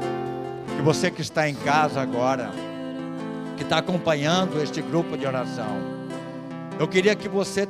que 0.75 0.81
você 0.81 1.09
que 1.09 1.21
está 1.21 1.49
em 1.49 1.55
casa 1.55 2.01
agora, 2.01 2.51
que 3.57 3.63
está 3.63 3.77
acompanhando 3.77 4.61
este 4.61 4.81
grupo 4.81 5.17
de 5.17 5.25
oração, 5.25 5.79
eu 6.79 6.87
queria 6.87 7.15
que 7.15 7.27
você 7.27 7.67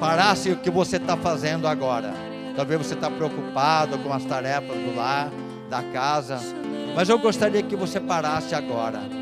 parasse 0.00 0.50
o 0.50 0.56
que 0.56 0.70
você 0.70 0.96
está 0.96 1.16
fazendo 1.16 1.68
agora. 1.68 2.12
Talvez 2.56 2.86
você 2.86 2.94
está 2.94 3.10
preocupado 3.10 3.98
com 3.98 4.12
as 4.12 4.24
tarefas 4.24 4.76
do 4.76 4.96
lar, 4.96 5.30
da 5.70 5.82
casa, 5.92 6.38
mas 6.94 7.08
eu 7.08 7.18
gostaria 7.18 7.62
que 7.62 7.76
você 7.76 8.00
parasse 8.00 8.54
agora. 8.54 9.21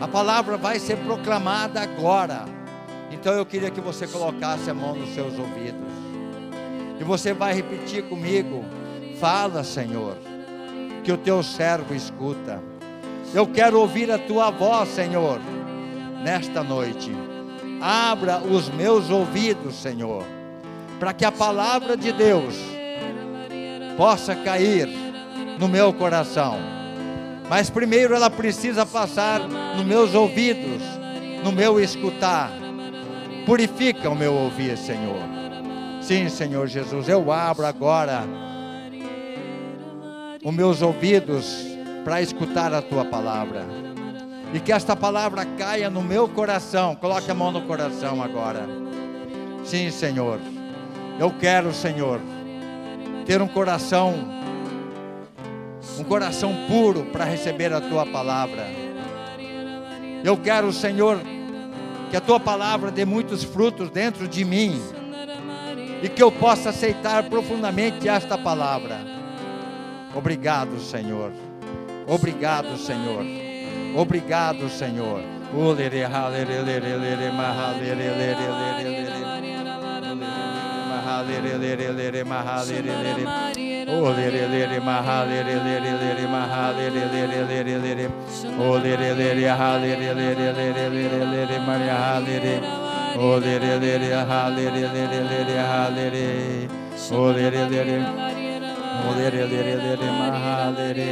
A 0.00 0.06
palavra 0.06 0.56
vai 0.56 0.78
ser 0.78 0.96
proclamada 0.98 1.80
agora. 1.80 2.44
Então 3.10 3.32
eu 3.32 3.46
queria 3.46 3.70
que 3.70 3.80
você 3.80 4.06
colocasse 4.06 4.68
a 4.68 4.74
mão 4.74 4.94
nos 4.94 5.14
seus 5.14 5.38
ouvidos. 5.38 5.90
E 7.00 7.04
você 7.04 7.32
vai 7.32 7.54
repetir 7.54 8.02
comigo: 8.04 8.64
Fala, 9.18 9.64
Senhor, 9.64 10.16
que 11.02 11.10
o 11.10 11.16
teu 11.16 11.42
servo 11.42 11.94
escuta. 11.94 12.62
Eu 13.34 13.46
quero 13.46 13.80
ouvir 13.80 14.10
a 14.10 14.18
tua 14.18 14.50
voz, 14.50 14.90
Senhor, 14.90 15.40
nesta 16.22 16.62
noite. 16.62 17.10
Abra 17.80 18.38
os 18.38 18.68
meus 18.68 19.10
ouvidos, 19.10 19.76
Senhor, 19.76 20.24
para 20.98 21.12
que 21.12 21.24
a 21.24 21.32
palavra 21.32 21.96
de 21.96 22.12
Deus 22.12 22.54
possa 23.96 24.34
cair 24.34 24.88
no 25.58 25.68
meu 25.68 25.92
coração. 25.92 26.75
Mas 27.48 27.70
primeiro 27.70 28.14
ela 28.14 28.28
precisa 28.28 28.84
passar 28.84 29.40
nos 29.40 29.84
meus 29.84 30.14
ouvidos, 30.14 30.82
no 31.44 31.52
meu 31.52 31.80
escutar. 31.80 32.50
Purifica 33.44 34.10
o 34.10 34.16
meu 34.16 34.34
ouvir, 34.34 34.76
Senhor. 34.76 35.20
Sim, 36.00 36.28
Senhor 36.28 36.66
Jesus, 36.66 37.08
eu 37.08 37.30
abro 37.30 37.66
agora 37.66 38.24
os 40.44 40.54
meus 40.54 40.80
ouvidos 40.82 41.66
para 42.04 42.22
escutar 42.22 42.72
a 42.72 42.80
tua 42.80 43.04
palavra. 43.04 43.64
E 44.54 44.60
que 44.60 44.72
esta 44.72 44.94
palavra 44.94 45.44
caia 45.44 45.90
no 45.90 46.00
meu 46.00 46.28
coração. 46.28 46.94
Coloque 46.94 47.28
a 47.28 47.34
mão 47.34 47.50
no 47.50 47.62
coração 47.62 48.22
agora. 48.22 48.68
Sim, 49.64 49.90
Senhor. 49.90 50.38
Eu 51.18 51.32
quero, 51.32 51.74
Senhor, 51.74 52.20
ter 53.24 53.42
um 53.42 53.48
coração, 53.48 54.35
um 55.98 56.04
coração 56.04 56.54
puro 56.68 57.04
para 57.06 57.24
receber 57.24 57.72
a 57.72 57.80
tua 57.80 58.04
palavra. 58.04 58.66
Eu 60.24 60.36
quero, 60.36 60.72
Senhor, 60.72 61.20
que 62.10 62.16
a 62.16 62.20
tua 62.20 62.40
palavra 62.40 62.90
dê 62.90 63.04
muitos 63.04 63.44
frutos 63.44 63.90
dentro 63.90 64.28
de 64.28 64.44
mim 64.44 64.80
e 66.02 66.08
que 66.08 66.22
eu 66.22 66.30
possa 66.30 66.70
aceitar 66.70 67.24
profundamente 67.24 68.08
esta 68.08 68.36
palavra. 68.36 68.98
Obrigado, 70.14 70.80
Senhor. 70.80 71.32
Obrigado, 72.06 72.76
Senhor. 72.76 73.24
Obrigado, 73.96 74.68
Senhor. 74.68 75.20
Lere, 75.54 76.06
lere, 76.06 76.96
mahalere, 81.16 81.58
lere, 81.58 81.76
lere, 81.76 81.92
lere. 81.92 82.24
Mahalere, 82.24 82.82
lere, 82.82 83.14
lere, 83.14 83.24
mahalere, 83.24 83.84
lere. 83.84 84.48
Lere, 84.48 84.80
mahalere, 84.80 85.54
lere, 85.64 85.92
lere, 86.00 86.26
mahalere, 86.26 87.02
lere, 87.12 87.44
lere, 87.44 87.78
lere. 87.78 88.10
Olere, 88.58 89.14
lere, 89.14 89.48
halere, 89.48 90.14
lere, 90.14 90.52
lere, 90.52 90.88
lere, 90.88 91.24
lere, 91.24 91.58
Maria, 91.60 91.96
halere. 91.96 92.60
Olere, 93.16 93.78
lere, 93.78 94.12
halere, 94.14 94.88
lere, 94.92 95.22
lere, 95.22 95.58
halere. 95.58 96.68
Lere, 99.16 99.46
lere, 99.46 99.76
lere, 99.76 100.10
mahalere. 100.10 101.10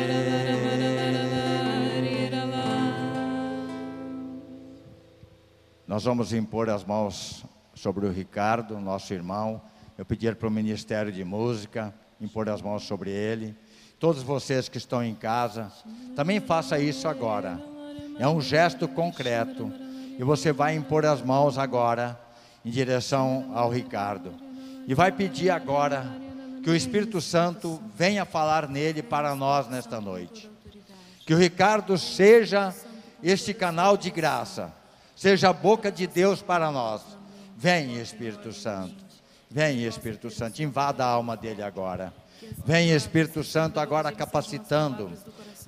Nós 5.86 6.04
vamos 6.04 6.32
impor 6.32 6.68
as 6.70 6.82
mãos 6.84 7.44
sobre 7.74 8.06
o 8.06 8.10
Ricardo, 8.10 8.80
nosso 8.80 9.12
irmão. 9.14 9.60
Eu 9.96 10.04
pedir 10.04 10.34
para 10.34 10.48
o 10.48 10.50
Ministério 10.50 11.12
de 11.12 11.22
Música 11.22 11.94
impor 12.20 12.48
as 12.48 12.60
mãos 12.60 12.82
sobre 12.84 13.10
ele. 13.10 13.56
Todos 13.98 14.22
vocês 14.22 14.68
que 14.68 14.76
estão 14.76 15.04
em 15.04 15.14
casa, 15.14 15.70
também 16.16 16.40
faça 16.40 16.78
isso 16.78 17.06
agora. 17.06 17.62
É 18.18 18.26
um 18.26 18.40
gesto 18.40 18.88
concreto. 18.88 19.72
E 20.18 20.24
você 20.24 20.52
vai 20.52 20.74
impor 20.74 21.06
as 21.06 21.22
mãos 21.22 21.58
agora 21.58 22.20
em 22.64 22.70
direção 22.70 23.52
ao 23.54 23.70
Ricardo. 23.70 24.34
E 24.86 24.94
vai 24.94 25.12
pedir 25.12 25.50
agora 25.50 26.04
que 26.62 26.70
o 26.70 26.74
Espírito 26.74 27.20
Santo 27.20 27.80
venha 27.94 28.24
falar 28.24 28.68
nele 28.68 29.02
para 29.02 29.34
nós 29.34 29.68
nesta 29.68 30.00
noite. 30.00 30.50
Que 31.24 31.34
o 31.34 31.38
Ricardo 31.38 31.96
seja 31.96 32.74
este 33.22 33.54
canal 33.54 33.96
de 33.96 34.10
graça, 34.10 34.72
seja 35.14 35.50
a 35.50 35.52
boca 35.52 35.90
de 35.90 36.06
Deus 36.06 36.42
para 36.42 36.70
nós. 36.70 37.02
Vem, 37.56 38.00
Espírito 38.00 38.52
Santo. 38.52 39.03
Vem, 39.54 39.84
Espírito 39.84 40.32
Santo, 40.32 40.60
invada 40.64 41.04
a 41.04 41.08
alma 41.10 41.36
dele 41.36 41.62
agora. 41.62 42.12
Vem, 42.66 42.90
Espírito 42.90 43.44
Santo, 43.44 43.78
agora 43.78 44.10
capacitando. 44.10 45.12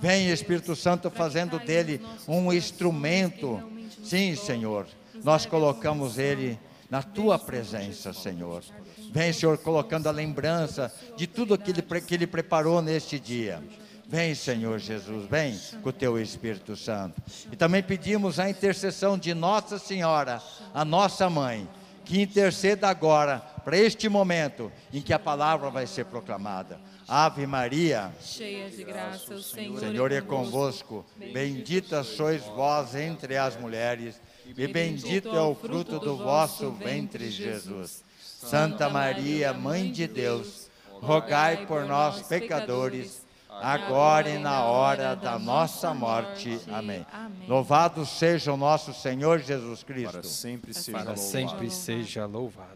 Vem, 0.01 0.29
Espírito 0.29 0.75
Santo, 0.75 1.09
fazendo 1.09 1.57
dele 1.61 2.05
um 2.27 2.53
instrumento. 2.53 3.63
Sim, 4.03 4.35
Senhor, 4.35 4.89
nós 5.23 5.47
colocamos 5.47 6.19
ele 6.19 6.59
na 6.91 7.01
tua 7.01 7.39
presença, 7.39 8.13
Senhor. 8.13 8.65
Vem, 9.13 9.33
Senhor, 9.33 9.57
colocando 9.59 10.09
a 10.09 10.13
lembrança 10.13 10.93
de 11.17 11.29
tudo 11.29 11.55
ele, 11.55 12.01
que 12.01 12.15
ele 12.15 12.27
preparou 12.27 12.83
neste 12.83 13.21
dia. 13.21 13.63
Vem, 14.09 14.35
Senhor 14.35 14.81
Jesus, 14.81 15.29
vem 15.31 15.57
com 15.81 15.91
o 15.91 15.93
teu 15.93 16.21
Espírito 16.21 16.75
Santo. 16.75 17.23
E 17.53 17.55
também 17.55 17.85
pedimos 17.85 18.41
a 18.41 18.51
intercessão 18.51 19.17
de 19.17 19.33
Nossa 19.33 19.79
Senhora, 19.79 20.43
a 20.75 20.85
nossa 20.85 21.31
mãe, 21.31 21.69
que 22.05 22.21
interceda 22.21 22.89
agora 22.89 23.55
para 23.67 23.77
este 23.77 24.09
momento 24.09 24.71
em 24.93 25.03
que 25.03 25.13
a 25.13 25.19
palavra 25.19 25.71
vai 25.71 25.89
ser 25.89 26.05
proclamada. 26.05 26.79
Ave 27.09 27.49
Maria, 27.49 28.13
Cheia 28.23 28.71
de 28.71 28.85
graça, 28.85 29.35
o 29.35 29.43
Senhor, 29.43 29.75
o 29.75 29.81
Senhor 29.81 30.13
é 30.13 30.21
convosco. 30.21 31.05
Bendita 31.17 32.05
sois 32.05 32.45
vós 32.45 32.95
entre 32.95 33.37
as 33.37 33.57
mulheres, 33.57 34.21
e 34.57 34.69
bendito 34.69 35.31
é 35.31 35.41
o 35.41 35.53
fruto 35.53 35.99
do 35.99 36.17
vosso 36.17 36.71
ventre, 36.71 37.29
Jesus. 37.29 38.05
Santa 38.23 38.89
Maria, 38.89 39.53
Mãe 39.53 39.91
de 39.91 40.07
Deus, 40.07 40.71
rogai 41.01 41.67
por 41.67 41.85
nós, 41.87 42.23
pecadores, 42.23 43.27
agora 43.51 44.31
e 44.31 44.39
na 44.39 44.63
hora 44.63 45.17
da 45.17 45.41
nossa 45.41 45.93
morte. 45.93 46.61
Amém. 46.69 47.05
Louvado 47.49 48.07
seja 48.07 48.53
o 48.53 48.57
nosso 48.57 48.95
Senhor 48.95 49.41
Jesus 49.41 49.83
Para 49.83 49.93
Cristo. 49.93 50.23
sempre 50.29 50.73
seja 50.73 50.93
Para 50.93 51.11
louvado. 51.11 51.19
sempre 51.19 51.69
seja 51.69 52.27
louvado. 52.27 52.76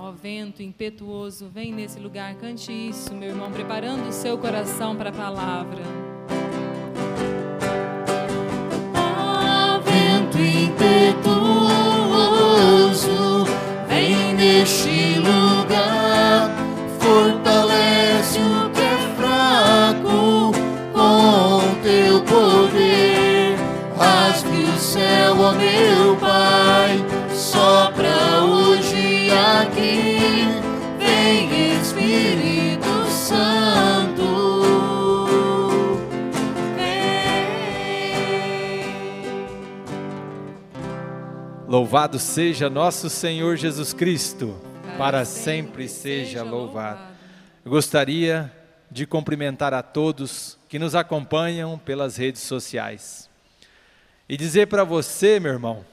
Ó 0.00 0.12
vento 0.12 0.62
impetuoso, 0.62 1.48
vem 1.52 1.72
nesse 1.72 1.98
lugar, 1.98 2.32
cante 2.36 2.70
isso, 2.70 3.12
meu 3.12 3.30
irmão, 3.30 3.50
preparando 3.50 4.08
o 4.08 4.12
seu 4.12 4.38
coração 4.38 4.94
para 4.94 5.10
a 5.10 5.12
palavra. 5.12 5.82
Ó 8.94 9.80
vento 9.80 10.38
impetuoso, 10.38 11.14
vem 13.88 14.34
neste 14.34 15.18
lugar, 15.18 16.07
Louvado 41.68 42.18
seja 42.18 42.70
nosso 42.70 43.10
Senhor 43.10 43.54
Jesus 43.58 43.92
Cristo, 43.92 44.58
para 44.96 45.26
sempre 45.26 45.86
seja 45.86 46.42
louvado. 46.42 47.14
Eu 47.62 47.70
gostaria 47.70 48.50
de 48.90 49.06
cumprimentar 49.06 49.74
a 49.74 49.82
todos 49.82 50.56
que 50.66 50.78
nos 50.78 50.94
acompanham 50.94 51.78
pelas 51.78 52.16
redes 52.16 52.40
sociais 52.40 53.28
e 54.26 54.34
dizer 54.34 54.68
para 54.68 54.82
você, 54.82 55.38
meu 55.38 55.52
irmão, 55.52 55.84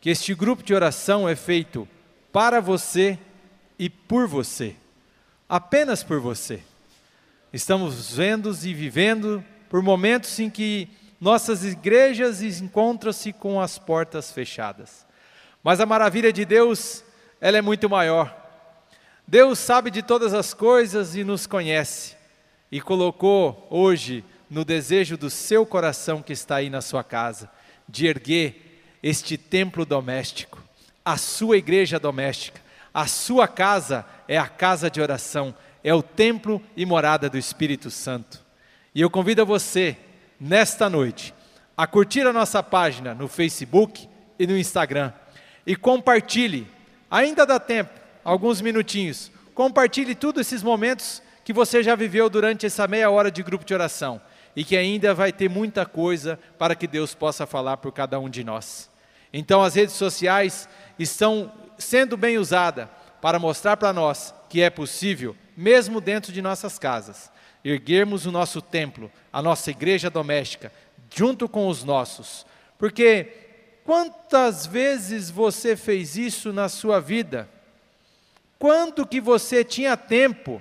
que 0.00 0.08
este 0.08 0.34
grupo 0.34 0.62
de 0.62 0.72
oração 0.72 1.28
é 1.28 1.36
feito 1.36 1.86
para 2.32 2.58
você 2.58 3.18
e 3.78 3.90
por 3.90 4.26
você, 4.26 4.74
apenas 5.46 6.02
por 6.02 6.20
você. 6.20 6.62
Estamos 7.52 8.14
vendo 8.14 8.50
e 8.64 8.72
vivendo 8.72 9.44
por 9.68 9.82
momentos 9.82 10.38
em 10.38 10.48
que 10.48 10.88
nossas 11.20 11.66
igrejas 11.66 12.40
encontram-se 12.40 13.30
com 13.30 13.60
as 13.60 13.78
portas 13.78 14.32
fechadas. 14.32 15.06
Mas 15.62 15.80
a 15.80 15.86
maravilha 15.86 16.32
de 16.32 16.44
Deus, 16.44 17.04
ela 17.40 17.58
é 17.58 17.62
muito 17.62 17.88
maior. 17.88 18.34
Deus 19.26 19.58
sabe 19.58 19.90
de 19.90 20.02
todas 20.02 20.32
as 20.32 20.54
coisas 20.54 21.14
e 21.14 21.24
nos 21.24 21.46
conhece. 21.46 22.16
E 22.70 22.80
colocou 22.80 23.66
hoje 23.70 24.24
no 24.48 24.64
desejo 24.64 25.16
do 25.16 25.28
seu 25.28 25.66
coração 25.66 26.22
que 26.22 26.32
está 26.32 26.56
aí 26.56 26.70
na 26.70 26.80
sua 26.80 27.04
casa, 27.04 27.50
de 27.88 28.06
erguer 28.06 28.82
este 29.02 29.36
templo 29.36 29.84
doméstico, 29.84 30.62
a 31.04 31.16
sua 31.16 31.58
igreja 31.58 31.98
doméstica. 31.98 32.60
A 32.92 33.06
sua 33.06 33.46
casa 33.46 34.04
é 34.26 34.38
a 34.38 34.48
casa 34.48 34.90
de 34.90 35.00
oração, 35.00 35.54
é 35.84 35.94
o 35.94 36.02
templo 36.02 36.62
e 36.76 36.84
morada 36.84 37.28
do 37.28 37.38
Espírito 37.38 37.90
Santo. 37.90 38.44
E 38.94 39.00
eu 39.00 39.10
convido 39.10 39.44
você, 39.44 39.96
nesta 40.40 40.88
noite, 40.88 41.34
a 41.76 41.86
curtir 41.86 42.26
a 42.26 42.32
nossa 42.32 42.62
página 42.62 43.14
no 43.14 43.28
Facebook 43.28 44.08
e 44.38 44.46
no 44.46 44.56
Instagram 44.56 45.12
e 45.68 45.76
compartilhe. 45.76 46.66
Ainda 47.10 47.44
dá 47.44 47.60
tempo, 47.60 47.90
alguns 48.24 48.62
minutinhos. 48.62 49.30
Compartilhe 49.54 50.14
todos 50.14 50.40
esses 50.40 50.62
momentos 50.62 51.22
que 51.44 51.52
você 51.52 51.82
já 51.82 51.94
viveu 51.94 52.30
durante 52.30 52.64
essa 52.64 52.88
meia 52.88 53.10
hora 53.10 53.30
de 53.30 53.42
grupo 53.42 53.66
de 53.66 53.74
oração 53.74 54.18
e 54.56 54.64
que 54.64 54.74
ainda 54.74 55.12
vai 55.12 55.30
ter 55.30 55.50
muita 55.50 55.84
coisa 55.84 56.38
para 56.58 56.74
que 56.74 56.86
Deus 56.86 57.14
possa 57.14 57.46
falar 57.46 57.76
por 57.76 57.92
cada 57.92 58.18
um 58.18 58.30
de 58.30 58.42
nós. 58.42 58.88
Então, 59.30 59.62
as 59.62 59.74
redes 59.74 59.94
sociais 59.94 60.66
estão 60.98 61.52
sendo 61.76 62.16
bem 62.16 62.38
usadas 62.38 62.88
para 63.20 63.38
mostrar 63.38 63.76
para 63.76 63.92
nós 63.92 64.34
que 64.48 64.62
é 64.62 64.70
possível, 64.70 65.36
mesmo 65.54 66.00
dentro 66.00 66.32
de 66.32 66.40
nossas 66.40 66.78
casas, 66.78 67.30
erguermos 67.62 68.24
o 68.24 68.32
nosso 68.32 68.62
templo, 68.62 69.12
a 69.30 69.42
nossa 69.42 69.70
igreja 69.70 70.08
doméstica, 70.08 70.72
junto 71.14 71.46
com 71.46 71.68
os 71.68 71.84
nossos. 71.84 72.46
Porque 72.78 73.47
Quantas 73.88 74.66
vezes 74.66 75.30
você 75.30 75.74
fez 75.74 76.14
isso 76.14 76.52
na 76.52 76.68
sua 76.68 77.00
vida? 77.00 77.48
Quando 78.58 79.06
que 79.06 79.18
você 79.18 79.64
tinha 79.64 79.96
tempo 79.96 80.60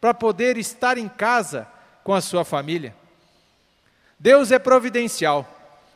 para 0.00 0.12
poder 0.12 0.58
estar 0.58 0.98
em 0.98 1.08
casa 1.08 1.68
com 2.02 2.12
a 2.12 2.20
sua 2.20 2.44
família? 2.44 2.92
Deus 4.18 4.50
é 4.50 4.58
providencial. 4.58 5.48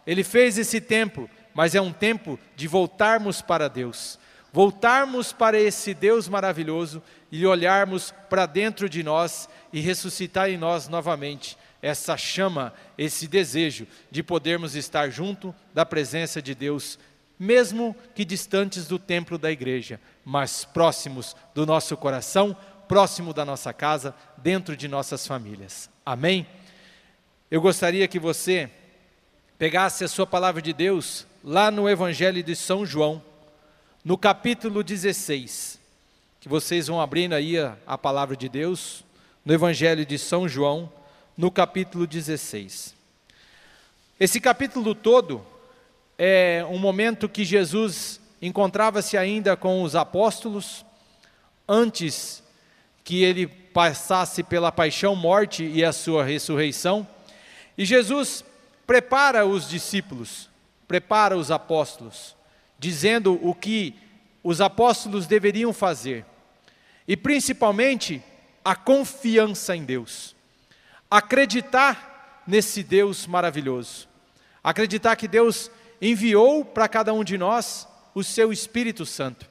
Ele 0.07 0.23
fez 0.23 0.59
esse 0.59 0.81
tempo, 0.81 1.29
mas 1.53 1.75
é 1.75 1.81
um 1.81 1.93
tempo 1.93 2.39
de 2.55 2.68
voltarmos 2.68 3.43
para 3.43 3.66
Deus. 3.66 4.16
Voltarmos 4.53 5.33
para 5.33 5.59
esse 5.59 5.93
Deus 5.93 6.29
maravilhoso 6.29 7.03
e 7.33 7.45
olharmos 7.45 8.14
para 8.29 8.47
dentro 8.47 8.89
de 8.89 9.03
nós 9.03 9.49
e 9.73 9.81
ressuscitar 9.81 10.49
em 10.49 10.57
nós 10.57 10.87
novamente 10.87 11.59
essa 11.83 12.16
chama, 12.16 12.74
esse 12.97 13.26
desejo 13.26 13.87
de 14.11 14.22
podermos 14.22 14.74
estar 14.74 15.11
junto 15.11 15.55
da 15.72 15.87
presença 15.87 16.43
de 16.43 16.55
Deus, 16.55 16.99
mesmo 17.39 17.97
que 18.14 18.24
distantes 18.24 18.87
do 18.87 18.99
templo 18.99 19.39
da 19.39 19.51
igreja, 19.51 20.01
mas 20.24 20.64
próximos 20.64 21.35
do 21.55 21.64
nosso 21.64 21.97
coração, 21.97 22.57
próximo 22.87 23.33
da 23.33 23.45
nossa 23.45 23.72
casa, 23.72 24.14
dentro 24.37 24.76
de 24.76 24.89
nossas 24.89 25.26
famílias. 25.26 25.89
Amém? 26.05 26.47
Eu 27.51 27.61
gostaria 27.61 28.07
que 28.07 28.18
você 28.18 28.70
pegasse 29.59 30.05
a 30.05 30.09
sua 30.09 30.26
palavra 30.26 30.61
de 30.61 30.72
Deus 30.72 31.26
lá 31.43 31.70
no 31.70 31.89
Evangelho 31.89 32.43
de 32.43 32.55
São 32.55 32.85
João, 32.85 33.22
no 34.05 34.16
capítulo 34.16 34.83
16, 34.83 35.78
que 36.41 36.49
vocês 36.49 36.87
vão 36.87 37.01
abrindo 37.01 37.35
aí 37.35 37.59
a, 37.59 37.76
a 37.87 37.99
palavra 37.99 38.37
de 38.37 38.49
Deus, 38.49 39.05
no 39.45 39.53
Evangelho 39.53 40.05
de 40.05 40.18
São 40.18 40.49
João, 40.49 40.91
no 41.37 41.51
capítulo 41.51 42.07
16. 42.07 42.95
Esse 44.18 44.41
capítulo 44.41 44.95
todo 44.95 45.45
é 46.18 46.64
um 46.68 46.78
momento 46.78 47.28
que 47.28 47.45
Jesus 47.45 48.20
encontrava-se 48.43 49.16
ainda 49.16 49.57
com 49.57 49.83
os 49.83 49.97
apóstolos, 49.97 50.85
antes 51.66 52.43
que 53.03 53.22
ele 53.22 53.47
passasse 53.47 54.43
pela 54.43 54.70
paixão, 54.70 55.16
morte 55.16 55.64
e 55.64 55.85
a 55.85 55.93
sua 55.93 56.24
ressurreição. 56.24 57.07
E 57.78 57.85
Jesus 57.85 58.45
prepara 58.87 59.47
os 59.47 59.68
discípulos, 59.68 60.51
prepara 60.87 61.37
os 61.37 61.51
apóstolos, 61.51 62.37
dizendo 62.78 63.39
o 63.43 63.55
que 63.55 63.95
os 64.43 64.61
apóstolos 64.61 65.26
deveriam 65.26 65.72
fazer, 65.72 66.26
e 67.07 67.16
principalmente 67.16 68.22
a 68.64 68.74
confiança 68.74 69.74
em 69.74 69.85
Deus 69.85 70.35
acreditar 71.11 72.43
nesse 72.47 72.83
Deus 72.83 73.27
maravilhoso. 73.27 74.09
Acreditar 74.63 75.17
que 75.17 75.27
Deus 75.27 75.71
enviou 76.01 76.65
para 76.65 76.89
cada 76.89 77.13
um 77.13 77.25
de 77.25 77.37
nós 77.37 77.89
o 78.15 78.23
seu 78.23 78.53
Espírito 78.53 79.05
Santo. 79.05 79.49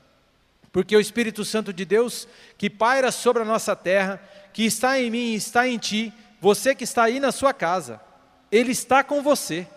Porque 0.71 0.95
o 0.95 0.99
Espírito 0.99 1.43
Santo 1.43 1.73
de 1.73 1.83
Deus, 1.83 2.27
que 2.57 2.69
paira 2.69 3.11
sobre 3.11 3.41
a 3.41 3.45
nossa 3.45 3.75
terra, 3.75 4.21
que 4.53 4.63
está 4.63 4.99
em 4.99 5.09
mim 5.09 5.31
e 5.31 5.35
está 5.35 5.67
em 5.67 5.77
ti, 5.77 6.13
você 6.39 6.73
que 6.73 6.83
está 6.83 7.03
aí 7.03 7.19
na 7.19 7.31
sua 7.31 7.53
casa, 7.53 7.99
ele 8.51 8.71
está 8.71 9.03
com 9.03 9.21
você. 9.21 9.67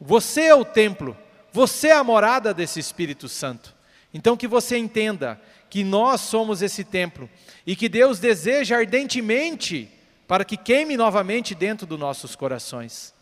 Você 0.00 0.42
é 0.42 0.54
o 0.54 0.64
templo, 0.64 1.16
você 1.52 1.88
é 1.88 1.94
a 1.94 2.04
morada 2.04 2.54
desse 2.54 2.78
Espírito 2.78 3.28
Santo. 3.28 3.74
Então 4.14 4.36
que 4.36 4.46
você 4.46 4.78
entenda 4.78 5.40
que 5.68 5.82
nós 5.84 6.20
somos 6.20 6.62
esse 6.62 6.84
templo 6.84 7.28
e 7.66 7.74
que 7.74 7.88
Deus 7.88 8.18
deseja 8.18 8.78
ardentemente 8.78 9.92
para 10.28 10.44
que 10.44 10.58
queime 10.58 10.94
novamente 10.94 11.54
dentro 11.54 11.86
dos 11.86 11.98
nossos 11.98 12.36
corações. 12.36 13.14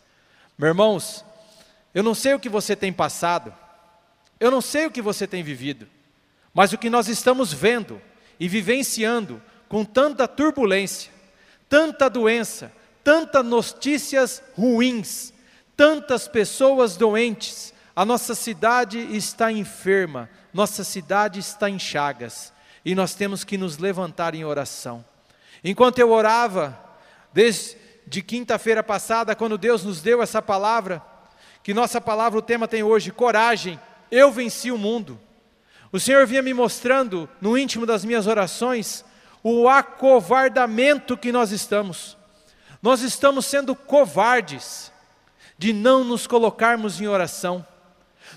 Meus 0.57 0.71
irmãos, 0.71 1.25
eu 1.95 2.03
não 2.03 2.13
sei 2.13 2.33
o 2.33 2.39
que 2.39 2.49
você 2.49 2.75
tem 2.75 2.91
passado, 2.91 3.53
eu 4.37 4.51
não 4.51 4.59
sei 4.59 4.85
o 4.85 4.91
que 4.91 5.01
você 5.01 5.25
tem 5.25 5.41
vivido, 5.41 5.87
mas 6.53 6.73
o 6.73 6.77
que 6.77 6.89
nós 6.89 7.07
estamos 7.07 7.53
vendo 7.53 8.01
e 8.37 8.49
vivenciando 8.49 9.41
com 9.69 9.85
tanta 9.85 10.27
turbulência, 10.27 11.11
tanta 11.69 12.09
doença, 12.09 12.73
tantas 13.03 13.45
notícias 13.45 14.43
ruins, 14.55 15.33
tantas 15.77 16.27
pessoas 16.27 16.97
doentes, 16.97 17.73
a 17.95 18.03
nossa 18.03 18.35
cidade 18.35 18.99
está 19.15 19.49
enferma, 19.49 20.29
nossa 20.53 20.83
cidade 20.83 21.39
está 21.39 21.69
em 21.69 21.79
chagas, 21.79 22.51
e 22.83 22.93
nós 22.93 23.15
temos 23.15 23.45
que 23.45 23.57
nos 23.57 23.77
levantar 23.77 24.35
em 24.35 24.43
oração. 24.43 25.05
Enquanto 25.63 25.99
eu 25.99 26.11
orava, 26.11 26.86
Desde 27.37 28.23
quinta-feira 28.25 28.81
passada, 28.81 29.35
quando 29.35 29.59
Deus 29.59 29.83
nos 29.83 30.01
deu 30.01 30.23
essa 30.23 30.41
palavra, 30.41 31.03
que 31.61 31.71
nossa 31.71 32.01
palavra, 32.01 32.39
o 32.39 32.41
tema 32.41 32.67
tem 32.67 32.81
hoje, 32.81 33.11
coragem, 33.11 33.79
eu 34.09 34.31
venci 34.31 34.71
o 34.71 34.77
mundo. 34.77 35.19
O 35.91 35.99
Senhor 35.99 36.25
vinha 36.25 36.41
me 36.41 36.51
mostrando, 36.51 37.29
no 37.39 37.55
íntimo 37.55 37.85
das 37.85 38.03
minhas 38.03 38.25
orações, 38.25 39.05
o 39.43 39.69
acovardamento 39.69 41.15
que 41.15 41.31
nós 41.31 41.51
estamos. 41.51 42.17
Nós 42.81 43.03
estamos 43.03 43.45
sendo 43.45 43.75
covardes 43.75 44.91
de 45.59 45.73
não 45.73 46.03
nos 46.03 46.25
colocarmos 46.25 46.99
em 46.99 47.05
oração. 47.05 47.63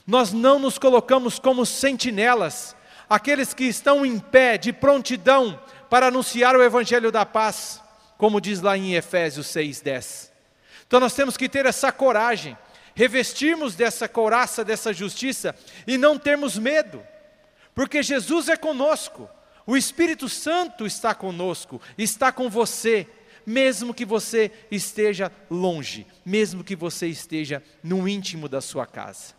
Nós 0.07 0.31
não 0.31 0.59
nos 0.59 0.77
colocamos 0.77 1.39
como 1.39 1.65
sentinelas, 1.65 2.77
aqueles 3.09 3.55
que 3.55 3.65
estão 3.65 4.05
em 4.05 4.19
pé, 4.19 4.59
de 4.59 4.75
prontidão, 4.75 5.59
para 5.89 6.09
anunciar 6.09 6.55
o 6.55 6.63
Evangelho 6.63 7.11
da 7.11 7.25
paz 7.25 7.81
como 8.21 8.39
diz 8.39 8.61
lá 8.61 8.77
em 8.77 8.93
Efésios 8.95 9.47
6:10. 9.47 10.31
Então 10.87 11.01
nós 11.01 11.15
temos 11.15 11.39
que 11.39 11.49
ter 11.49 11.65
essa 11.65 11.91
coragem, 11.91 12.55
revestirmos 12.95 13.75
dessa 13.75 14.07
couraça, 14.07 14.63
dessa 14.63 14.93
justiça 14.93 15.57
e 15.87 15.97
não 15.97 16.19
termos 16.19 16.59
medo, 16.59 17.03
porque 17.75 18.03
Jesus 18.03 18.51
é 18.51 18.59
conosco, 18.59 19.27
o 19.67 19.75
Espírito 19.75 20.29
Santo 20.29 20.85
está 20.85 21.15
conosco, 21.15 21.81
está 21.97 22.31
com 22.31 22.51
você, 22.51 23.09
mesmo 23.47 23.95
que 23.95 24.05
você 24.05 24.53
esteja 24.71 25.33
longe, 25.51 26.07
mesmo 26.23 26.63
que 26.63 26.77
você 26.77 27.07
esteja 27.07 27.63
no 27.83 28.07
íntimo 28.07 28.51
da 28.51 28.61
sua 28.61 28.87
casa. 28.87 29.33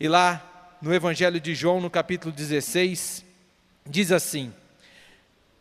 E 0.00 0.08
lá 0.08 0.78
no 0.80 0.94
Evangelho 0.94 1.38
de 1.38 1.54
João, 1.54 1.82
no 1.82 1.90
capítulo 1.90 2.32
16, 2.32 3.26
diz 3.84 4.10
assim: 4.10 4.54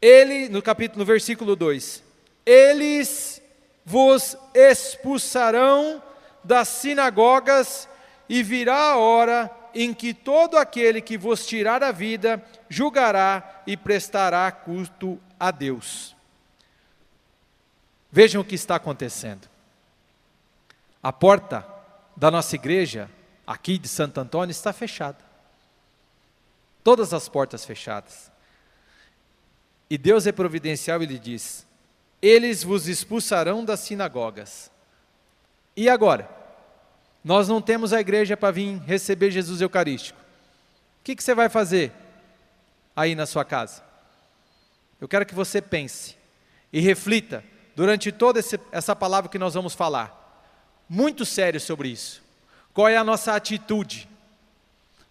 Ele, 0.02 0.50
no 0.50 0.62
capítulo, 0.62 1.00
no 1.00 1.06
versículo 1.06 1.56
2: 1.56 2.04
Eles 2.46 3.42
vos 3.86 4.38
expulsarão 4.54 6.02
das 6.44 6.68
sinagogas, 6.68 7.88
e 8.30 8.44
virá 8.44 8.92
a 8.92 8.98
hora 8.98 9.52
em 9.74 9.94
que 9.94 10.14
todo 10.14 10.58
aquele 10.58 11.02
que 11.02 11.18
vos 11.18 11.46
tirar 11.46 11.84
a 11.84 11.92
vida 11.92 12.44
julgará 12.68 13.62
e 13.66 13.78
prestará 13.78 14.52
culto 14.52 15.20
a 15.40 15.52
Deus. 15.52 16.16
Vejam 18.12 18.42
o 18.42 18.46
que 18.46 18.56
está 18.56 18.76
acontecendo. 18.76 19.48
A 21.02 21.14
porta 21.14 21.66
da 22.16 22.32
nossa 22.32 22.56
igreja, 22.56 23.10
aqui 23.46 23.78
de 23.78 23.88
Santo 23.88 24.20
Antônio, 24.20 24.52
está 24.52 24.74
fechada. 24.74 25.24
Todas 26.84 27.14
as 27.14 27.30
portas 27.30 27.64
fechadas. 27.64 28.32
E 29.90 29.98
Deus 29.98 30.28
é 30.28 30.32
providencial, 30.32 31.02
ele 31.02 31.18
diz: 31.18 31.66
Eles 32.22 32.64
vos 32.64 32.88
expulsarão 32.88 33.64
das 33.64 33.80
sinagogas. 33.82 34.70
E 35.76 35.90
agora? 35.90 36.30
Nós 37.24 37.48
não 37.48 37.62
temos 37.62 37.94
a 37.94 38.00
igreja 38.00 38.38
para 38.38 38.52
vir 38.52 38.80
receber 38.84 39.32
Jesus 39.32 39.62
Eucarístico. 39.62 40.20
O 41.02 41.04
que, 41.04 41.16
que 41.16 41.24
você 41.24 41.34
vai 41.34 41.50
fazer 41.50 41.92
aí 42.96 43.16
na 43.16 43.26
sua 43.26 43.44
casa? 43.44 43.84
Eu 45.00 45.08
quero 45.08 45.26
que 45.26 45.36
você 45.36 45.62
pense 45.62 46.16
e 46.72 46.80
reflita 46.80 47.44
durante 47.76 48.12
toda 48.12 48.40
essa 48.72 48.96
palavra 48.96 49.30
que 49.30 49.38
nós 49.38 49.54
vamos 49.54 49.74
falar, 49.74 50.48
muito 50.90 51.26
sério 51.26 51.60
sobre 51.60 51.90
isso. 51.90 52.24
Qual 52.74 52.88
é 52.88 52.98
a 52.98 53.04
nossa 53.04 53.36
atitude? 53.36 54.10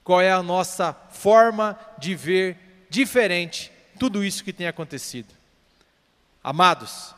Qual 0.03 0.21
é 0.21 0.33
a 0.33 0.43
nossa 0.43 0.93
forma 1.11 1.79
de 1.99 2.15
ver 2.15 2.87
diferente 2.89 3.73
tudo 3.97 4.25
isso 4.25 4.45
que 4.45 4.53
tem 4.53 4.67
acontecido? 4.67 5.33
Amados, 6.43 7.15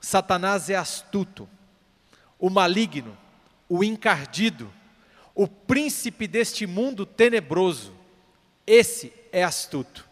Satanás 0.00 0.70
é 0.70 0.76
astuto, 0.76 1.48
o 2.38 2.48
maligno 2.48 3.16
o 3.70 3.84
encardido, 3.84 4.68
o 5.32 5.46
príncipe 5.46 6.26
deste 6.26 6.66
mundo 6.66 7.06
tenebroso. 7.06 7.94
Esse 8.66 9.12
é 9.30 9.44
astuto. 9.44 10.04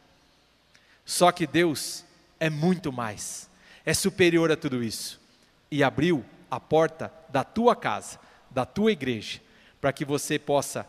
Só 1.04 1.32
que 1.32 1.44
Deus 1.44 2.04
é 2.38 2.48
muito 2.48 2.92
mais, 2.92 3.50
é 3.84 3.92
superior 3.92 4.52
a 4.52 4.56
tudo 4.56 4.82
isso. 4.82 5.20
E 5.68 5.82
abriu 5.82 6.24
a 6.48 6.60
porta 6.60 7.12
da 7.28 7.42
tua 7.42 7.74
casa, 7.74 8.20
da 8.48 8.64
tua 8.64 8.92
igreja, 8.92 9.40
para 9.80 9.92
que 9.92 10.04
você 10.04 10.38
possa 10.38 10.86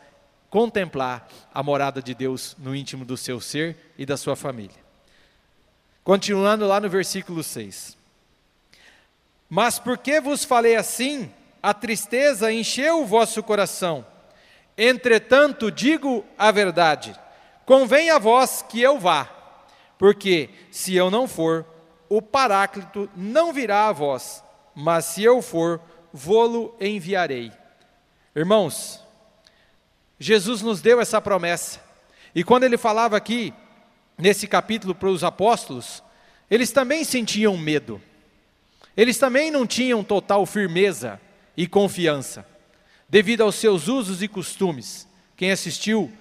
contemplar 0.48 1.28
a 1.52 1.64
morada 1.64 2.02
de 2.02 2.14
Deus 2.14 2.56
no 2.60 2.76
íntimo 2.76 3.04
do 3.04 3.18
seu 3.18 3.42
ser 3.42 3.94
e 3.98 4.06
da 4.06 4.16
sua 4.16 4.36
família. 4.36 4.89
Continuando 6.04 6.68
lá 6.68 6.80
no 6.80 6.90
versículo 6.90 7.44
6. 7.44 7.98
Mas 9.50 9.80
porque 9.80 10.22
vos 10.22 10.44
falei 10.44 10.76
assim, 10.76 11.32
a 11.62 11.74
tristeza 11.74 12.52
encheu 12.52 13.02
o 13.02 13.06
vosso 13.06 13.42
coração. 13.42 14.06
Entretanto, 14.78 15.72
digo 15.72 16.26
a 16.38 16.52
verdade: 16.52 17.14
convém 17.66 18.10
a 18.10 18.18
vós 18.18 18.64
que 18.68 18.82
eu 18.82 19.00
vá, 19.00 19.30
porque 19.98 20.50
se 20.72 20.96
eu 20.96 21.12
não 21.12 21.28
for, 21.28 21.66
o 22.08 22.22
Paráclito 22.22 23.10
não 23.16 23.52
virá 23.52 23.88
a 23.88 23.92
vós, 23.92 24.44
mas 24.74 25.06
se 25.06 25.24
eu 25.24 25.42
for, 25.42 25.82
vô-lo 26.14 26.76
enviarei. 26.80 27.52
Irmãos, 28.36 29.04
Jesus 30.18 30.62
nos 30.62 30.82
deu 30.82 31.02
essa 31.02 31.20
promessa, 31.20 31.82
e 32.34 32.44
quando 32.44 32.64
ele 32.64 32.78
falava 32.78 33.18
aqui, 33.18 33.54
nesse 34.20 34.46
capítulo 34.46 34.94
para 34.94 35.10
os 35.10 35.24
apóstolos, 35.24 36.04
eles 36.52 36.72
também 36.72 37.04
sentiam 37.04 37.58
medo, 37.58 38.02
eles 38.96 39.18
também 39.18 39.50
não 39.50 39.66
tinham 39.66 40.04
total 40.04 40.46
firmeza 40.46 41.20
e 41.56 41.66
confiança, 41.66 42.46
devido 43.08 43.42
aos 43.42 43.56
seus 43.56 43.88
usos 43.88 44.22
e 44.22 44.28
costumes. 44.28 45.08
Quem 45.38 45.52
assistiu 45.52 46.12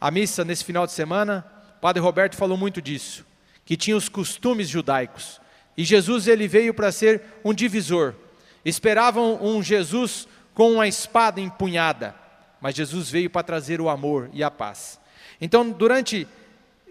à 0.00 0.10
missa 0.10 0.44
nesse 0.44 0.64
final 0.64 0.86
de 0.86 0.92
semana, 0.92 1.46
Padre 1.80 2.00
Roberto 2.00 2.36
falou 2.36 2.56
muito 2.56 2.80
disso, 2.80 3.24
que 3.66 3.76
tinha 3.76 3.96
os 3.96 4.08
costumes 4.08 4.68
judaicos. 4.68 5.40
E 5.76 5.84
Jesus 5.84 6.26
ele 6.26 6.48
veio 6.48 6.72
para 6.72 6.90
ser 6.90 7.22
um 7.44 7.52
divisor. 7.52 8.14
Esperavam 8.64 9.38
um 9.42 9.62
Jesus 9.62 10.26
com 10.54 10.72
uma 10.72 10.86
espada 10.86 11.40
empunhada, 11.40 12.14
mas 12.60 12.74
Jesus 12.74 13.10
veio 13.10 13.28
para 13.28 13.42
trazer 13.42 13.80
o 13.80 13.88
amor 13.88 14.30
e 14.32 14.42
a 14.42 14.50
paz. 14.50 15.00
Então, 15.40 15.70
durante 15.70 16.26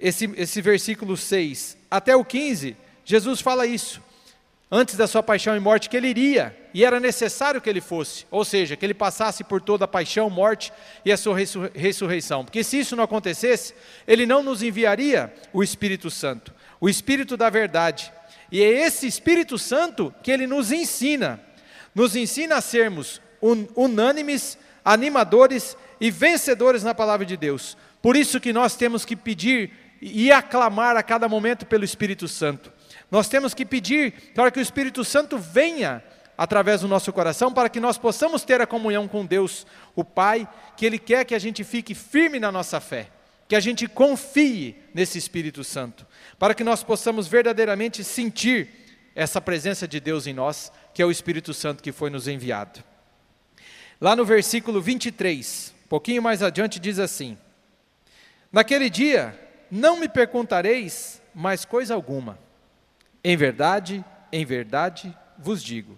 esse, 0.02 0.30
esse 0.36 0.62
versículo 0.62 1.16
6 1.16 1.78
até 1.90 2.16
o 2.16 2.26
15, 2.26 2.76
Jesus 3.06 3.42
fala 3.42 3.66
isso 3.66 4.02
antes 4.72 4.96
da 4.96 5.06
sua 5.06 5.22
paixão 5.22 5.56
e 5.56 5.60
morte, 5.60 5.90
que 5.90 5.98
ele 5.98 6.08
iria, 6.08 6.58
e 6.74 6.86
era 6.86 6.98
necessário 6.98 7.60
que 7.60 7.70
ele 7.70 7.82
fosse, 7.82 8.26
ou 8.32 8.46
seja, 8.46 8.78
que 8.78 8.86
ele 8.86 8.94
passasse 8.94 9.44
por 9.44 9.62
toda 9.62 9.84
a 9.84 9.88
paixão, 9.88 10.30
morte 10.30 10.72
e 11.04 11.12
a 11.12 11.18
sua 11.18 11.36
ressurreição. 11.76 12.46
Porque 12.46 12.64
se 12.64 12.80
isso 12.80 12.96
não 12.96 13.04
acontecesse, 13.04 13.74
ele 14.08 14.26
não 14.26 14.42
nos 14.42 14.64
enviaria 14.64 15.34
o 15.52 15.62
Espírito 15.62 16.10
Santo, 16.10 16.54
o 16.80 16.88
Espírito 16.88 17.36
da 17.36 17.50
verdade. 17.50 18.14
E 18.50 18.64
é 18.64 18.86
esse 18.86 19.06
Espírito 19.06 19.58
Santo 19.58 20.14
que 20.24 20.32
ele 20.32 20.48
nos 20.48 20.72
ensina, 20.72 21.42
nos 21.94 22.16
ensina 22.16 22.56
a 22.56 22.62
sermos 22.62 23.22
unânimes, 23.76 24.58
animadores 24.86 25.76
e 26.00 26.10
vencedores 26.10 26.82
na 26.82 26.96
palavra 26.96 27.26
de 27.26 27.36
Deus. 27.36 27.76
Por 28.02 28.16
isso 28.16 28.40
que 28.40 28.54
nós 28.54 28.78
temos 28.78 29.04
que 29.04 29.18
pedir 29.18 29.72
e 30.02 30.32
aclamar 30.32 30.98
a 30.98 31.04
cada 31.04 31.30
momento 31.30 31.66
pelo 31.66 31.86
Espírito 31.86 32.28
Santo. 32.28 32.72
Nós 33.12 33.28
temos 33.28 33.54
que 33.54 33.66
pedir 33.66 34.32
para 34.34 34.50
que 34.50 34.60
o 34.60 34.62
Espírito 34.62 35.06
Santo 35.06 35.38
venha 35.38 36.04
através 36.38 36.82
do 36.82 36.88
nosso 36.88 37.14
coração, 37.14 37.54
para 37.54 37.70
que 37.70 37.80
nós 37.80 37.98
possamos 37.98 38.44
ter 38.44 38.60
a 38.62 38.66
comunhão 38.66 39.08
com 39.08 39.26
Deus, 39.26 39.68
o 39.96 40.04
Pai, 40.04 40.48
que 40.76 40.86
Ele 40.86 40.98
quer 40.98 41.24
que 41.24 41.36
a 41.36 41.40
gente 41.40 41.64
fique 41.64 41.94
firme 41.94 42.40
na 42.40 42.52
nossa 42.52 42.80
fé, 42.80 43.10
que 43.48 43.56
a 43.56 43.60
gente 43.60 43.88
confie 43.88 44.76
nesse 44.94 45.20
Espírito 45.20 45.64
Santo, 45.64 46.08
para 46.40 46.56
que 46.56 46.64
nós 46.64 46.84
possamos 46.84 47.28
verdadeiramente 47.28 48.04
sentir 48.04 48.70
essa 49.14 49.40
presença 49.40 49.88
de 49.88 50.00
Deus 50.00 50.26
em 50.26 50.34
nós, 50.34 50.72
que 50.94 51.02
é 51.02 51.06
o 51.06 51.12
Espírito 51.12 51.54
Santo 51.54 51.84
que 51.84 51.92
foi 51.92 52.10
nos 52.10 52.28
enviado. 52.28 52.84
Lá 54.00 54.16
no 54.16 54.26
versículo 54.26 54.82
23, 54.82 55.76
um 55.86 55.88
pouquinho 55.90 56.24
mais 56.24 56.42
adiante, 56.42 56.80
diz 56.80 56.98
assim: 56.98 57.38
Naquele 58.52 58.90
dia 58.90 59.38
não 59.72 59.98
me 59.98 60.10
perguntareis 60.10 61.22
mais 61.34 61.66
coisa 61.66 61.96
alguma 61.96 62.38
em 63.24 63.38
verdade, 63.38 64.04
em 64.32 64.46
verdade 64.46 65.16
vos 65.38 65.64
digo: 65.64 65.98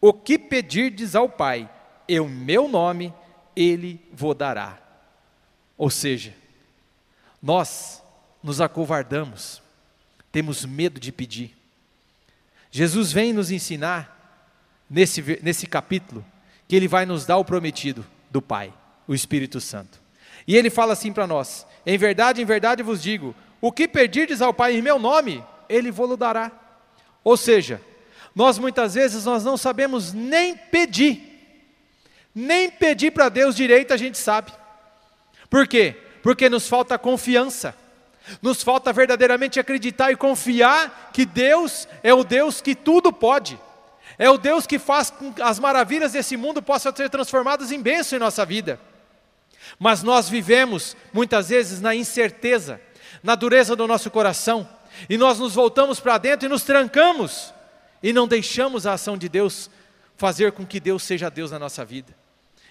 o 0.00 0.12
que 0.12 0.38
pedirdes 0.38 1.14
ao 1.14 1.28
Pai, 1.28 1.68
em 2.08 2.20
meu 2.28 2.68
nome, 2.68 3.12
Ele 3.56 4.00
vos 4.12 4.36
dará. 4.36 4.78
Ou 5.76 5.90
seja, 5.90 6.34
nós 7.42 8.02
nos 8.42 8.60
acovardamos, 8.60 9.62
temos 10.30 10.64
medo 10.64 11.00
de 11.00 11.12
pedir. 11.12 11.56
Jesus 12.70 13.12
vem 13.12 13.32
nos 13.32 13.50
ensinar, 13.50 14.14
nesse, 14.90 15.22
nesse 15.42 15.66
capítulo, 15.66 16.24
que 16.66 16.76
Ele 16.76 16.88
vai 16.88 17.06
nos 17.06 17.24
dar 17.24 17.38
o 17.38 17.44
prometido 17.44 18.04
do 18.30 18.42
Pai, 18.42 18.72
o 19.06 19.14
Espírito 19.14 19.60
Santo. 19.60 20.00
E 20.46 20.56
Ele 20.56 20.68
fala 20.68 20.92
assim 20.92 21.12
para 21.12 21.26
nós: 21.26 21.66
Em 21.90 21.96
verdade, 21.96 22.42
em 22.42 22.44
verdade 22.44 22.82
vos 22.82 23.02
digo: 23.02 23.34
o 23.62 23.72
que 23.72 23.88
pedirdes 23.88 24.42
ao 24.42 24.52
Pai 24.52 24.76
em 24.76 24.82
meu 24.82 24.98
nome, 24.98 25.42
ele 25.70 25.90
vos 25.90 26.18
dará. 26.18 26.52
Ou 27.24 27.34
seja, 27.34 27.80
nós 28.34 28.58
muitas 28.58 28.92
vezes 28.92 29.24
nós 29.24 29.42
não 29.42 29.56
sabemos 29.56 30.12
nem 30.12 30.54
pedir. 30.54 31.24
Nem 32.34 32.70
pedir 32.70 33.10
para 33.10 33.30
Deus 33.30 33.56
direito 33.56 33.94
a 33.94 33.96
gente 33.96 34.18
sabe. 34.18 34.52
Por 35.48 35.66
quê? 35.66 35.96
Porque 36.22 36.50
nos 36.50 36.68
falta 36.68 36.98
confiança. 36.98 37.74
Nos 38.42 38.62
falta 38.62 38.92
verdadeiramente 38.92 39.58
acreditar 39.58 40.12
e 40.12 40.16
confiar 40.16 41.10
que 41.10 41.24
Deus 41.24 41.88
é 42.02 42.12
o 42.12 42.22
Deus 42.22 42.60
que 42.60 42.74
tudo 42.74 43.10
pode. 43.10 43.58
É 44.18 44.28
o 44.28 44.36
Deus 44.36 44.66
que 44.66 44.78
faz 44.78 45.08
com 45.08 45.32
que 45.32 45.40
as 45.40 45.58
maravilhas 45.58 46.12
desse 46.12 46.36
mundo 46.36 46.60
possam 46.60 46.94
ser 46.94 47.08
transformadas 47.08 47.72
em 47.72 47.80
bênção 47.80 48.18
em 48.18 48.20
nossa 48.20 48.44
vida. 48.44 48.78
Mas 49.78 50.02
nós 50.02 50.28
vivemos 50.28 50.96
muitas 51.12 51.48
vezes 51.48 51.80
na 51.80 51.94
incerteza, 51.94 52.80
na 53.22 53.34
dureza 53.34 53.74
do 53.74 53.86
nosso 53.86 54.10
coração, 54.10 54.68
e 55.08 55.16
nós 55.18 55.38
nos 55.38 55.54
voltamos 55.54 56.00
para 56.00 56.18
dentro 56.18 56.46
e 56.46 56.48
nos 56.48 56.62
trancamos 56.62 57.52
e 58.02 58.12
não 58.12 58.28
deixamos 58.28 58.86
a 58.86 58.92
ação 58.92 59.16
de 59.16 59.28
Deus 59.28 59.70
fazer 60.16 60.52
com 60.52 60.66
que 60.66 60.80
Deus 60.80 61.02
seja 61.02 61.30
Deus 61.30 61.50
na 61.50 61.58
nossa 61.58 61.84
vida. 61.84 62.14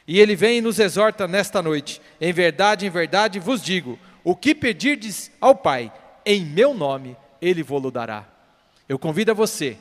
E 0.07 0.19
ele 0.19 0.35
vem 0.35 0.59
e 0.59 0.61
nos 0.61 0.79
exorta 0.79 1.27
nesta 1.27 1.61
noite: 1.61 2.01
Em 2.19 2.31
verdade, 2.31 2.85
em 2.85 2.89
verdade 2.89 3.39
vos 3.39 3.61
digo: 3.61 3.99
o 4.23 4.35
que 4.35 4.55
pedirdes 4.55 5.31
ao 5.39 5.55
Pai, 5.55 5.91
em 6.25 6.45
meu 6.45 6.73
nome, 6.73 7.17
ele 7.41 7.63
vos 7.63 7.91
dará. 7.91 8.25
Eu 8.87 8.97
convido 8.97 9.31
a 9.31 9.33
você 9.33 9.77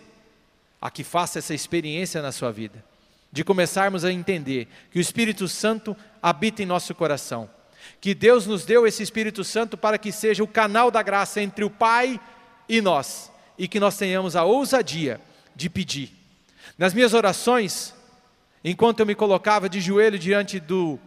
a 0.80 0.90
que 0.90 1.04
faça 1.04 1.38
essa 1.38 1.54
experiência 1.54 2.20
na 2.20 2.32
sua 2.32 2.50
vida, 2.52 2.84
de 3.32 3.44
começarmos 3.44 4.04
a 4.04 4.12
entender 4.12 4.68
que 4.90 4.98
o 4.98 5.00
Espírito 5.00 5.48
Santo 5.48 5.96
habita 6.22 6.62
em 6.62 6.66
nosso 6.66 6.94
coração, 6.94 7.48
que 8.00 8.14
Deus 8.14 8.46
nos 8.46 8.64
deu 8.64 8.86
esse 8.86 9.02
Espírito 9.02 9.44
Santo 9.44 9.76
para 9.76 9.98
que 9.98 10.10
seja 10.10 10.42
o 10.42 10.48
canal 10.48 10.90
da 10.90 11.02
graça 11.02 11.40
entre 11.40 11.64
o 11.64 11.70
Pai 11.70 12.20
e 12.68 12.80
nós, 12.80 13.30
e 13.58 13.68
que 13.68 13.80
nós 13.80 13.96
tenhamos 13.96 14.36
a 14.36 14.44
ousadia 14.44 15.20
de 15.54 15.68
pedir. 15.70 16.12
Nas 16.76 16.92
minhas 16.92 17.14
orações, 17.14 17.94
enquanto 18.64 19.00
eu 19.00 19.06
me 19.06 19.14
colocava 19.14 19.68
de 19.68 19.80
joelho 19.80 20.18
diante 20.18 20.58
do 20.60 20.98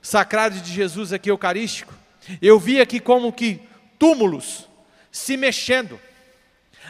sacrário 0.00 0.60
de 0.60 0.72
Jesus 0.72 1.12
aqui 1.12 1.30
eucarístico, 1.30 1.94
eu 2.40 2.58
via 2.58 2.82
aqui 2.82 3.00
como 3.00 3.32
que 3.32 3.60
túmulos 3.98 4.68
se 5.10 5.36
mexendo. 5.36 6.00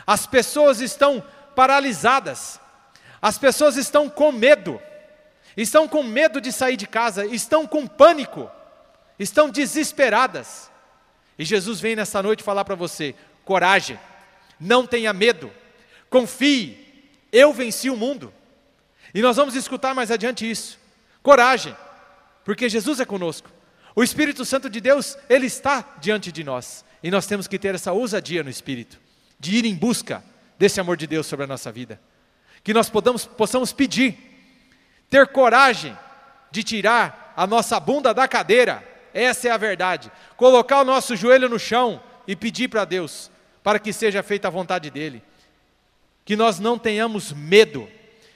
As 0.07 0.27
pessoas 0.27 0.81
estão 0.81 1.23
paralisadas. 1.55 2.61
As 3.23 3.39
pessoas 3.39 3.77
estão 3.77 4.11
com 4.11 4.33
medo. 4.33 4.83
Estão 5.57 5.87
com 5.87 6.03
medo 6.03 6.41
de 6.41 6.51
sair 6.51 6.77
de 6.77 6.89
casa, 6.89 7.25
estão 7.25 7.67
com 7.67 7.87
pânico. 7.87 8.51
Estão 9.19 9.49
desesperadas. 9.49 10.71
E 11.39 11.45
Jesus 11.45 11.81
vem 11.81 11.95
nessa 11.95 12.21
noite 12.21 12.43
falar 12.43 12.65
para 12.65 12.75
você: 12.75 13.15
coragem, 13.45 13.99
não 14.59 14.87
tenha 14.87 15.13
medo, 15.13 15.51
confie, 16.11 16.77
eu 17.31 17.53
venci 17.53 17.89
o 17.89 17.97
mundo. 17.97 18.33
E 19.15 19.23
nós 19.23 19.37
vamos 19.37 19.55
escutar 19.55 19.95
mais 19.95 20.11
adiante 20.11 20.51
isso. 20.51 20.79
Coragem, 21.23 21.77
porque 22.45 22.69
Jesus 22.69 22.99
é 22.99 23.05
conosco. 23.05 23.51
O 23.95 24.03
Espírito 24.03 24.45
Santo 24.45 24.71
de 24.71 24.81
Deus, 24.81 25.17
ele 25.29 25.47
está 25.47 25.97
diante 26.01 26.33
de 26.33 26.43
nós. 26.43 26.85
E 27.03 27.11
nós 27.11 27.27
temos 27.27 27.47
que 27.47 27.59
ter 27.59 27.75
essa 27.75 27.93
ousadia 27.93 28.43
no 28.43 28.49
espírito, 28.49 28.99
de 29.39 29.57
ir 29.57 29.65
em 29.65 29.75
busca 29.75 30.25
desse 30.59 30.81
amor 30.81 30.97
de 30.97 31.07
Deus 31.07 31.27
sobre 31.27 31.45
a 31.45 31.49
nossa 31.49 31.71
vida. 31.71 32.01
Que 32.63 32.73
nós 32.73 32.89
podamos, 32.89 33.27
possamos 33.27 33.73
pedir, 33.73 34.17
ter 35.11 35.27
coragem 35.29 35.97
de 36.51 36.63
tirar 36.63 37.33
a 37.37 37.47
nossa 37.47 37.81
bunda 37.81 38.13
da 38.13 38.29
cadeira, 38.29 38.87
essa 39.13 39.49
é 39.49 39.51
a 39.51 39.57
verdade. 39.57 40.11
Colocar 40.37 40.81
o 40.81 40.85
nosso 40.85 41.17
joelho 41.17 41.49
no 41.49 41.59
chão 41.59 42.03
e 42.27 42.35
pedir 42.37 42.69
para 42.69 42.85
Deus, 42.85 43.31
para 43.63 43.79
que 43.79 43.93
seja 43.93 44.23
feita 44.23 44.49
a 44.49 44.51
vontade 44.51 44.91
dEle. 44.91 45.23
Que 46.25 46.37
nós 46.37 46.59
não 46.59 46.79
tenhamos 46.79 47.33
medo, 47.33 47.89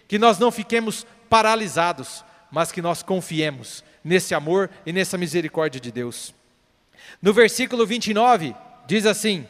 que 0.09 0.19
nós 0.19 0.39
não 0.39 0.51
fiquemos 0.51 1.07
paralisados, 1.29 2.25
mas 2.51 2.73
que 2.73 2.83
nós 2.83 3.03
confiemos 3.03 3.85
nesse 4.03 4.35
amor 4.35 4.71
e 4.85 4.93
nessa 4.93 5.17
misericórdia 5.17 5.81
de 5.81 5.91
Deus. 5.91 6.35
No 7.21 7.33
versículo 7.33 7.87
29, 7.87 8.55
diz 8.87 9.07
assim: 9.07 9.47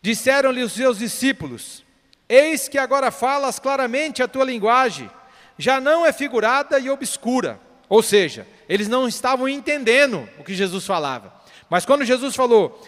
Disseram-lhe 0.00 0.62
os 0.62 0.72
seus 0.72 0.98
discípulos: 0.98 1.83
Eis 2.28 2.68
que 2.68 2.78
agora 2.78 3.10
falas 3.10 3.58
claramente 3.58 4.22
a 4.22 4.28
tua 4.28 4.44
linguagem, 4.44 5.10
já 5.58 5.80
não 5.80 6.04
é 6.04 6.12
figurada 6.12 6.78
e 6.78 6.90
obscura. 6.90 7.60
Ou 7.88 8.02
seja, 8.02 8.46
eles 8.68 8.88
não 8.88 9.06
estavam 9.06 9.48
entendendo 9.48 10.28
o 10.38 10.44
que 10.44 10.54
Jesus 10.54 10.86
falava. 10.86 11.32
Mas 11.68 11.84
quando 11.84 12.04
Jesus 12.04 12.34
falou 12.34 12.82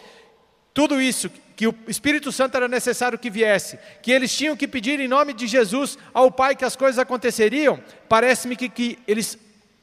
tudo 0.72 1.01
isso, 1.01 1.30
que 1.57 1.66
o 1.66 1.74
Espírito 1.89 2.30
Santo 2.30 2.57
era 2.57 2.68
necessário 2.68 3.18
que 3.18 3.30
viesse, 3.30 3.78
que 4.03 4.12
eles 4.12 4.37
tinham 4.37 4.55
que 4.55 4.68
pedir 4.68 5.01
em 5.01 5.09
nome 5.09 5.32
de 5.32 5.47
Jesus 5.47 5.97
ao 6.12 6.30
Pai 6.30 6.55
que 6.55 6.64
as 6.64 6.76
coisas 6.76 6.99
aconteceriam, 6.99 7.82
parece-me 8.09 8.55
que, 8.57 8.68
que 8.68 8.99
eles 9.09 9.39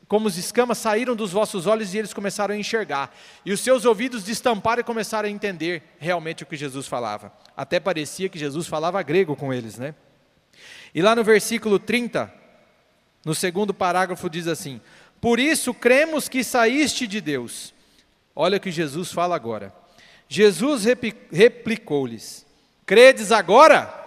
como 0.07 0.27
as 0.27 0.37
escamas 0.37 0.77
saíram 0.77 1.15
dos 1.15 1.31
vossos 1.31 1.65
olhos 1.65 1.93
e 1.93 1.97
eles 1.97 2.13
começaram 2.13 2.53
a 2.53 2.57
enxergar. 2.57 3.15
E 3.45 3.51
os 3.51 3.59
seus 3.59 3.85
ouvidos 3.85 4.23
destamparam 4.23 4.81
e 4.81 4.83
começaram 4.83 5.27
a 5.27 5.31
entender 5.31 5.81
realmente 5.97 6.43
o 6.43 6.45
que 6.45 6.55
Jesus 6.55 6.87
falava. 6.87 7.31
Até 7.55 7.79
parecia 7.79 8.29
que 8.29 8.37
Jesus 8.37 8.67
falava 8.67 9.01
grego 9.01 9.35
com 9.35 9.53
eles, 9.53 9.77
né? 9.77 9.95
E 10.93 11.01
lá 11.01 11.15
no 11.15 11.23
versículo 11.23 11.79
30, 11.79 12.31
no 13.25 13.33
segundo 13.33 13.73
parágrafo, 13.73 14.29
diz 14.29 14.47
assim: 14.47 14.79
Por 15.19 15.39
isso 15.39 15.73
cremos 15.73 16.27
que 16.29 16.43
saíste 16.43 17.07
de 17.07 17.19
Deus. 17.19 17.73
Olha 18.35 18.57
o 18.57 18.61
que 18.61 18.71
Jesus 18.71 19.11
fala 19.11 19.35
agora. 19.35 19.73
Jesus 20.27 20.85
replicou-lhes: 21.31 22.45
Credes 22.85 23.31
agora? 23.31 24.01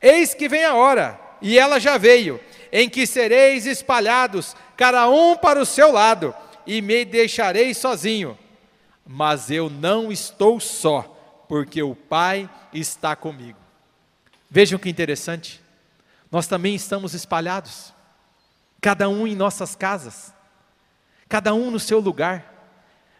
Eis 0.00 0.34
que 0.34 0.48
vem 0.48 0.64
a 0.64 0.74
hora, 0.74 1.18
e 1.40 1.58
ela 1.58 1.80
já 1.80 1.96
veio, 1.96 2.38
em 2.70 2.88
que 2.88 3.06
sereis 3.06 3.64
espalhados 3.64 4.54
cada 4.76 5.08
um 5.08 5.36
para 5.36 5.60
o 5.60 5.66
seu 5.66 5.92
lado, 5.92 6.34
e 6.66 6.80
me 6.80 7.04
deixarei 7.04 7.74
sozinho. 7.74 8.38
Mas 9.06 9.50
eu 9.50 9.68
não 9.68 10.10
estou 10.10 10.58
só, 10.58 11.02
porque 11.48 11.82
o 11.82 11.94
Pai 11.94 12.48
está 12.72 13.14
comigo. 13.14 13.58
Vejam 14.50 14.78
que 14.78 14.88
interessante. 14.88 15.60
Nós 16.30 16.46
também 16.46 16.74
estamos 16.74 17.14
espalhados, 17.14 17.92
cada 18.80 19.08
um 19.08 19.26
em 19.26 19.36
nossas 19.36 19.76
casas, 19.76 20.34
cada 21.28 21.54
um 21.54 21.70
no 21.70 21.78
seu 21.78 22.00
lugar. 22.00 22.52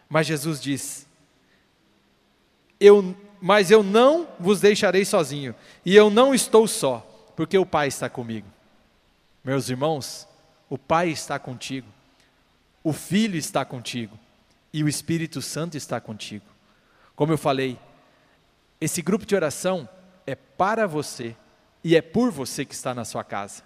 Mas 0.09 0.27
Jesus 0.27 0.59
diz: 0.59 1.07
eu, 2.79 3.15
mas 3.39 3.71
eu 3.71 3.83
não 3.83 4.27
vos 4.39 4.59
deixarei 4.59 5.05
sozinho, 5.05 5.55
e 5.85 5.95
eu 5.95 6.09
não 6.09 6.33
estou 6.33 6.67
só, 6.67 6.99
porque 7.35 7.57
o 7.57 7.65
Pai 7.65 7.87
está 7.87 8.09
comigo. 8.09 8.47
Meus 9.43 9.69
irmãos, 9.69 10.27
o 10.69 10.77
Pai 10.77 11.09
está 11.09 11.37
contigo, 11.37 11.87
o 12.83 12.93
Filho 12.93 13.37
está 13.37 13.63
contigo 13.63 14.17
e 14.73 14.83
o 14.83 14.87
Espírito 14.87 15.41
Santo 15.41 15.77
está 15.77 15.99
contigo. 15.99 16.45
Como 17.15 17.31
eu 17.31 17.37
falei, 17.37 17.79
esse 18.79 19.01
grupo 19.01 19.25
de 19.25 19.35
oração 19.35 19.87
é 20.27 20.35
para 20.35 20.85
você 20.85 21.35
e 21.83 21.95
é 21.95 22.01
por 22.01 22.31
você 22.31 22.65
que 22.65 22.73
está 22.73 22.93
na 22.93 23.05
sua 23.05 23.23
casa. 23.23 23.63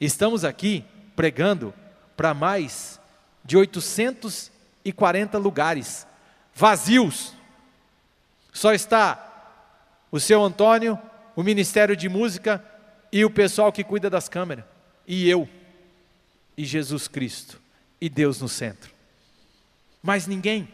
Estamos 0.00 0.44
aqui 0.44 0.84
pregando 1.16 1.74
para 2.16 2.34
mais 2.34 3.00
de 3.44 3.56
840 3.56 5.38
lugares 5.38 6.06
vazios. 6.54 7.34
Só 8.52 8.72
está 8.72 9.24
o 10.10 10.20
seu 10.20 10.42
Antônio, 10.42 10.98
o 11.34 11.42
Ministério 11.42 11.96
de 11.96 12.08
Música 12.08 12.64
e 13.12 13.24
o 13.24 13.30
pessoal 13.30 13.72
que 13.72 13.82
cuida 13.82 14.08
das 14.08 14.28
câmeras. 14.28 14.64
E 15.06 15.28
eu 15.28 15.48
e 16.58 16.64
Jesus 16.64 17.06
Cristo 17.06 17.60
e 18.00 18.08
Deus 18.08 18.40
no 18.40 18.48
centro. 18.48 18.90
Mais 20.02 20.26
ninguém. 20.26 20.68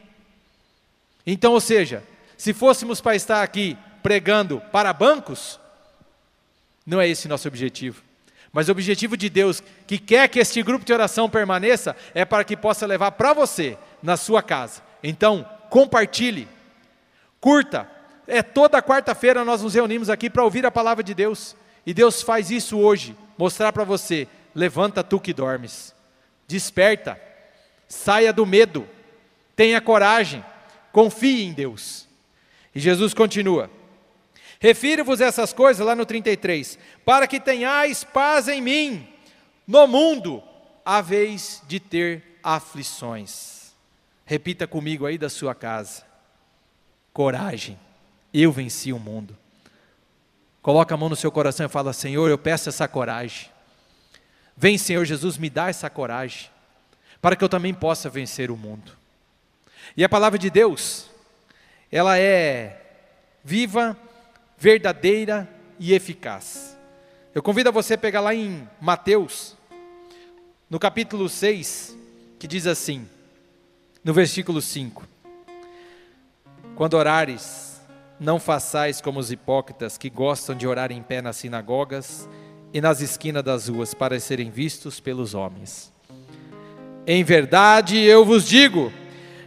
Então, 1.27 1.53
ou 1.53 1.61
seja, 1.61 2.03
se 2.39 2.55
fôssemos 2.55 3.03
para 3.03 3.15
estar 3.15 3.43
aqui 3.43 3.77
pregando 4.03 4.63
para 4.73 4.95
bancos, 4.95 5.61
não 6.87 6.99
é 7.03 7.07
esse 7.07 7.29
nosso 7.29 7.47
objetivo. 7.47 8.03
Mas 8.51 8.69
o 8.69 8.73
objetivo 8.73 9.15
de 9.15 9.29
Deus, 9.29 9.63
que 9.87 9.99
quer 9.99 10.29
que 10.29 10.39
este 10.39 10.63
grupo 10.63 10.87
de 10.87 10.93
oração 10.93 11.29
permaneça, 11.29 11.95
é 12.15 12.25
para 12.25 12.45
que 12.45 12.57
possa 12.57 12.87
levar 12.87 13.13
para 13.13 13.35
você, 13.35 13.77
na 14.03 14.17
sua 14.17 14.43
casa. 14.43 14.81
Então, 15.03 15.47
compartilhe, 15.69 16.49
curta. 17.41 17.91
É 18.27 18.43
toda 18.43 18.83
quarta-feira 18.83 19.45
nós 19.45 19.61
nos 19.61 19.75
reunimos 19.75 20.09
aqui 20.09 20.31
para 20.31 20.45
ouvir 20.45 20.65
a 20.65 20.71
palavra 20.71 21.05
de 21.05 21.13
Deus. 21.13 21.55
E 21.85 21.93
Deus 21.93 22.23
faz 22.23 22.51
isso 22.51 22.79
hoje, 22.79 23.15
mostrar 23.37 23.71
para 23.71 23.85
você 23.85 24.27
levanta 24.55 25.03
tu 25.03 25.19
que 25.19 25.33
dormes, 25.33 25.95
desperta, 26.47 27.21
saia 27.89 28.33
do 28.33 28.47
medo, 28.47 28.89
tenha 29.57 29.81
coragem, 29.81 30.45
confie 30.93 31.45
em 31.45 31.53
Deus. 31.53 32.07
E 32.75 32.81
Jesus 32.81 33.15
continua: 33.15 33.71
Refiro-vos 34.61 35.21
essas 35.21 35.53
coisas 35.53 35.85
lá 35.85 35.95
no 35.95 36.07
33, 36.07 36.79
para 37.05 37.27
que 37.27 37.41
tenhais 37.41 38.05
paz 38.05 38.49
em 38.49 38.61
mim, 38.61 39.09
no 39.67 39.87
mundo 39.87 40.43
haveis 40.85 41.63
de 41.67 41.81
ter 41.81 42.39
aflições. 42.43 43.75
Repita 44.25 44.67
comigo 44.67 45.07
aí 45.07 45.19
da 45.19 45.29
sua 45.29 45.55
casa: 45.55 46.05
coragem, 47.13 47.79
eu 48.33 48.51
venci 48.51 48.93
o 48.93 48.99
mundo. 48.99 49.37
Coloca 50.63 50.95
a 50.95 50.97
mão 50.97 51.11
no 51.11 51.17
seu 51.17 51.31
coração 51.31 51.67
e 51.67 51.69
fala: 51.69 51.93
Senhor, 51.93 52.29
eu 52.29 52.39
peço 52.39 52.69
essa 52.69 52.89
coragem. 52.89 53.54
Vem, 54.57 54.79
Senhor 54.79 55.05
Jesus, 55.05 55.37
me 55.37 55.51
dá 55.51 55.69
essa 55.69 55.91
coragem, 55.91 56.49
para 57.21 57.35
que 57.35 57.43
eu 57.43 57.49
também 57.49 57.75
possa 57.75 58.09
vencer 58.09 58.51
o 58.51 58.57
mundo. 58.57 58.93
E 59.97 60.05
a 60.05 60.09
palavra 60.09 60.39
de 60.39 60.49
Deus, 60.49 61.11
ela 61.91 62.19
é 62.19 62.81
viva, 63.43 63.97
verdadeira 64.57 65.49
e 65.79 65.93
eficaz. 65.93 66.77
Eu 67.35 67.43
convido 67.43 67.69
a 67.69 67.73
você 67.73 67.95
a 67.95 67.99
pegar 67.99 68.21
lá 68.21 68.35
em 68.35 68.69
Mateus, 68.81 69.57
no 70.71 70.79
capítulo 70.79 71.29
6, 71.29 71.97
que 72.39 72.47
diz 72.47 72.67
assim, 72.67 73.09
no 74.05 74.15
versículo 74.15 74.63
5: 74.63 75.07
Quando 76.77 76.95
orares, 76.95 77.81
não 78.21 78.39
façais 78.39 79.01
como 79.01 79.19
os 79.19 79.33
hipócritas 79.33 79.99
que 79.99 80.09
gostam 80.09 80.55
de 80.55 80.67
orar 80.67 80.93
em 80.93 81.03
pé 81.03 81.21
nas 81.21 81.37
sinagogas 81.37 82.29
e 82.75 82.81
nas 82.81 83.01
esquinas 83.01 83.45
das 83.45 83.69
ruas 83.69 83.95
para 83.95 84.19
serem 84.19 84.51
vistos 84.51 84.99
pelos 84.99 85.33
homens. 85.33 85.93
Em 87.07 87.23
verdade 87.23 87.97
eu 88.01 88.25
vos 88.25 88.45
digo, 88.45 88.93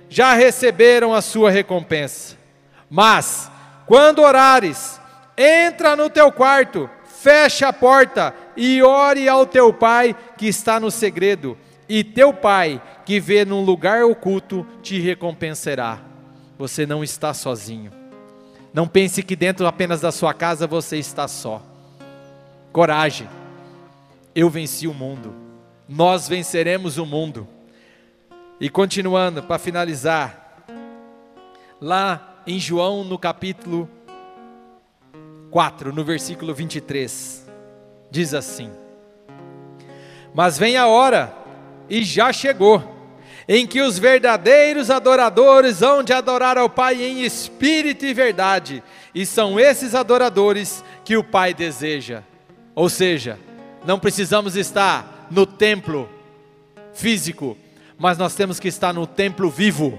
já 0.10 0.34
receberam 0.34 1.14
a 1.14 1.22
sua 1.22 1.52
recompensa. 1.52 2.38
Mas, 2.90 3.52
quando 3.86 4.22
orares, 4.22 5.02
entra 5.38 5.94
no 5.94 6.10
teu 6.10 6.32
quarto, 6.32 6.90
fecha 7.04 7.68
a 7.68 7.74
porta 7.74 8.34
e 8.56 8.82
ore 8.82 9.28
ao 9.28 9.46
teu 9.46 9.74
pai 9.74 10.16
que 10.38 10.48
está 10.48 10.80
no 10.80 10.90
segredo, 10.90 11.58
e 11.90 12.06
teu 12.06 12.34
pai 12.34 12.82
que 13.06 13.20
vê 13.20 13.44
num 13.44 13.62
lugar 13.62 14.06
oculto 14.06 14.66
te 14.82 15.00
recompensará. 15.00 16.00
Você 16.58 16.86
não 16.86 17.04
está 17.04 17.34
sozinho. 17.34 17.92
Não 18.74 18.88
pense 18.88 19.22
que 19.22 19.36
dentro 19.36 19.68
apenas 19.68 20.00
da 20.00 20.14
sua 20.14 20.34
casa 20.34 20.66
você 20.66 20.98
está 20.98 21.28
só. 21.28 21.62
Coragem. 22.78 23.28
Eu 24.36 24.52
venci 24.52 24.88
o 24.88 24.94
mundo. 24.94 25.34
Nós 25.90 26.28
venceremos 26.28 27.00
o 27.00 27.08
mundo. 27.08 27.48
E 28.60 28.70
continuando, 28.70 29.42
para 29.42 29.58
finalizar, 29.58 30.64
lá 31.82 32.44
em 32.46 32.60
João, 32.60 33.04
no 33.04 33.18
capítulo 33.18 33.90
4, 35.50 35.92
no 35.92 36.04
versículo 36.04 36.54
23, 36.54 37.50
diz 38.12 38.36
assim: 38.36 38.70
Mas 40.32 40.60
vem 40.60 40.78
a 40.78 40.86
hora, 40.86 41.34
e 41.90 42.04
já 42.04 42.32
chegou, 42.32 42.84
em 43.48 43.66
que 43.66 43.82
os 43.82 43.98
verdadeiros 43.98 44.92
adoradores 44.92 45.82
hão 45.82 46.04
de 46.04 46.14
adorar 46.14 46.60
ao 46.60 46.70
Pai 46.70 47.04
em 47.04 47.24
espírito 47.24 48.06
e 48.06 48.14
verdade, 48.14 48.84
e 49.16 49.26
são 49.26 49.60
esses 49.60 49.96
adoradores 49.96 50.84
que 51.04 51.18
o 51.18 51.24
Pai 51.24 51.56
deseja. 51.56 52.22
Ou 52.78 52.90
seja, 52.90 53.40
não 53.84 53.98
precisamos 53.98 54.56
estar 54.56 55.28
no 55.32 55.48
templo 55.48 56.08
físico, 56.94 57.58
mas 57.98 58.20
nós 58.20 58.36
temos 58.36 58.60
que 58.60 58.68
estar 58.68 58.94
no 58.94 59.08
templo 59.08 59.50
vivo. 59.50 59.98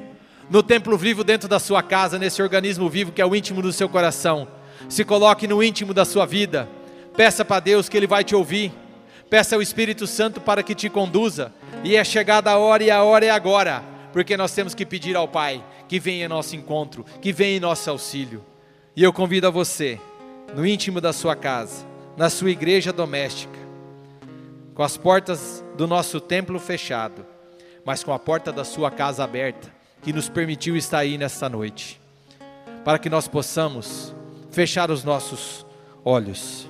No 0.49 0.62
templo 0.62 0.97
vivo 0.97 1.24
dentro 1.24 1.49
da 1.49 1.59
sua 1.59 1.83
casa, 1.83 2.20
nesse 2.20 2.41
organismo 2.41 2.89
vivo 2.89 3.11
que 3.11 3.20
é 3.20 3.26
o 3.26 3.35
íntimo 3.35 3.61
do 3.61 3.72
seu 3.72 3.89
coração. 3.89 4.47
Se 4.89 5.05
coloque 5.05 5.49
no 5.49 5.61
íntimo 5.61 5.93
da 5.93 6.05
sua 6.05 6.24
vida. 6.24 6.68
Peça 7.16 7.45
para 7.45 7.59
Deus 7.59 7.89
que 7.89 7.97
Ele 7.97 8.07
vai 8.07 8.22
te 8.22 8.37
ouvir. 8.37 8.70
Peça 9.29 9.57
ao 9.57 9.61
Espírito 9.61 10.07
Santo 10.07 10.41
para 10.41 10.62
que 10.62 10.72
te 10.72 10.89
conduza. 10.89 11.53
E 11.83 11.97
é 11.97 12.05
chegada 12.05 12.53
a 12.53 12.59
hora 12.59 12.85
e 12.85 12.93
a 12.93 13.03
hora 13.03 13.26
é 13.26 13.31
agora. 13.31 13.83
Porque 14.12 14.37
nós 14.37 14.53
temos 14.53 14.72
que 14.72 14.87
pedir 14.87 15.16
ao 15.16 15.26
Pai 15.26 15.64
que 15.89 15.99
venha 15.99 16.26
em 16.26 16.29
nosso 16.29 16.55
encontro, 16.55 17.05
que 17.20 17.33
venha 17.33 17.57
em 17.57 17.61
nosso 17.61 17.91
auxílio. 17.91 18.45
E 18.95 19.03
eu 19.03 19.12
convido 19.12 19.49
a 19.49 19.51
você, 19.51 19.99
no 20.55 20.64
íntimo 20.64 21.01
da 21.01 21.12
sua 21.12 21.35
casa, 21.35 21.88
na 22.18 22.28
sua 22.28 22.50
igreja 22.50 22.92
doméstica, 22.92 23.56
com 24.74 24.82
as 24.82 24.96
portas 24.96 25.64
do 25.76 25.86
nosso 25.86 26.20
templo 26.20 26.58
fechado, 26.58 27.24
mas 27.84 28.02
com 28.02 28.12
a 28.12 28.18
porta 28.18 28.50
da 28.50 28.64
sua 28.64 28.90
casa 28.90 29.22
aberta, 29.22 29.72
que 30.02 30.12
nos 30.12 30.28
permitiu 30.28 30.76
estar 30.76 30.98
aí 30.98 31.16
nesta 31.16 31.48
noite, 31.48 32.00
para 32.84 32.98
que 32.98 33.08
nós 33.08 33.28
possamos 33.28 34.12
fechar 34.50 34.90
os 34.90 35.04
nossos 35.04 35.64
olhos. 36.04 36.68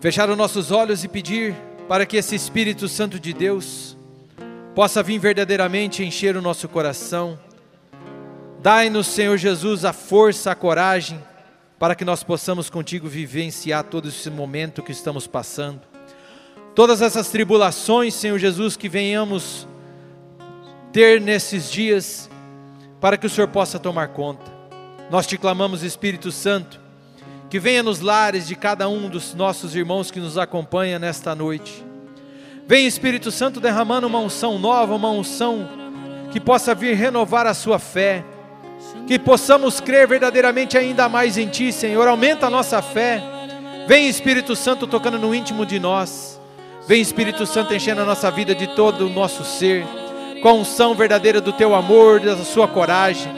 Fechar 0.00 0.28
os 0.28 0.36
nossos 0.36 0.72
olhos 0.72 1.04
e 1.04 1.08
pedir 1.08 1.54
para 1.86 2.04
que 2.04 2.16
esse 2.16 2.34
Espírito 2.34 2.88
Santo 2.88 3.20
de 3.20 3.32
Deus 3.32 3.96
possa 4.74 5.04
vir 5.04 5.20
verdadeiramente 5.20 6.02
encher 6.02 6.36
o 6.36 6.42
nosso 6.42 6.68
coração. 6.68 7.38
Dai-nos, 8.60 9.06
Senhor 9.06 9.36
Jesus, 9.36 9.84
a 9.84 9.92
força, 9.92 10.50
a 10.50 10.56
coragem, 10.56 11.22
para 11.78 11.94
que 11.94 12.04
nós 12.04 12.22
possamos 12.22 12.68
contigo 12.68 13.08
vivenciar 13.08 13.84
todo 13.84 14.08
esse 14.08 14.28
momento 14.30 14.82
que 14.82 14.92
estamos 14.92 15.26
passando. 15.26 15.80
Todas 16.74 17.00
essas 17.00 17.28
tribulações, 17.28 18.14
Senhor 18.14 18.38
Jesus, 18.38 18.76
que 18.76 18.88
venhamos 18.88 19.66
ter 20.92 21.20
nesses 21.20 21.70
dias, 21.70 22.28
para 23.00 23.16
que 23.16 23.26
o 23.26 23.30
Senhor 23.30 23.48
possa 23.48 23.78
tomar 23.78 24.08
conta. 24.08 24.50
Nós 25.10 25.26
te 25.26 25.38
clamamos, 25.38 25.82
Espírito 25.82 26.32
Santo, 26.32 26.80
que 27.48 27.58
venha 27.58 27.82
nos 27.82 28.00
lares 28.00 28.46
de 28.46 28.56
cada 28.56 28.88
um 28.88 29.08
dos 29.08 29.34
nossos 29.34 29.74
irmãos 29.74 30.10
que 30.10 30.20
nos 30.20 30.36
acompanha 30.36 30.98
nesta 30.98 31.34
noite. 31.34 31.84
Vem, 32.66 32.86
Espírito 32.86 33.30
Santo, 33.30 33.60
derramando 33.60 34.06
uma 34.06 34.18
unção 34.18 34.58
nova, 34.58 34.94
uma 34.94 35.10
unção 35.10 35.68
que 36.30 36.38
possa 36.38 36.74
vir 36.74 36.94
renovar 36.94 37.46
a 37.46 37.54
sua 37.54 37.78
fé, 37.78 38.24
que 39.08 39.18
possamos 39.18 39.80
crer 39.80 40.06
verdadeiramente 40.06 40.76
ainda 40.76 41.08
mais 41.08 41.38
em 41.38 41.48
Ti, 41.48 41.72
Senhor. 41.72 42.06
Aumenta 42.06 42.46
a 42.46 42.50
nossa 42.50 42.82
fé. 42.82 43.22
Vem, 43.86 44.06
Espírito 44.06 44.54
Santo, 44.54 44.86
tocando 44.86 45.18
no 45.18 45.34
íntimo 45.34 45.64
de 45.64 45.80
nós. 45.80 46.38
Vem, 46.86 47.00
Espírito 47.00 47.46
Santo, 47.46 47.74
enchendo 47.74 48.02
a 48.02 48.04
nossa 48.04 48.30
vida 48.30 48.54
de 48.54 48.66
todo 48.74 49.06
o 49.06 49.10
nosso 49.10 49.44
ser, 49.44 49.86
com 50.42 50.48
a 50.50 50.52
unção 50.52 50.94
verdadeira 50.94 51.40
do 51.40 51.54
Teu 51.54 51.74
amor, 51.74 52.20
da 52.20 52.36
Sua 52.36 52.68
coragem. 52.68 53.32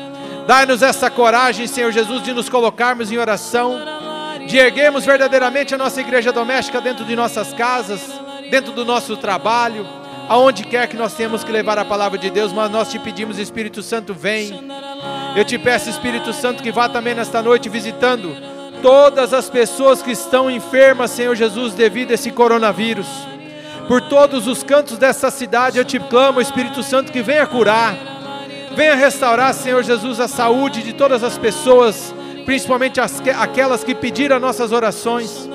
Dai-nos 0.45 0.83
essa 0.83 1.09
coragem, 1.09 1.69
Senhor 1.69 1.93
Jesus, 1.93 2.21
de 2.25 2.33
nos 2.33 2.49
colocarmos 2.49 3.13
em 3.13 3.19
oração 3.19 3.81
de 4.49 4.59
erguermos 4.59 5.05
verdadeiramente 5.05 5.73
a 5.73 5.79
nossa 5.79 6.01
igreja 6.01 6.33
doméstica 6.33 6.81
dentro 6.81 7.05
de 7.05 7.15
nossas 7.15 7.53
casas, 7.55 8.01
dentro 8.51 8.73
do 8.73 8.85
nosso 8.85 9.17
trabalho, 9.17 9.87
aonde 10.29 10.65
quer 10.65 10.89
que 10.89 10.97
nós 10.97 11.15
tenhamos 11.15 11.45
que 11.45 11.53
levar 11.53 11.79
a 11.79 11.85
palavra 11.85 12.19
de 12.19 12.29
Deus, 12.31 12.53
mas 12.53 12.69
nós 12.69 12.91
te 12.91 12.99
pedimos, 12.99 13.39
Espírito 13.39 13.81
Santo, 13.81 14.13
vem. 14.13 14.69
Eu 15.37 15.45
te 15.45 15.59
peço, 15.59 15.89
Espírito 15.89 16.33
Santo, 16.33 16.63
que 16.63 16.73
vá 16.73 16.89
também 16.89 17.15
nesta 17.15 17.43
noite 17.43 17.69
visitando 17.69 18.37
todas 18.83 19.33
as 19.33 19.49
pessoas 19.49 20.03
que 20.03 20.11
estão 20.11 20.51
enfermas, 20.51 21.11
Senhor 21.11 21.35
Jesus, 21.35 21.75
devido 21.75 22.11
a 22.11 22.15
esse 22.15 22.31
coronavírus. 22.31 23.07
Por 23.87 24.01
todos 24.03 24.47
os 24.47 24.63
cantos 24.63 24.99
dessa 24.99 25.31
cidade, 25.31 25.79
eu 25.79 25.85
te 25.85 25.99
clamo, 25.99 26.41
Espírito 26.41 26.83
Santo, 26.83 27.13
que 27.13 27.23
venha 27.23 27.47
curar, 27.47 27.95
venha 28.75 28.95
restaurar, 28.95 29.53
Senhor 29.55 29.83
Jesus, 29.83 30.21
a 30.21 30.29
saúde 30.29 30.83
de 30.83 30.93
todas 30.93 31.23
as 31.23 31.37
pessoas 31.37 32.15
principalmente 32.51 33.01
as, 33.01 33.23
aquelas 33.39 33.85
que 33.85 33.95
pediram 33.95 34.41
nossas 34.41 34.73
orações. 34.73 35.49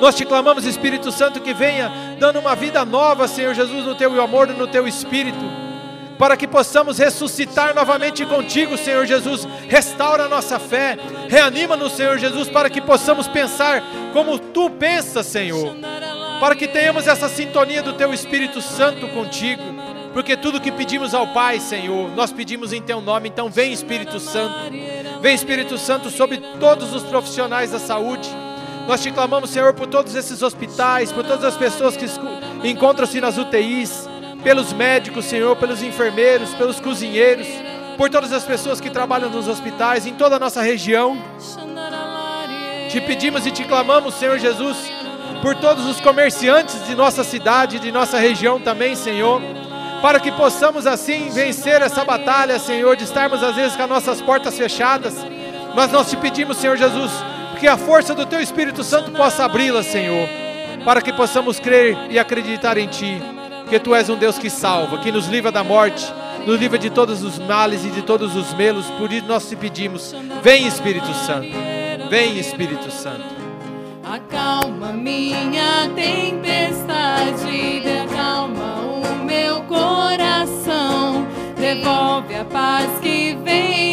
Nós 0.00 0.14
te 0.14 0.24
clamamos, 0.24 0.64
Espírito 0.64 1.10
Santo, 1.10 1.40
que 1.40 1.52
venha 1.52 1.90
dando 2.18 2.38
uma 2.38 2.54
vida 2.54 2.84
nova, 2.84 3.26
Senhor 3.26 3.54
Jesus, 3.54 3.84
no 3.84 3.96
teu 3.96 4.20
amor 4.22 4.48
e 4.48 4.52
no 4.52 4.68
teu 4.68 4.86
espírito, 4.86 5.44
para 6.22 6.36
que 6.36 6.46
possamos 6.46 6.98
ressuscitar 6.98 7.74
novamente 7.74 8.24
contigo, 8.24 8.78
Senhor 8.78 9.04
Jesus. 9.04 9.44
Restaura 9.68 10.26
a 10.26 10.28
nossa 10.28 10.56
fé, 10.56 10.96
reanima-nos, 11.28 11.94
Senhor 11.94 12.16
Jesus, 12.16 12.48
para 12.48 12.70
que 12.70 12.80
possamos 12.80 13.26
pensar 13.26 13.82
como 14.12 14.38
tu 14.38 14.70
pensas, 14.70 15.26
Senhor, 15.26 15.74
para 16.38 16.54
que 16.54 16.68
tenhamos 16.68 17.08
essa 17.08 17.28
sintonia 17.28 17.82
do 17.82 17.94
teu 17.94 18.14
Espírito 18.14 18.62
Santo 18.62 19.08
contigo. 19.08 19.64
Porque 20.12 20.36
tudo 20.36 20.60
que 20.60 20.70
pedimos 20.70 21.12
ao 21.12 21.26
Pai, 21.26 21.58
Senhor, 21.58 22.08
nós 22.14 22.30
pedimos 22.30 22.72
em 22.72 22.80
Teu 22.80 23.00
nome, 23.00 23.28
então 23.28 23.50
vem 23.50 23.72
Espírito 23.72 24.20
Santo. 24.20 24.54
Vem 25.20 25.34
Espírito 25.34 25.76
Santo 25.76 26.08
sobre 26.08 26.38
todos 26.60 26.94
os 26.94 27.02
profissionais 27.02 27.72
da 27.72 27.80
saúde. 27.80 28.30
Nós 28.86 29.02
te 29.02 29.10
clamamos, 29.10 29.50
Senhor, 29.50 29.74
por 29.74 29.88
todos 29.88 30.14
esses 30.14 30.40
hospitais, 30.40 31.10
por 31.10 31.24
todas 31.24 31.42
as 31.44 31.56
pessoas 31.56 31.96
que 31.96 32.06
encontram-se 32.62 33.20
nas 33.20 33.36
UTIs, 33.36 34.11
pelos 34.42 34.72
médicos, 34.72 35.24
Senhor, 35.24 35.56
pelos 35.56 35.82
enfermeiros, 35.82 36.54
pelos 36.54 36.80
cozinheiros, 36.80 37.46
por 37.96 38.10
todas 38.10 38.32
as 38.32 38.44
pessoas 38.44 38.80
que 38.80 38.90
trabalham 38.90 39.30
nos 39.30 39.48
hospitais, 39.48 40.06
em 40.06 40.14
toda 40.14 40.36
a 40.36 40.38
nossa 40.38 40.62
região. 40.62 41.16
Te 42.88 43.00
pedimos 43.00 43.46
e 43.46 43.50
te 43.50 43.64
clamamos, 43.64 44.14
Senhor 44.14 44.38
Jesus, 44.38 44.76
por 45.40 45.54
todos 45.56 45.86
os 45.86 46.00
comerciantes 46.00 46.86
de 46.86 46.94
nossa 46.94 47.24
cidade, 47.24 47.78
de 47.78 47.90
nossa 47.90 48.18
região 48.18 48.60
também, 48.60 48.94
Senhor 48.94 49.40
para 50.02 50.18
que 50.18 50.32
possamos 50.32 50.84
assim 50.84 51.30
vencer 51.30 51.80
essa 51.80 52.04
batalha, 52.04 52.58
Senhor, 52.58 52.96
de 52.96 53.04
estarmos 53.04 53.40
às 53.40 53.54
vezes 53.54 53.76
com 53.76 53.84
as 53.84 53.88
nossas 53.88 54.20
portas 54.20 54.58
fechadas. 54.58 55.14
Mas 55.76 55.92
nós 55.92 56.10
te 56.10 56.16
pedimos, 56.16 56.56
Senhor 56.56 56.76
Jesus, 56.76 57.12
que 57.60 57.68
a 57.68 57.76
força 57.76 58.12
do 58.12 58.26
Teu 58.26 58.40
Espírito 58.40 58.82
Santo 58.82 59.12
possa 59.12 59.44
abri-las, 59.44 59.86
Senhor, 59.86 60.28
para 60.84 61.00
que 61.00 61.12
possamos 61.12 61.60
crer 61.60 61.96
e 62.10 62.18
acreditar 62.18 62.76
em 62.76 62.88
Ti, 62.88 63.22
que 63.72 63.80
Tu 63.80 63.94
és 63.94 64.10
um 64.10 64.16
Deus 64.16 64.38
que 64.38 64.50
salva, 64.50 64.98
que 64.98 65.10
nos 65.10 65.28
livra 65.28 65.50
da 65.50 65.64
morte, 65.64 66.12
nos 66.46 66.60
livra 66.60 66.78
de 66.78 66.90
todos 66.90 67.22
os 67.22 67.38
males 67.38 67.86
e 67.86 67.88
de 67.88 68.02
todos 68.02 68.36
os 68.36 68.52
melos. 68.52 68.84
Por 68.98 69.10
isso 69.10 69.26
nós 69.26 69.48
te 69.48 69.56
pedimos, 69.56 70.14
vem 70.42 70.66
Espírito 70.66 71.10
Santo, 71.14 71.56
vem 72.10 72.38
Espírito 72.38 72.90
Santo. 72.90 73.24
Acalma 74.04 74.92
minha 74.92 75.88
tempestade, 75.94 77.82
acalma 78.04 78.82
o 78.82 79.24
meu 79.24 79.62
coração. 79.62 81.26
Devolve 81.56 82.34
a 82.34 82.44
paz 82.44 82.90
que 83.00 83.38
vem 83.42 83.91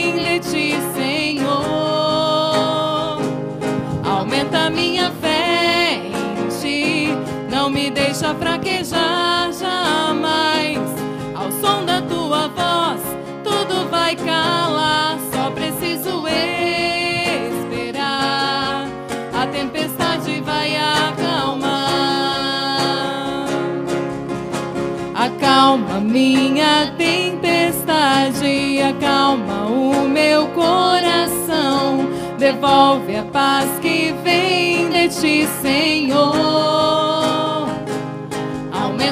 fraquejar 8.35 9.51
jamais. 9.53 10.79
Ao 11.35 11.51
som 11.51 11.85
da 11.85 12.01
tua 12.01 12.47
voz, 12.49 13.01
tudo 13.43 13.89
vai 13.89 14.15
calar, 14.15 15.17
só 15.31 15.49
preciso 15.51 16.27
esperar. 17.87 18.87
A 19.33 19.47
tempestade 19.47 20.41
vai 20.41 20.75
acalmar. 20.75 21.89
Acalma 25.15 25.99
minha 25.99 26.93
tempestade, 26.97 28.81
acalma 28.81 29.65
o 29.67 30.07
meu 30.07 30.47
coração, 30.49 32.07
devolve 32.37 33.15
a 33.15 33.23
paz 33.23 33.69
que 33.81 34.13
vem 34.23 34.89
de 34.89 35.09
ti, 35.09 35.47
Senhor. 35.61 36.78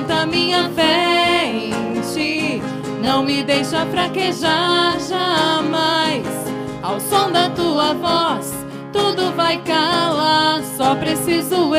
Aumenta 0.07 0.25
minha 0.25 0.69
fé 0.69 1.47
em 1.47 1.99
ti, 2.13 2.61
não 3.03 3.23
me 3.23 3.43
deixa 3.43 3.85
fraquejar 3.87 4.97
jamais. 4.99 6.25
Ao 6.81 6.97
som 6.99 7.29
da 7.29 7.49
tua 7.49 7.93
voz, 7.93 8.53
tudo 8.93 9.33
vai 9.35 9.57
calar, 9.63 10.63
só 10.77 10.95
preciso 10.95 11.75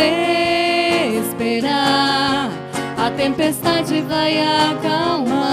esperar 1.17 2.51
a 2.99 3.11
tempestade 3.17 4.03
vai 4.03 4.43
acalmar. 4.43 5.49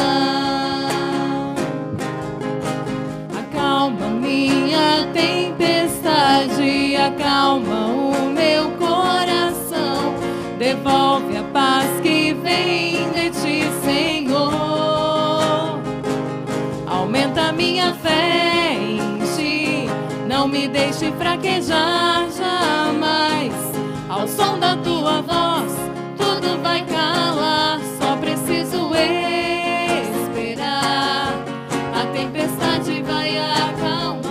Acalma 3.40 4.08
minha 4.10 5.08
tempestade, 5.14 6.98
acalma 6.98 7.86
o 7.86 8.30
meu 8.32 8.72
coração, 8.72 10.14
devolve 10.60 11.35
vem 12.46 13.10
de 13.12 13.32
ti, 13.32 13.64
Senhor. 13.84 14.52
Aumenta 16.86 17.52
minha 17.52 17.94
fé 17.96 18.74
em 18.74 19.18
ti, 19.36 19.90
não 20.28 20.48
me 20.48 20.68
deixe 20.68 21.12
fraquejar 21.14 22.28
jamais. 22.30 23.54
Ao 24.08 24.28
som 24.28 24.60
da 24.60 24.78
tua 24.78 25.22
voz, 25.24 25.74
tudo 26.18 26.62
vai 26.62 26.86
calar, 26.86 27.80
só 28.00 28.16
preciso 28.18 28.92
esperar. 30.14 31.34
A 31.94 32.06
tempestade 32.14 33.02
vai 33.02 33.38
acalmar. 33.40 34.22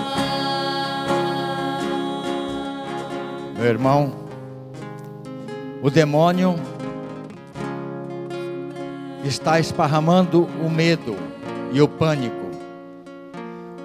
Meu 3.56 3.66
irmão, 3.66 4.12
o 5.82 5.90
demônio 5.90 6.54
está 9.24 9.58
esparramando 9.58 10.48
o 10.62 10.68
medo 10.68 11.16
e 11.72 11.80
o 11.80 11.88
pânico. 11.88 12.44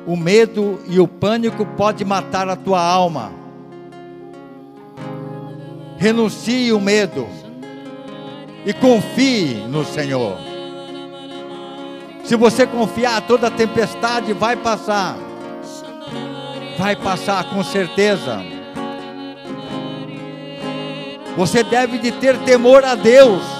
O 0.05 0.15
medo 0.15 0.79
e 0.87 0.99
o 0.99 1.07
pânico 1.07 1.65
pode 1.65 2.03
matar 2.03 2.47
a 2.49 2.55
tua 2.55 2.81
alma. 2.81 3.31
Renuncie 5.97 6.71
o 6.71 6.79
medo 6.79 7.27
e 8.65 8.73
confie 8.73 9.55
no 9.67 9.85
Senhor. 9.85 10.37
Se 12.23 12.35
você 12.35 12.65
confiar, 12.67 13.21
toda 13.21 13.49
tempestade 13.49 14.33
vai 14.33 14.55
passar. 14.55 15.17
Vai 16.77 16.95
passar 16.95 17.43
com 17.49 17.63
certeza. 17.63 18.39
Você 21.35 21.63
deve 21.63 21.97
de 21.97 22.11
ter 22.11 22.37
temor 22.39 22.83
a 22.85 22.95
Deus. 22.95 23.58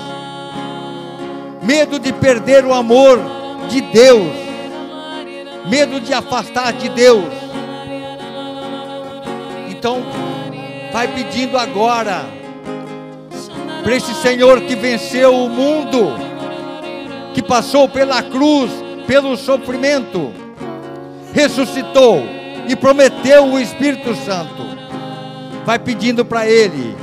Medo 1.61 1.99
de 1.99 2.13
perder 2.13 2.65
o 2.65 2.73
amor 2.73 3.19
de 3.69 3.81
Deus. 3.81 4.31
Medo 5.69 5.99
de 5.99 6.13
afastar 6.13 6.73
de 6.73 6.89
Deus. 6.89 7.25
Então, 9.69 10.03
vai 10.91 11.07
pedindo 11.07 11.57
agora 11.57 12.25
para 13.83 13.95
esse 13.95 14.13
Senhor 14.15 14.61
que 14.61 14.75
venceu 14.75 15.33
o 15.33 15.49
mundo, 15.49 16.11
que 17.33 17.41
passou 17.41 17.87
pela 17.87 18.21
cruz, 18.21 18.71
pelo 19.07 19.37
sofrimento, 19.37 20.31
ressuscitou 21.33 22.21
e 22.67 22.75
prometeu 22.75 23.45
o 23.45 23.59
Espírito 23.59 24.13
Santo. 24.15 24.67
Vai 25.65 25.79
pedindo 25.79 26.25
para 26.25 26.47
Ele, 26.47 26.95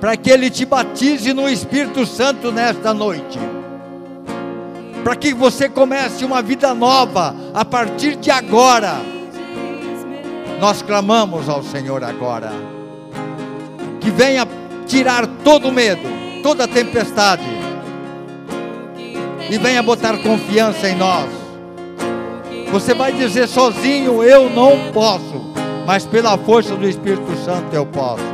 para 0.00 0.16
que 0.16 0.30
Ele 0.30 0.50
te 0.50 0.64
batize 0.64 1.32
no 1.32 1.48
Espírito 1.48 2.06
Santo 2.06 2.50
nesta 2.50 2.94
noite, 2.94 3.38
para 5.06 5.14
que 5.14 5.32
você 5.32 5.68
comece 5.68 6.24
uma 6.24 6.42
vida 6.42 6.74
nova 6.74 7.32
a 7.54 7.64
partir 7.64 8.16
de 8.16 8.28
agora. 8.28 8.96
Nós 10.58 10.82
clamamos 10.82 11.48
ao 11.48 11.62
Senhor 11.62 12.02
agora, 12.02 12.50
que 14.00 14.10
venha 14.10 14.44
tirar 14.84 15.24
todo 15.44 15.68
o 15.68 15.72
medo, 15.72 16.02
toda 16.42 16.64
a 16.64 16.66
tempestade, 16.66 17.46
e 19.48 19.56
venha 19.58 19.80
botar 19.80 20.18
confiança 20.18 20.88
em 20.88 20.96
nós. 20.96 21.30
Você 22.72 22.92
vai 22.92 23.12
dizer 23.12 23.46
sozinho: 23.46 24.24
Eu 24.24 24.50
não 24.50 24.90
posso, 24.92 25.54
mas 25.86 26.04
pela 26.04 26.36
força 26.36 26.74
do 26.74 26.88
Espírito 26.88 27.32
Santo 27.44 27.72
eu 27.72 27.86
posso. 27.86 28.24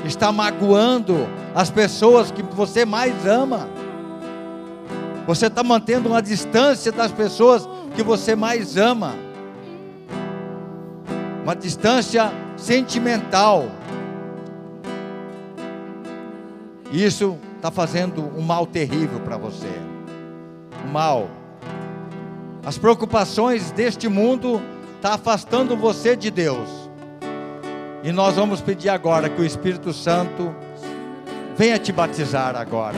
está 0.05 0.31
magoando 0.31 1.27
as 1.53 1.69
pessoas 1.69 2.31
que 2.31 2.41
você 2.41 2.85
mais 2.85 3.25
ama. 3.25 3.67
Você 5.27 5.47
está 5.47 5.63
mantendo 5.63 6.09
uma 6.09 6.21
distância 6.21 6.91
das 6.91 7.11
pessoas 7.11 7.67
que 7.95 8.03
você 8.03 8.35
mais 8.35 8.77
ama. 8.77 9.13
Uma 11.43 11.55
distância 11.55 12.31
sentimental. 12.57 13.69
Isso 16.91 17.37
está 17.55 17.71
fazendo 17.71 18.21
um 18.35 18.41
mal 18.41 18.65
terrível 18.65 19.19
para 19.19 19.37
você. 19.37 19.71
Um 20.85 20.91
mal. 20.91 21.29
As 22.65 22.77
preocupações 22.77 23.71
deste 23.71 24.07
mundo 24.07 24.61
estão 24.95 25.13
afastando 25.13 25.75
você 25.77 26.15
de 26.15 26.29
Deus. 26.29 26.80
E 28.03 28.11
nós 28.11 28.35
vamos 28.35 28.61
pedir 28.61 28.89
agora 28.89 29.29
que 29.29 29.39
o 29.39 29.45
Espírito 29.45 29.93
Santo 29.93 30.53
venha 31.55 31.77
te 31.77 31.91
batizar 31.91 32.55
agora. 32.55 32.97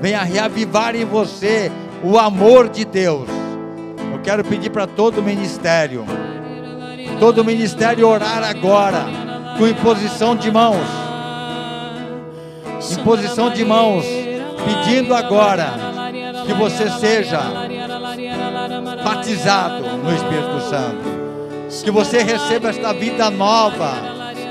Venha 0.00 0.22
reavivar 0.22 0.94
em 0.94 1.04
você 1.04 1.72
o 2.02 2.16
amor 2.16 2.68
de 2.68 2.84
Deus. 2.84 3.28
Eu 4.12 4.20
quero 4.20 4.44
pedir 4.44 4.70
para 4.70 4.86
todo 4.86 5.18
o 5.18 5.22
ministério, 5.22 6.04
todo 7.18 7.38
o 7.38 7.44
ministério 7.44 8.06
orar 8.06 8.44
agora, 8.44 9.06
com 9.58 9.66
imposição 9.66 10.36
de 10.36 10.52
mãos. 10.52 10.86
Imposição 12.92 13.50
de 13.50 13.64
mãos, 13.64 14.04
pedindo 14.64 15.14
agora 15.14 15.72
que 16.46 16.52
você 16.52 16.88
seja 16.90 17.40
batizado 19.02 19.82
no 19.98 20.14
Espírito 20.14 20.60
Santo 20.60 21.13
que 21.82 21.90
você 21.90 22.22
receba 22.22 22.70
esta 22.70 22.92
vida 22.92 23.30
nova, 23.30 23.94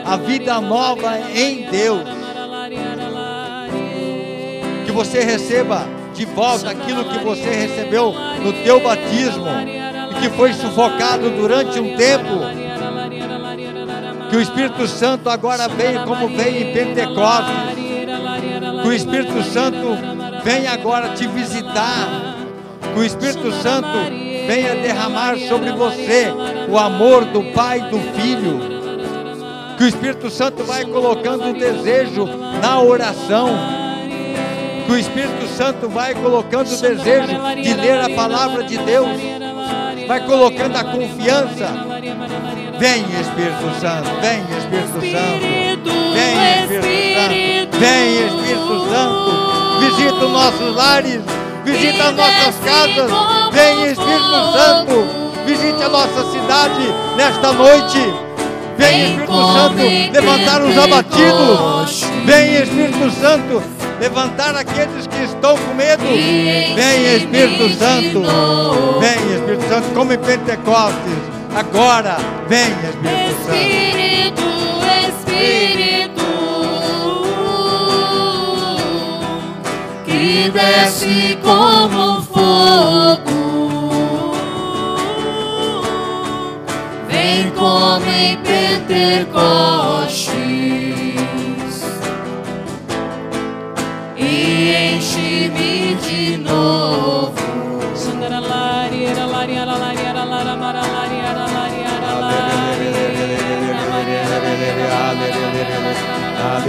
a 0.06 0.18
vida 0.18 0.60
nova 0.60 1.20
em 1.34 1.70
Deus. 1.70 2.04
Que 4.86 4.92
você 4.92 5.22
receba 5.24 5.88
de 6.14 6.26
volta 6.26 6.70
aquilo 6.70 7.06
que 7.06 7.20
você 7.20 7.50
recebeu 7.50 8.14
no 8.44 8.54
teu 8.64 8.80
batismo 8.80 9.48
e 10.12 10.22
que 10.22 10.30
foi 10.36 10.54
sufocado 10.54 11.30
durante 11.32 11.80
um 11.80 11.96
tempo. 11.96 12.64
Que 14.30 14.38
o 14.38 14.42
Espírito 14.42 14.88
Santo 14.88 15.30
agora 15.30 15.68
venha 15.68 16.04
como 16.04 16.28
veio 16.28 16.68
em 16.68 16.74
Pentecostes. 16.74 17.56
Que 18.82 18.88
o 18.88 18.94
Espírito 18.94 19.44
Santo 19.44 19.98
venha 20.44 20.72
agora 20.72 21.10
te 21.10 21.28
visitar. 21.28 22.36
Que 22.94 23.00
o 23.00 23.04
Espírito 23.04 23.52
Santo 23.52 24.33
venha 24.48 24.76
derramar 24.76 25.38
sobre 25.38 25.72
você 25.72 26.28
o 26.70 26.78
amor 26.78 27.26
do 27.26 27.44
Pai 27.52 27.80
e 27.80 27.90
do 27.90 28.00
Filho. 28.14 28.74
Que 29.78 29.84
o 29.84 29.88
Espírito 29.88 30.30
Santo 30.30 30.64
vai 30.64 30.86
colocando 30.86 31.50
o 31.50 31.54
desejo 31.54 32.26
na 32.62 32.82
oração. 32.82 33.50
Que 34.86 34.92
o 34.92 34.98
Espírito 34.98 35.48
Santo 35.48 35.90
vai 35.90 36.14
colocando 36.14 36.68
o 36.68 36.78
desejo 36.78 37.02
de 37.62 37.74
ler 37.74 38.00
a 38.00 38.10
palavra 38.10 38.64
de 38.64 38.78
Deus. 38.78 39.10
Vai 40.08 40.26
colocando 40.26 40.76
a 40.76 40.84
confiança. 40.84 41.68
Vem 42.78 43.02
Espírito 43.02 43.80
Santo, 43.80 44.10
vem 44.20 44.42
Espírito 44.58 45.00
Santo. 45.12 45.64
Vem 46.14 46.34
Espírito 46.64 47.14
Santo. 47.16 47.80
Vem 47.80 48.28
Espírito 48.28 48.90
Santo. 48.90 49.44
Visita 49.80 50.26
os 50.26 50.32
nossos 50.32 50.76
lares 50.76 51.22
visita 51.64 52.04
as 52.06 52.16
nossas 52.16 52.56
casas. 52.64 53.12
Vem 53.52 53.92
Espírito 53.92 54.52
Santo, 54.54 55.08
visite 55.46 55.84
a 55.84 55.90
nossa 55.90 56.32
cidade 56.32 56.94
nesta 57.16 57.52
noite. 57.54 58.00
Vem 58.78 59.04
Espírito 59.04 59.54
Santo 59.54 60.12
levantar 60.14 60.62
os 60.62 60.78
abatidos. 60.78 62.04
Vem 62.26 62.56
Espírito 62.56 63.12
Santo 63.12 63.64
levantar 64.00 64.56
aqueles 64.56 65.08
que 65.08 65.24
estão 65.24 65.58
com 65.58 65.74
medo. 65.76 66.04
Vem 66.04 67.16
Espírito 67.16 67.70
Santo. 67.78 68.24
Vem 69.00 69.36
Espírito 69.36 69.68
Santo, 69.70 69.94
como 69.94 70.14
em 70.14 70.18
Pentecostes. 70.18 71.34
Agora, 71.56 72.18
vem 72.48 72.68
Espírito 72.68 73.46
Santo. 73.46 73.56
Espírito, 73.56 74.42
Espírito. 75.08 76.03
Que 80.24 80.50
desce 80.52 81.38
como 81.44 82.22
fogo. 82.22 83.22
Vem 87.10 87.52
como 87.52 88.06
em 88.10 88.38
Pentecostes 88.38 90.34
e 94.16 94.96
enche-me 94.96 95.96
de 95.96 96.38
novo. 96.38 97.34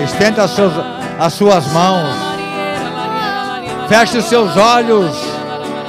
Estenda 0.02 0.42
as 0.44 0.50
suas, 0.50 0.72
as 1.18 1.32
suas 1.32 1.72
mãos. 1.72 2.23
Feche 3.89 4.18
os 4.18 4.24
seus 4.24 4.57
olhos 4.57 5.14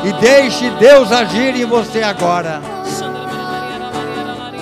e 0.03 0.11
deixe 0.13 0.69
Deus 0.71 1.11
agir 1.11 1.55
em 1.55 1.65
você 1.65 2.03
agora. 2.03 2.61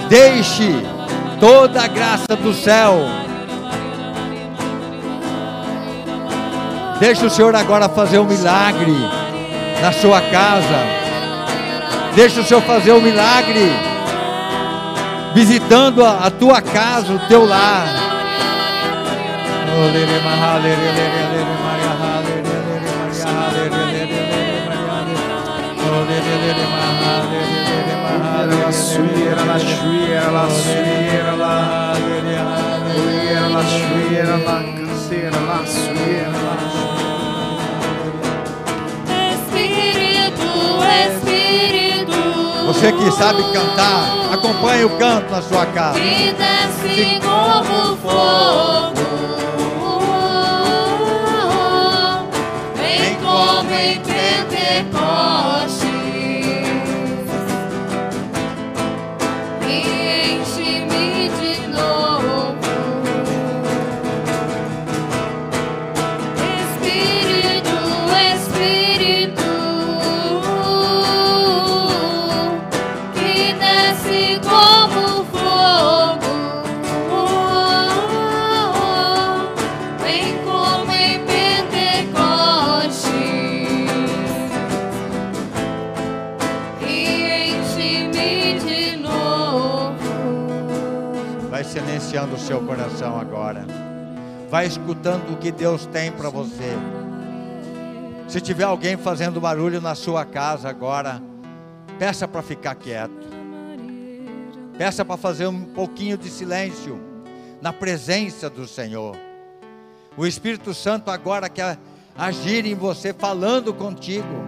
Deixe 0.07 0.71
toda 1.39 1.83
a 1.83 1.87
graça 1.87 2.35
do 2.35 2.53
céu. 2.53 2.99
Deixe 6.99 7.25
o 7.25 7.29
Senhor 7.29 7.55
agora 7.55 7.89
fazer 7.89 8.19
um 8.19 8.25
milagre 8.25 8.95
na 9.81 9.91
sua 9.91 10.21
casa. 10.21 11.03
Deixe 12.15 12.39
o 12.39 12.43
Senhor 12.45 12.61
fazer 12.61 12.93
um 12.93 13.01
milagre 13.01 13.71
visitando 15.33 16.05
a, 16.05 16.27
a 16.27 16.31
tua 16.31 16.61
casa, 16.61 17.11
o 17.11 17.19
teu 17.27 17.45
lar. 17.45 17.87
La 19.67 19.73
suiera, 28.93 29.43
la 29.45 29.59
suiera, 29.59 30.31
la 30.31 30.47
suiera, 30.49 31.35
la 31.35 31.95
suiera, 31.95 33.49
la 33.49 33.63
suiera, 33.63 34.37
la 34.37 34.57
canseira, 34.77 35.39
la 35.49 35.59
suiera, 35.65 36.37
la 36.45 36.55
Espírito, 39.33 40.49
Espírito. 41.07 42.19
Você 42.67 42.91
que 42.91 43.11
sabe 43.11 43.41
cantar, 43.51 44.01
acompanhe 44.33 44.85
o 44.85 44.89
canto 44.97 45.31
na 45.31 45.41
sua 45.41 45.65
casa. 45.65 45.99
Que 45.99 46.33
desce 46.33 47.19
como 47.21 47.97
fogo. 47.97 48.93
Vem 52.75 53.15
como 53.15 53.73
em 53.73 54.12
Vai 94.53 94.67
escutando 94.67 95.33
o 95.33 95.37
que 95.37 95.51
Deus 95.51 95.87
tem 95.87 96.11
para 96.11 96.29
você. 96.29 96.77
Se 98.27 98.39
tiver 98.39 98.65
alguém 98.65 98.95
fazendo 98.95 99.41
barulho 99.41 99.81
na 99.81 99.95
sua 99.95 100.25
casa 100.25 100.69
agora, 100.69 101.19
peça 101.97 102.27
para 102.27 102.43
ficar 102.43 102.75
quieto. 102.75 103.27
Peça 104.77 105.03
para 105.03 105.17
fazer 105.17 105.47
um 105.47 105.65
pouquinho 105.65 106.19
de 106.19 106.29
silêncio 106.29 107.01
na 107.63 107.73
presença 107.73 108.47
do 108.47 108.67
Senhor. 108.67 109.17
O 110.15 110.23
Espírito 110.23 110.71
Santo 110.71 111.09
agora 111.09 111.49
quer 111.49 111.79
agir 112.15 112.63
em 112.67 112.75
você, 112.75 113.11
falando 113.11 113.73
contigo. 113.73 114.45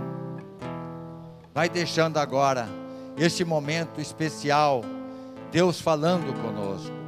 Vai 1.51 1.67
deixando 1.67 2.17
agora 2.17 2.69
esse 3.17 3.43
momento 3.43 3.99
especial, 3.99 4.83
Deus 5.51 5.81
falando 5.81 6.31
conosco. 6.43 7.04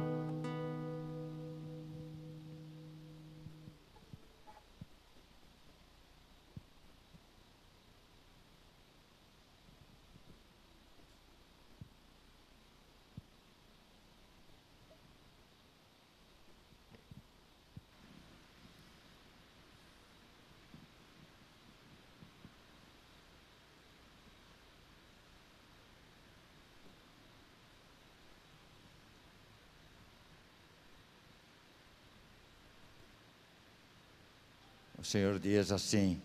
Senhor 35.08 35.38
diz 35.38 35.72
assim: 35.72 36.20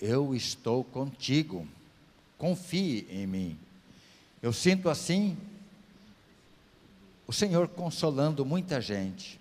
Eu 0.00 0.34
estou 0.34 0.82
contigo, 0.82 1.68
confie 2.38 3.06
em 3.10 3.26
mim. 3.26 3.58
Eu 4.42 4.54
sinto 4.54 4.88
assim 4.88 5.36
o 7.26 7.32
Senhor 7.32 7.68
consolando 7.68 8.42
muita 8.42 8.80
gente. 8.80 9.38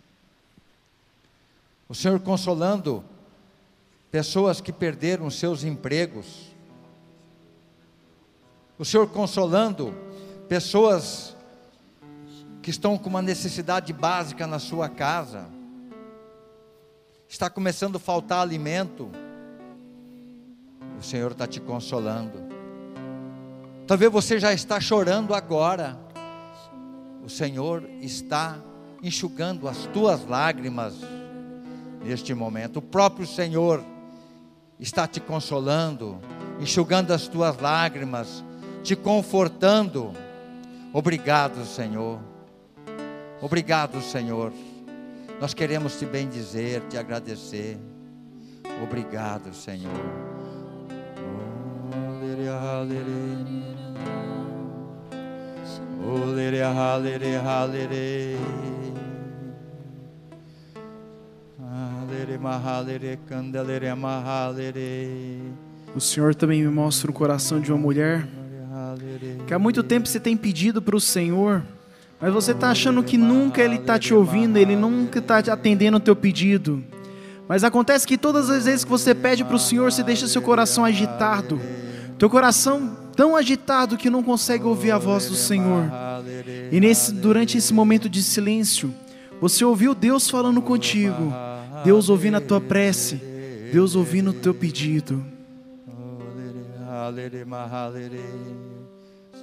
O 1.87 1.95
Senhor 1.95 2.19
consolando 2.19 3.01
pessoas 4.11 4.59
que 4.59 4.73
perderam 4.73 5.29
seus 5.29 5.63
empregos. 5.63 6.53
O 8.77 8.83
Senhor 8.83 9.07
consolando 9.07 9.93
pessoas 10.49 11.33
que 12.61 12.71
estão 12.71 12.97
com 12.97 13.09
uma 13.09 13.21
necessidade 13.21 13.93
básica 13.93 14.45
na 14.45 14.59
sua 14.59 14.89
casa. 14.89 15.62
Está 17.27 17.49
começando 17.49 17.95
a 17.95 17.99
faltar 17.99 18.39
alimento. 18.39 19.09
O 20.99 21.03
Senhor 21.03 21.31
está 21.31 21.47
te 21.47 21.59
consolando. 21.59 22.39
Talvez 23.87 24.11
você 24.11 24.39
já 24.39 24.53
está 24.53 24.79
chorando 24.79 25.33
agora. 25.33 25.99
O 27.23 27.29
Senhor 27.29 27.89
está 28.01 28.57
enxugando 29.01 29.67
as 29.67 29.85
tuas 29.87 30.25
lágrimas 30.25 30.95
neste 32.03 32.33
momento. 32.33 32.77
O 32.77 32.81
próprio 32.81 33.25
Senhor 33.25 33.83
está 34.79 35.07
te 35.07 35.19
consolando, 35.19 36.19
enxugando 36.59 37.13
as 37.13 37.27
tuas 37.27 37.57
lágrimas, 37.59 38.43
te 38.83 38.95
confortando. 38.95 40.11
Obrigado, 40.93 41.65
Senhor. 41.65 42.19
Obrigado, 43.41 44.01
Senhor. 44.01 44.53
Nós 45.39 45.53
queremos 45.53 45.97
te 45.97 46.05
bendizer, 46.05 46.81
te 46.89 46.97
agradecer. 46.97 47.77
Obrigado, 48.81 49.53
Senhor. 49.53 49.91
O 65.95 65.99
Senhor 65.99 66.33
também 66.35 66.61
me 66.61 66.69
mostra 66.69 67.09
o 67.09 67.13
coração 67.13 67.59
de 67.59 67.71
uma 67.71 67.79
mulher 67.79 68.27
que 69.47 69.53
há 69.53 69.59
muito 69.59 69.83
tempo 69.83 70.07
você 70.07 70.19
tem 70.19 70.35
pedido 70.35 70.81
para 70.81 70.95
o 70.95 71.01
Senhor, 71.01 71.63
mas 72.23 72.33
você 72.33 72.53
está 72.53 72.69
achando 72.69 73.03
que 73.03 73.17
nunca 73.17 73.61
Ele 73.61 73.75
está 73.75 73.99
te 73.99 74.13
ouvindo, 74.13 74.55
Ele 74.55 74.77
nunca 74.77 75.19
está 75.19 75.39
atendendo 75.39 75.97
o 75.97 75.99
teu 75.99 76.15
pedido. 76.15 76.81
Mas 77.49 77.65
acontece 77.65 78.07
que 78.07 78.17
todas 78.17 78.49
as 78.49 78.63
vezes 78.63 78.85
que 78.85 78.89
você 78.89 79.13
pede 79.13 79.43
para 79.43 79.57
o 79.57 79.59
Senhor, 79.59 79.91
você 79.91 80.01
deixa 80.01 80.25
seu 80.29 80.41
coração 80.41 80.85
agitado, 80.85 81.59
teu 82.17 82.29
coração 82.29 82.97
tão 83.13 83.35
agitado 83.35 83.97
que 83.97 84.09
não 84.09 84.23
consegue 84.23 84.63
ouvir 84.63 84.91
a 84.91 84.97
voz 84.97 85.27
do 85.27 85.35
Senhor. 85.35 85.91
E 86.71 86.79
nesse, 86.79 87.11
durante 87.11 87.57
esse 87.57 87.73
momento 87.73 88.07
de 88.07 88.23
silêncio, 88.23 88.93
você 89.41 89.65
ouviu 89.65 89.93
Deus 89.93 90.29
falando 90.29 90.61
contigo, 90.61 91.33
Deus 91.83 92.07
ouvindo 92.07 92.37
a 92.37 92.41
tua 92.41 92.61
prece, 92.61 93.15
Deus 93.69 93.97
ouvindo 93.97 94.29
o 94.29 94.33
teu 94.33 94.53
pedido. 94.53 95.21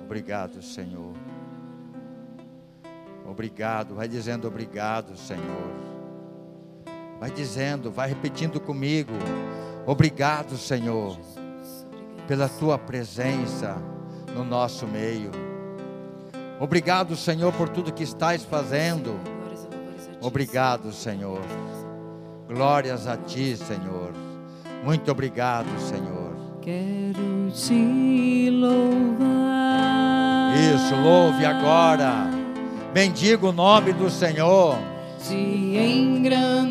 Obrigado, 0.03 0.63
Senhor. 0.63 1.13
Obrigado, 3.31 3.95
vai 3.95 4.09
dizendo 4.09 4.49
obrigado, 4.49 5.17
Senhor. 5.17 5.71
Vai 7.21 7.31
dizendo, 7.31 7.89
vai 7.89 8.09
repetindo 8.09 8.59
comigo. 8.59 9.13
Obrigado, 9.87 10.57
Senhor, 10.57 11.17
pela 12.27 12.49
tua 12.49 12.77
presença 12.77 13.77
no 14.35 14.45
nosso 14.45 14.85
meio. 14.85 15.31
Obrigado, 16.59 17.15
Senhor, 17.15 17.53
por 17.53 17.69
tudo 17.69 17.93
que 17.93 18.03
estás 18.03 18.45
fazendo. 18.45 19.15
Obrigado, 20.21 20.93
Senhor. 20.93 21.41
Glórias 22.49 23.07
a 23.07 23.17
ti, 23.17 23.57
Senhor. 23.57 24.13
Muito 24.85 25.09
obrigado, 25.13 25.69
Senhor. 25.79 26.33
Quero 26.61 27.49
te 27.53 28.51
louvar. 28.51 29.31
Isso, 30.75 30.97
louve 30.97 31.47
agora. 31.47 32.40
Bendiga 32.93 33.47
o 33.47 33.53
nome 33.53 33.93
do 33.93 34.11
Senhor. 34.11 34.77
Te. 35.29 35.61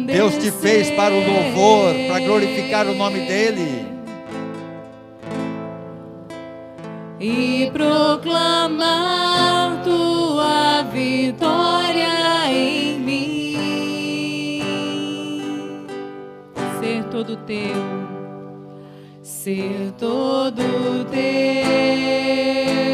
Deus 0.06 0.36
te 0.38 0.52
fez 0.52 0.90
para 0.92 1.14
o 1.14 1.20
louvor, 1.20 1.94
para 2.08 2.20
glorificar 2.20 2.88
o 2.88 2.96
nome 2.96 3.20
dEle. 3.26 3.88
E 7.20 7.70
proclamar 7.72 9.04
tua 9.84 10.84
vitória 10.92 12.52
em 12.52 13.00
mim. 13.00 14.66
Ser 16.80 17.04
todo 17.06 17.38
teu, 17.38 17.76
ser 19.22 19.94
todo 19.98 21.06
teu. 21.12 22.89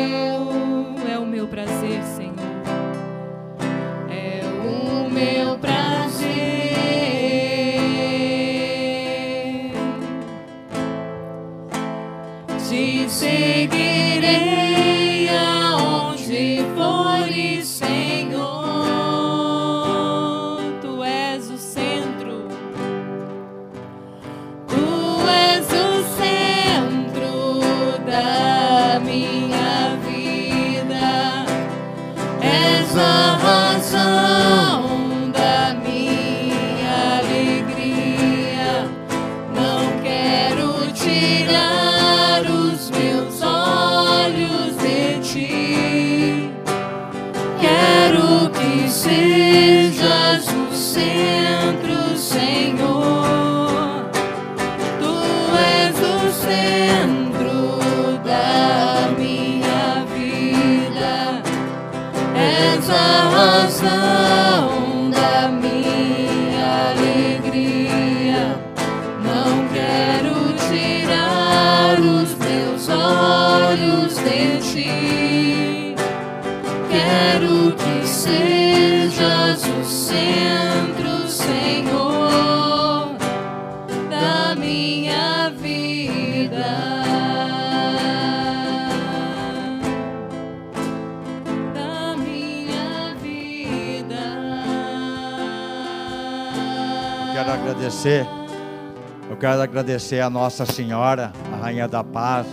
Eu 98.08 99.36
quero 99.36 99.60
agradecer 99.60 100.20
a 100.20 100.30
Nossa 100.30 100.64
Senhora, 100.64 101.34
a 101.52 101.56
Rainha 101.56 101.88
da 101.88 102.04
Paz, 102.04 102.46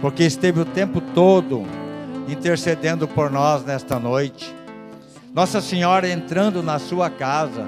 porque 0.00 0.22
esteve 0.22 0.60
o 0.60 0.64
tempo 0.64 1.00
todo 1.00 1.64
intercedendo 2.28 3.08
por 3.08 3.28
nós 3.28 3.64
nesta 3.64 3.98
noite. 3.98 4.54
Nossa 5.34 5.60
Senhora 5.60 6.08
entrando 6.08 6.62
na 6.62 6.78
sua 6.78 7.10
casa. 7.10 7.66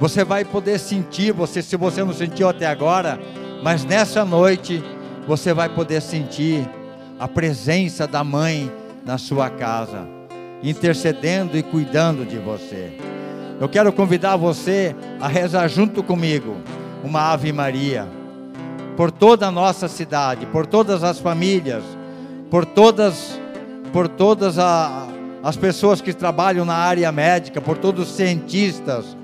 Você 0.00 0.24
vai 0.24 0.44
poder 0.44 0.80
sentir, 0.80 1.32
você 1.32 1.62
se 1.62 1.76
você 1.76 2.02
não 2.02 2.12
sentiu 2.12 2.48
até 2.48 2.66
agora, 2.66 3.20
mas 3.62 3.84
nessa 3.84 4.24
noite 4.24 4.82
você 5.28 5.54
vai 5.54 5.68
poder 5.68 6.02
sentir 6.02 6.68
a 7.20 7.28
presença 7.28 8.04
da 8.04 8.24
mãe 8.24 8.68
na 9.06 9.16
sua 9.16 9.48
casa, 9.48 10.08
intercedendo 10.60 11.56
e 11.56 11.62
cuidando 11.62 12.24
de 12.24 12.38
você. 12.38 12.92
Eu 13.60 13.68
quero 13.68 13.92
convidar 13.92 14.36
você 14.36 14.94
a 15.20 15.26
rezar 15.26 15.66
junto 15.66 16.00
comigo 16.02 16.56
uma 17.02 17.32
Ave 17.32 17.52
Maria 17.52 18.06
por 18.96 19.10
toda 19.10 19.48
a 19.48 19.50
nossa 19.50 19.88
cidade, 19.88 20.46
por 20.46 20.64
todas 20.64 21.02
as 21.02 21.18
famílias, 21.18 21.82
por 22.50 22.64
todas 22.64 23.38
por 23.92 24.06
todas 24.06 24.58
a, 24.58 25.08
as 25.42 25.56
pessoas 25.56 26.00
que 26.00 26.12
trabalham 26.12 26.64
na 26.64 26.74
área 26.74 27.10
médica, 27.10 27.60
por 27.60 27.78
todos 27.78 28.08
os 28.08 28.14
cientistas. 28.14 29.16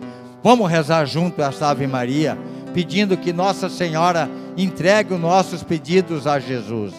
Vamos 0.43 0.71
rezar 0.71 1.07
junto 1.07 1.41
essa 1.41 1.69
Ave 1.69 1.87
Maria, 1.87 2.37
pedindo 2.73 3.17
que 3.17 3.33
Nossa 3.33 3.69
Senhora 3.69 4.29
entregue 4.57 5.15
os 5.15 5.21
nossos 5.21 5.63
pedidos 5.63 6.27
a 6.27 6.41
Jesus. 6.41 6.93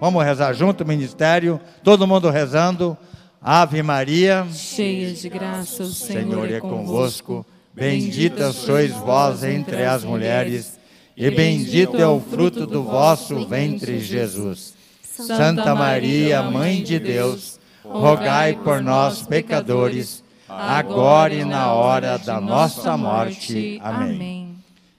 Vamos 0.00 0.22
rezar 0.22 0.52
junto, 0.54 0.86
ministério, 0.86 1.60
todo 1.82 2.06
mundo 2.06 2.30
rezando. 2.30 2.96
Ave 3.40 3.82
Maria, 3.82 4.46
cheia 4.52 5.12
de 5.12 5.28
graça, 5.28 5.84
o 5.84 5.86
Senhor, 5.86 6.22
Senhor 6.22 6.50
é 6.50 6.54
é 6.54 6.60
convosco. 6.60 7.26
convosco. 7.26 7.46
Bendita 7.72 8.52
sois 8.52 8.90
vós 8.90 9.44
entre 9.44 9.84
as 9.84 10.02
mulheres, 10.02 10.78
e 11.16 11.30
bendito 11.30 11.96
é 11.96 12.06
o 12.08 12.18
fruto 12.18 12.66
do 12.66 12.82
vosso 12.82 13.46
ventre, 13.46 14.00
Jesus. 14.00 14.74
Santa 15.02 15.74
Maria, 15.74 16.42
Mãe 16.42 16.82
de 16.82 16.98
Deus, 16.98 17.60
rogai 17.84 18.54
por 18.56 18.82
nós, 18.82 19.22
pecadores, 19.22 20.24
agora 20.48 21.32
e 21.34 21.44
na 21.44 21.72
hora 21.72 22.18
da 22.18 22.40
nossa 22.40 22.96
morte. 22.96 23.80
Amém. 23.82 24.56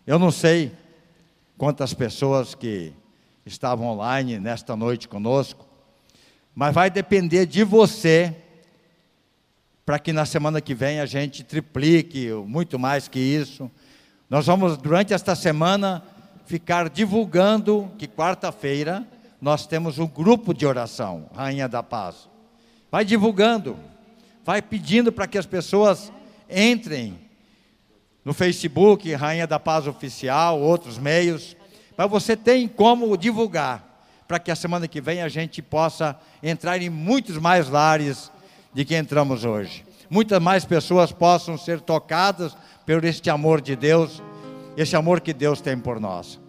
Eu 0.07 0.17
não 0.17 0.31
sei 0.31 0.71
quantas 1.57 1.93
pessoas 1.93 2.55
que 2.55 2.93
estavam 3.45 3.87
online 3.87 4.39
nesta 4.39 4.75
noite 4.75 5.07
conosco, 5.07 5.68
mas 6.55 6.73
vai 6.73 6.89
depender 6.89 7.45
de 7.45 7.63
você 7.63 8.35
para 9.85 9.97
que 9.97 10.13
na 10.13 10.25
semana 10.25 10.61
que 10.61 10.75
vem 10.75 10.99
a 10.99 11.05
gente 11.05 11.43
triplique, 11.43 12.29
muito 12.45 12.77
mais 12.77 13.07
que 13.07 13.19
isso. 13.19 13.71
Nós 14.29 14.45
vamos, 14.45 14.77
durante 14.77 15.15
esta 15.15 15.33
semana, 15.33 16.03
ficar 16.45 16.89
divulgando 16.89 17.91
que 17.97 18.07
quarta-feira 18.07 19.03
nós 19.41 19.65
temos 19.65 19.97
um 19.97 20.05
grupo 20.05 20.53
de 20.53 20.65
oração, 20.65 21.27
Rainha 21.33 21.67
da 21.67 21.81
Paz. 21.81 22.29
Vai 22.91 23.03
divulgando, 23.03 23.77
vai 24.45 24.61
pedindo 24.61 25.11
para 25.11 25.27
que 25.27 25.37
as 25.37 25.45
pessoas 25.45 26.11
entrem 26.49 27.19
no 28.23 28.33
Facebook, 28.33 29.11
Rainha 29.13 29.47
da 29.47 29.59
Paz 29.59 29.87
Oficial, 29.87 30.61
outros 30.61 30.99
meios, 30.99 31.55
mas 31.97 32.09
você 32.09 32.35
tem 32.37 32.67
como 32.67 33.17
divulgar, 33.17 33.88
para 34.29 34.37
que 34.37 34.51
a 34.51 34.55
semana 34.55 34.87
que 34.87 35.01
vem 35.01 35.23
a 35.23 35.27
gente 35.27 35.59
possa 35.59 36.15
entrar 36.43 36.79
em 36.79 36.87
muitos 36.87 37.39
mais 37.39 37.67
lares 37.67 38.31
de 38.71 38.85
que 38.85 38.95
entramos 38.95 39.43
hoje. 39.43 39.83
Muitas 40.07 40.39
mais 40.39 40.63
pessoas 40.63 41.11
possam 41.11 41.57
ser 41.57 41.81
tocadas 41.81 42.55
por 42.85 43.03
este 43.05 43.27
amor 43.31 43.59
de 43.59 43.75
Deus, 43.75 44.21
esse 44.77 44.95
amor 44.95 45.19
que 45.19 45.33
Deus 45.33 45.61
tem 45.61 45.79
por 45.79 45.99
nós. 45.99 46.39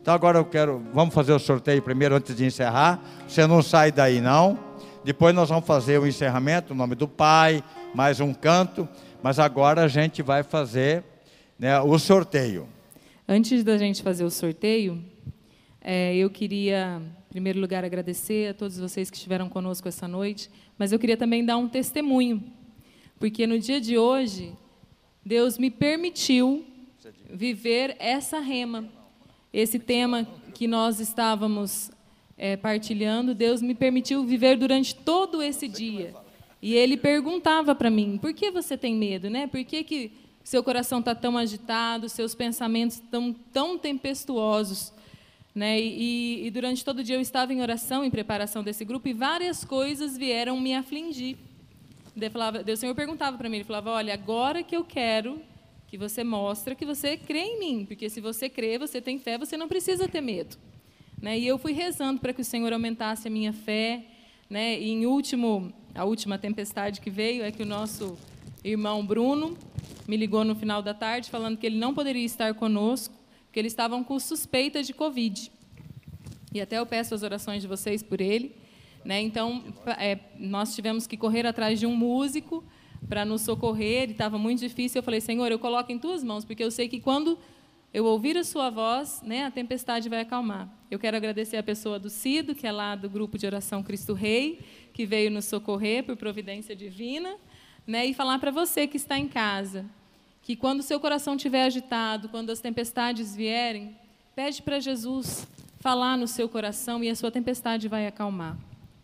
Então 0.00 0.14
agora 0.14 0.38
eu 0.38 0.44
quero, 0.44 0.80
vamos 0.94 1.12
fazer 1.12 1.32
o 1.32 1.40
sorteio 1.40 1.82
primeiro 1.82 2.14
antes 2.14 2.36
de 2.36 2.44
encerrar. 2.44 3.02
Você 3.26 3.48
não 3.48 3.64
sai 3.64 3.90
daí 3.90 4.20
não. 4.20 4.56
Depois 5.02 5.34
nós 5.34 5.48
vamos 5.48 5.66
fazer 5.66 5.98
o 5.98 6.06
encerramento, 6.06 6.72
o 6.72 6.76
nome 6.76 6.94
do 6.94 7.08
Pai, 7.08 7.64
mais 7.92 8.20
um 8.20 8.32
canto. 8.32 8.88
Mas 9.20 9.40
agora 9.40 9.82
a 9.82 9.88
gente 9.88 10.22
vai 10.22 10.44
fazer 10.44 11.02
né, 11.58 11.80
o 11.80 11.98
sorteio. 11.98 12.68
Antes 13.26 13.64
da 13.64 13.76
gente 13.76 14.04
fazer 14.04 14.22
o 14.22 14.30
sorteio, 14.30 15.02
é, 15.90 16.14
eu 16.14 16.28
queria, 16.28 17.00
em 17.00 17.30
primeiro 17.30 17.58
lugar, 17.58 17.82
agradecer 17.82 18.50
a 18.50 18.52
todos 18.52 18.78
vocês 18.78 19.08
que 19.08 19.16
estiveram 19.16 19.48
conosco 19.48 19.88
essa 19.88 20.06
noite, 20.06 20.50
mas 20.76 20.92
eu 20.92 20.98
queria 20.98 21.16
também 21.16 21.42
dar 21.42 21.56
um 21.56 21.66
testemunho, 21.66 22.44
porque 23.18 23.46
no 23.46 23.58
dia 23.58 23.80
de 23.80 23.96
hoje, 23.96 24.52
Deus 25.24 25.56
me 25.56 25.70
permitiu 25.70 26.62
viver 27.30 27.96
essa 27.98 28.38
rema, 28.38 28.86
esse 29.50 29.78
tema 29.78 30.28
que 30.52 30.66
nós 30.66 31.00
estávamos 31.00 31.90
é, 32.36 32.54
partilhando, 32.54 33.34
Deus 33.34 33.62
me 33.62 33.74
permitiu 33.74 34.26
viver 34.26 34.58
durante 34.58 34.94
todo 34.94 35.42
esse 35.42 35.66
dia. 35.66 36.14
E 36.60 36.74
Ele 36.74 36.98
perguntava 36.98 37.74
para 37.74 37.88
mim: 37.88 38.18
por 38.18 38.34
que 38.34 38.50
você 38.50 38.76
tem 38.76 38.94
medo, 38.94 39.30
né? 39.30 39.46
Por 39.46 39.64
que, 39.64 39.82
que 39.82 40.12
seu 40.44 40.62
coração 40.62 40.98
está 40.98 41.14
tão 41.14 41.38
agitado, 41.38 42.10
seus 42.10 42.34
pensamentos 42.34 42.96
estão 42.96 43.34
tão 43.54 43.78
tempestuosos? 43.78 44.92
Né? 45.58 45.80
E, 45.80 46.46
e, 46.46 46.50
durante 46.52 46.84
todo 46.84 47.00
o 47.00 47.02
dia 47.02 47.16
eu 47.16 47.20
estava 47.20 47.52
em 47.52 47.60
oração, 47.60 48.04
em 48.04 48.10
preparação 48.10 48.62
desse 48.62 48.84
grupo, 48.84 49.08
e 49.08 49.12
várias 49.12 49.64
coisas 49.64 50.16
vieram 50.16 50.60
me 50.60 50.72
afligir. 50.72 51.36
Deus, 52.14 52.32
falava, 52.32 52.76
Senhor 52.76 52.94
perguntava 52.94 53.36
para 53.36 53.48
mim, 53.48 53.56
ele 53.56 53.64
falava, 53.64 53.90
olha, 53.90 54.14
agora 54.14 54.62
que 54.62 54.76
eu 54.76 54.84
quero 54.84 55.42
que 55.88 55.98
você 55.98 56.22
mostra 56.22 56.76
que 56.76 56.86
você 56.86 57.16
crê 57.16 57.40
em 57.40 57.58
mim, 57.58 57.84
porque 57.84 58.08
se 58.08 58.20
você 58.20 58.48
crê, 58.48 58.78
você 58.78 59.00
tem 59.00 59.18
fé, 59.18 59.36
você 59.36 59.56
não 59.56 59.66
precisa 59.66 60.06
ter 60.06 60.20
medo. 60.20 60.56
Né? 61.20 61.36
E 61.36 61.44
eu 61.48 61.58
fui 61.58 61.72
rezando 61.72 62.20
para 62.20 62.32
que 62.32 62.42
o 62.42 62.44
Senhor 62.44 62.72
aumentasse 62.72 63.26
a 63.26 63.30
minha 63.30 63.52
fé. 63.52 64.04
Né? 64.48 64.78
E 64.78 64.90
em 64.90 65.06
último, 65.06 65.72
a 65.92 66.04
última 66.04 66.38
tempestade 66.38 67.00
que 67.00 67.10
veio 67.10 67.42
é 67.42 67.50
que 67.50 67.64
o 67.64 67.66
nosso 67.66 68.16
irmão 68.62 69.04
Bruno 69.04 69.58
me 70.06 70.16
ligou 70.16 70.44
no 70.44 70.54
final 70.54 70.80
da 70.82 70.94
tarde 70.94 71.28
falando 71.28 71.58
que 71.58 71.66
ele 71.66 71.78
não 71.78 71.92
poderia 71.92 72.24
estar 72.24 72.54
conosco, 72.54 73.17
porque 73.58 73.62
eles 73.62 73.72
estavam 73.72 74.04
com 74.04 74.20
suspeita 74.20 74.84
de 74.84 74.94
Covid. 74.94 75.50
E 76.54 76.60
até 76.60 76.78
eu 76.78 76.86
peço 76.86 77.12
as 77.12 77.24
orações 77.24 77.60
de 77.60 77.66
vocês 77.66 78.04
por 78.04 78.20
ele. 78.20 78.54
Né? 79.04 79.20
Então, 79.20 79.64
é, 79.98 80.16
nós 80.38 80.76
tivemos 80.76 81.08
que 81.08 81.16
correr 81.16 81.44
atrás 81.44 81.80
de 81.80 81.84
um 81.84 81.96
músico 81.96 82.62
para 83.08 83.24
nos 83.24 83.42
socorrer, 83.42 84.10
e 84.10 84.12
estava 84.12 84.38
muito 84.38 84.60
difícil. 84.60 85.00
Eu 85.00 85.02
falei, 85.02 85.20
Senhor, 85.20 85.50
eu 85.50 85.58
coloco 85.58 85.90
em 85.90 85.98
tuas 85.98 86.22
mãos, 86.22 86.44
porque 86.44 86.62
eu 86.62 86.70
sei 86.70 86.88
que 86.88 87.00
quando 87.00 87.36
eu 87.92 88.04
ouvir 88.04 88.36
a 88.36 88.44
sua 88.44 88.70
voz, 88.70 89.22
né, 89.22 89.44
a 89.44 89.50
tempestade 89.50 90.08
vai 90.08 90.20
acalmar. 90.20 90.72
Eu 90.88 91.00
quero 91.00 91.16
agradecer 91.16 91.56
a 91.56 91.62
pessoa 91.62 91.98
do 91.98 92.08
Cido, 92.08 92.54
que 92.54 92.64
é 92.64 92.70
lá 92.70 92.94
do 92.94 93.10
grupo 93.10 93.36
de 93.36 93.44
oração 93.44 93.82
Cristo 93.82 94.12
Rei, 94.12 94.60
que 94.92 95.04
veio 95.04 95.32
nos 95.32 95.46
socorrer 95.46 96.04
por 96.04 96.16
providência 96.16 96.76
divina, 96.76 97.34
né, 97.84 98.06
e 98.06 98.14
falar 98.14 98.38
para 98.38 98.52
você 98.52 98.86
que 98.86 98.96
está 98.96 99.18
em 99.18 99.26
casa, 99.26 99.84
que 100.42 100.56
quando 100.56 100.82
seu 100.82 100.98
coração 100.98 101.36
estiver 101.36 101.64
agitado, 101.64 102.28
quando 102.28 102.50
as 102.50 102.60
tempestades 102.60 103.34
vierem, 103.34 103.96
pede 104.34 104.62
para 104.62 104.80
Jesus 104.80 105.46
falar 105.80 106.16
no 106.16 106.26
seu 106.26 106.48
coração 106.48 107.02
e 107.04 107.10
a 107.10 107.14
sua 107.14 107.30
tempestade 107.30 107.88
vai 107.88 108.06
acalmar. 108.06 108.56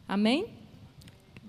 Amém? 0.08 0.46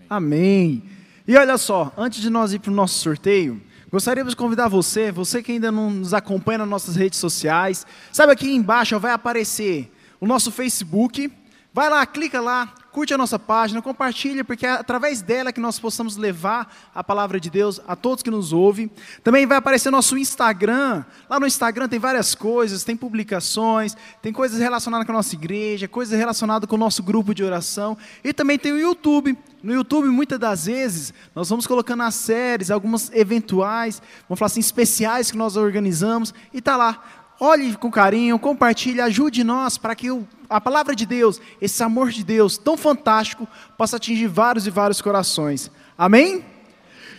Amém. 0.10 0.84
E 1.28 1.36
olha 1.36 1.57
só, 1.57 1.91
antes 1.98 2.22
de 2.22 2.30
nós 2.30 2.53
ir 2.53 2.60
para 2.60 2.72
o 2.72 2.76
nosso 2.76 2.99
sorteio, 2.99 3.62
gostaríamos 3.91 4.34
de 4.34 4.38
convidar 4.38 4.68
você, 4.68 5.12
você 5.12 5.41
que 5.41 5.52
ainda 5.52 5.72
não 5.72 5.90
nos 5.90 6.14
acompanha 6.14 6.60
nas 6.60 6.70
nossas 6.70 6.95
redes 6.95 7.18
sociais, 7.18 7.86
sabe 8.12 8.34
aqui 8.34 8.52
embaixo 8.52 8.99
vai 8.99 9.12
aparecer 9.12 9.91
o 10.20 10.28
nosso 10.28 10.52
Facebook. 10.52 11.32
Vai 11.74 11.90
lá, 11.90 12.06
clica 12.06 12.40
lá, 12.40 12.74
curte 12.96 13.14
a 13.14 13.18
nossa 13.18 13.38
página, 13.38 13.82
compartilha, 13.82 14.46
porque 14.46 14.66
é 14.66 14.72
através 14.72 15.22
dela 15.22 15.52
que 15.52 15.60
nós 15.60 15.78
possamos 15.78 16.16
levar 16.16 16.74
a 16.96 17.04
palavra 17.04 17.42
de 17.42 17.50
Deus 17.50 17.82
a 17.86 17.94
todos 17.94 18.24
que 18.24 18.32
nos 18.32 18.54
ouvem. 18.54 18.90
Também 19.22 19.46
vai 19.46 19.58
aparecer 19.58 19.92
nosso 19.92 20.18
Instagram. 20.18 21.04
Lá 21.30 21.38
no 21.38 21.46
Instagram 21.46 21.90
tem 21.90 22.00
várias 22.00 22.34
coisas, 22.34 22.86
tem 22.86 22.96
publicações, 22.96 23.98
tem 24.22 24.32
coisas 24.32 24.60
relacionadas 24.60 25.06
com 25.06 25.12
a 25.12 25.16
nossa 25.16 25.36
igreja, 25.36 25.90
coisas 25.90 26.18
relacionadas 26.18 26.70
com 26.70 26.78
o 26.78 26.80
nosso 26.80 27.04
grupo 27.04 27.36
de 27.36 27.44
oração. 27.44 27.98
E 28.24 28.32
também 28.32 28.58
tem 28.58 28.72
o 28.72 28.80
YouTube. 28.80 29.38
No 29.62 29.74
YouTube, 29.74 30.08
muitas 30.08 30.40
das 30.40 30.66
vezes, 30.66 31.14
nós 31.36 31.50
vamos 31.50 31.68
colocando 31.68 32.04
as 32.04 32.16
séries, 32.16 32.72
algumas 32.72 33.12
eventuais, 33.12 34.02
vamos 34.30 34.40
falar 34.40 34.48
assim, 34.48 34.62
especiais 34.62 35.30
que 35.30 35.38
nós 35.38 35.58
organizamos, 35.58 36.34
e 36.54 36.60
está 36.60 36.78
lá. 36.78 37.25
Olhe 37.40 37.76
com 37.76 37.91
carinho, 37.91 38.40
compartilhe, 38.40 39.02
ajude 39.02 39.44
nós 39.44 39.78
para 39.78 39.95
que 39.95 40.07
a 40.49 40.62
palavra 40.62 40.95
de 40.95 41.06
Deus, 41.06 41.41
esse 41.62 41.84
amor 41.84 42.10
de 42.10 42.24
Deus 42.24 42.57
tão 42.57 42.78
fantástico, 42.78 43.48
possa 43.78 43.98
atingir 43.98 44.28
vários 44.28 44.66
e 44.66 44.70
vários 44.70 45.02
corações. 45.02 45.70
Amém? 45.98 46.45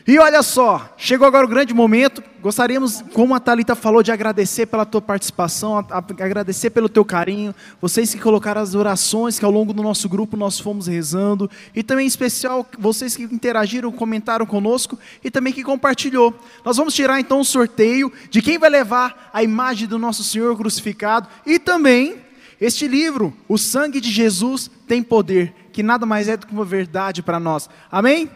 E 0.08 0.20
olha 0.20 0.40
só, 0.40 0.94
chegou 0.96 1.26
agora 1.26 1.44
o 1.44 1.48
grande 1.48 1.74
momento. 1.74 2.22
Gostaríamos, 2.40 3.02
como 3.12 3.34
a 3.34 3.40
Thalita 3.40 3.74
falou, 3.74 4.04
de 4.04 4.12
agradecer 4.12 4.66
pela 4.66 4.86
tua 4.86 5.02
participação, 5.02 5.76
agradecer 5.76 6.70
pelo 6.70 6.88
teu 6.88 7.04
carinho. 7.04 7.52
Vocês 7.80 8.14
que 8.14 8.20
colocaram 8.20 8.60
as 8.60 8.76
orações 8.76 9.36
que 9.36 9.44
ao 9.44 9.50
longo 9.50 9.72
do 9.72 9.82
nosso 9.82 10.08
grupo 10.08 10.36
nós 10.36 10.60
fomos 10.60 10.86
rezando. 10.86 11.50
E 11.74 11.82
também, 11.82 12.04
em 12.04 12.06
especial, 12.06 12.64
vocês 12.78 13.16
que 13.16 13.24
interagiram, 13.24 13.90
comentaram 13.90 14.46
conosco 14.46 14.96
e 15.24 15.30
também 15.30 15.52
que 15.52 15.64
compartilhou. 15.64 16.32
Nós 16.64 16.76
vamos 16.76 16.94
tirar 16.94 17.18
então 17.18 17.38
o 17.38 17.40
um 17.40 17.44
sorteio 17.44 18.12
de 18.30 18.40
quem 18.40 18.58
vai 18.58 18.70
levar 18.70 19.30
a 19.32 19.42
imagem 19.42 19.88
do 19.88 19.98
nosso 19.98 20.22
Senhor 20.22 20.56
crucificado 20.56 21.26
e 21.44 21.58
também 21.58 22.14
este 22.60 22.86
livro, 22.86 23.36
O 23.48 23.58
Sangue 23.58 24.00
de 24.00 24.12
Jesus 24.12 24.70
Tem 24.86 25.02
Poder, 25.02 25.52
que 25.72 25.82
nada 25.82 26.06
mais 26.06 26.28
é 26.28 26.36
do 26.36 26.46
que 26.46 26.52
uma 26.52 26.64
verdade 26.64 27.24
para 27.24 27.40
nós. 27.40 27.68
Amém? 27.90 28.30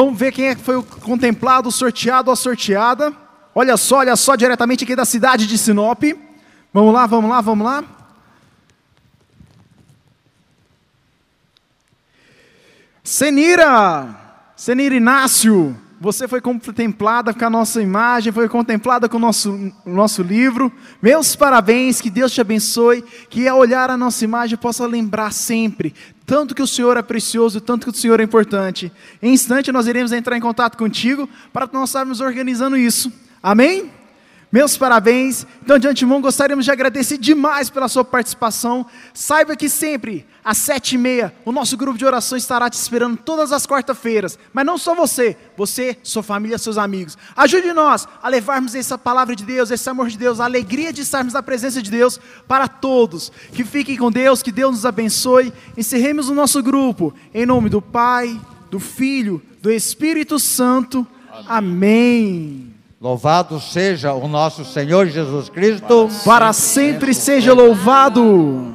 Vamos 0.00 0.16
ver 0.16 0.30
quem 0.30 0.46
é 0.46 0.54
que 0.54 0.62
foi 0.62 0.76
o 0.76 0.82
contemplado, 0.84 1.72
sorteado 1.72 2.30
ou 2.30 2.36
sorteada. 2.36 3.12
Olha 3.52 3.76
só, 3.76 3.96
olha 3.96 4.14
só, 4.14 4.36
diretamente 4.36 4.84
aqui 4.84 4.94
da 4.94 5.04
cidade 5.04 5.44
de 5.44 5.58
Sinop. 5.58 6.04
Vamos 6.72 6.94
lá, 6.94 7.04
vamos 7.04 7.28
lá, 7.28 7.40
vamos 7.40 7.66
lá. 7.66 7.82
Senira, 13.02 14.14
Senira 14.54 14.94
Inácio, 14.94 15.76
Você 16.00 16.28
foi 16.28 16.40
contemplada 16.40 17.34
com 17.34 17.44
a 17.44 17.50
nossa 17.50 17.82
imagem, 17.82 18.32
foi 18.32 18.48
contemplada 18.48 19.08
com 19.08 19.16
o 19.16 19.20
nosso, 19.20 19.72
nosso 19.84 20.22
livro. 20.22 20.72
Meus 21.02 21.34
parabéns, 21.34 22.00
que 22.00 22.08
Deus 22.08 22.32
te 22.32 22.40
abençoe, 22.40 23.02
que 23.28 23.48
ao 23.48 23.58
olhar 23.58 23.90
a 23.90 23.96
nossa 23.96 24.24
imagem 24.24 24.56
possa 24.56 24.86
lembrar 24.86 25.32
sempre 25.32 25.92
tanto 26.28 26.54
que 26.54 26.60
o 26.60 26.66
Senhor 26.66 26.94
é 26.98 27.00
precioso, 27.00 27.58
tanto 27.58 27.84
que 27.84 27.90
o 27.90 27.98
Senhor 27.98 28.20
é 28.20 28.22
importante. 28.22 28.92
Em 29.22 29.32
instante 29.32 29.72
nós 29.72 29.86
iremos 29.86 30.12
entrar 30.12 30.36
em 30.36 30.40
contato 30.40 30.76
contigo 30.76 31.26
para 31.54 31.66
nós 31.72 31.88
estarmos 31.88 32.20
organizando 32.20 32.76
isso. 32.76 33.10
Amém? 33.42 33.90
Meus 34.50 34.78
parabéns. 34.78 35.46
Então, 35.62 35.78
de 35.78 35.86
antemão, 35.86 36.22
gostaríamos 36.22 36.64
de 36.64 36.70
agradecer 36.70 37.18
demais 37.18 37.68
pela 37.68 37.86
sua 37.86 38.02
participação. 38.02 38.86
Saiba 39.12 39.54
que 39.54 39.68
sempre, 39.68 40.26
às 40.42 40.56
sete 40.56 40.94
e 40.94 40.98
meia, 40.98 41.34
o 41.44 41.52
nosso 41.52 41.76
grupo 41.76 41.98
de 41.98 42.06
oração 42.06 42.38
estará 42.38 42.70
te 42.70 42.78
esperando 42.78 43.18
todas 43.18 43.52
as 43.52 43.66
quarta-feiras. 43.66 44.38
Mas 44.52 44.64
não 44.64 44.78
só 44.78 44.94
você, 44.94 45.36
você, 45.54 45.98
sua 46.02 46.22
família, 46.22 46.56
seus 46.56 46.78
amigos. 46.78 47.18
Ajude 47.36 47.74
nós 47.74 48.08
a 48.22 48.28
levarmos 48.28 48.74
essa 48.74 48.96
palavra 48.96 49.36
de 49.36 49.44
Deus, 49.44 49.70
esse 49.70 49.88
amor 49.90 50.08
de 50.08 50.16
Deus, 50.16 50.40
a 50.40 50.44
alegria 50.44 50.94
de 50.94 51.02
estarmos 51.02 51.34
na 51.34 51.42
presença 51.42 51.82
de 51.82 51.90
Deus 51.90 52.18
para 52.46 52.66
todos. 52.66 53.30
Que 53.52 53.64
fiquem 53.64 53.98
com 53.98 54.10
Deus, 54.10 54.42
que 54.42 54.50
Deus 54.50 54.76
nos 54.76 54.86
abençoe. 54.86 55.52
Encerremos 55.76 56.30
o 56.30 56.34
nosso 56.34 56.62
grupo. 56.62 57.12
Em 57.34 57.44
nome 57.44 57.68
do 57.68 57.82
Pai, 57.82 58.40
do 58.70 58.80
Filho, 58.80 59.42
do 59.60 59.70
Espírito 59.70 60.38
Santo. 60.38 61.06
Amém. 61.46 62.77
Louvado 63.00 63.60
seja 63.60 64.12
o 64.12 64.26
nosso 64.26 64.64
Senhor 64.64 65.06
Jesus 65.06 65.48
Cristo. 65.48 66.08
Para 66.24 66.52
sempre 66.52 67.14
seja 67.14 67.54
louvado. 67.54 68.74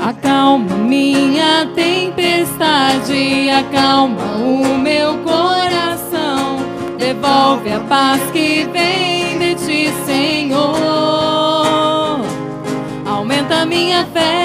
Acalma 0.00 0.74
minha 0.76 1.68
tempestade, 1.74 3.50
acalma 3.50 4.36
o 4.36 4.78
meu 4.78 5.18
coração. 5.18 6.56
Devolve 6.96 7.70
a 7.70 7.80
paz 7.80 8.22
que 8.30 8.64
vem 8.72 9.38
de 9.38 9.54
ti, 9.56 9.92
Senhor. 10.06 10.80
Aumenta 13.04 13.66
minha 13.66 14.06
fé 14.06 14.44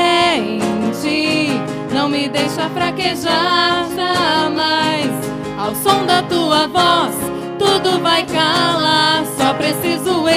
me 2.09 2.27
deixa 2.27 2.67
fraquejar 2.69 3.87
jamais. 3.95 5.11
Ao 5.57 5.75
som 5.75 6.05
da 6.05 6.23
tua 6.23 6.67
voz, 6.67 7.15
tudo 7.59 8.01
vai 8.01 8.25
calar. 8.25 9.23
Só 9.37 9.53
preciso 9.53 10.27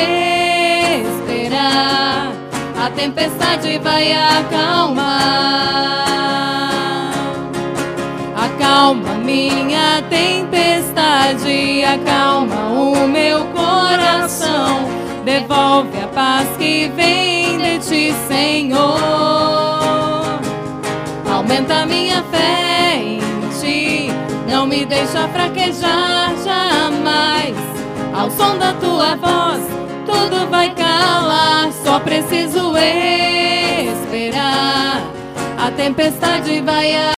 esperar. 1.50 2.32
A 2.78 2.90
tempestade 2.90 3.78
vai 3.78 4.12
acalmar. 4.12 5.12
Acalma 8.36 9.14
minha 9.14 10.02
tempestade, 10.10 11.84
acalma 11.84 12.70
o 12.70 13.08
meu 13.08 13.46
coração. 13.46 14.84
Devolve 15.24 15.98
a 16.02 16.08
paz 16.08 16.48
que 16.58 16.90
vem 16.94 17.56
de 17.58 17.78
ti, 17.78 18.14
Senhor. 18.28 19.81
Aumenta 21.42 21.84
minha 21.86 22.22
fé 22.30 22.94
em 22.94 23.18
ti 23.60 24.12
não 24.48 24.64
me 24.64 24.86
deixa 24.86 25.26
fraquejar 25.26 26.32
jamais. 26.44 27.56
Ao 28.14 28.30
som 28.30 28.56
da 28.58 28.72
tua 28.74 29.16
voz, 29.16 29.60
tudo 30.06 30.48
vai 30.48 30.72
calar. 30.72 31.72
Só 31.82 31.98
preciso 31.98 32.72
esperar. 34.04 35.02
A 35.58 35.70
tempestade 35.72 36.60
vai 36.60 36.94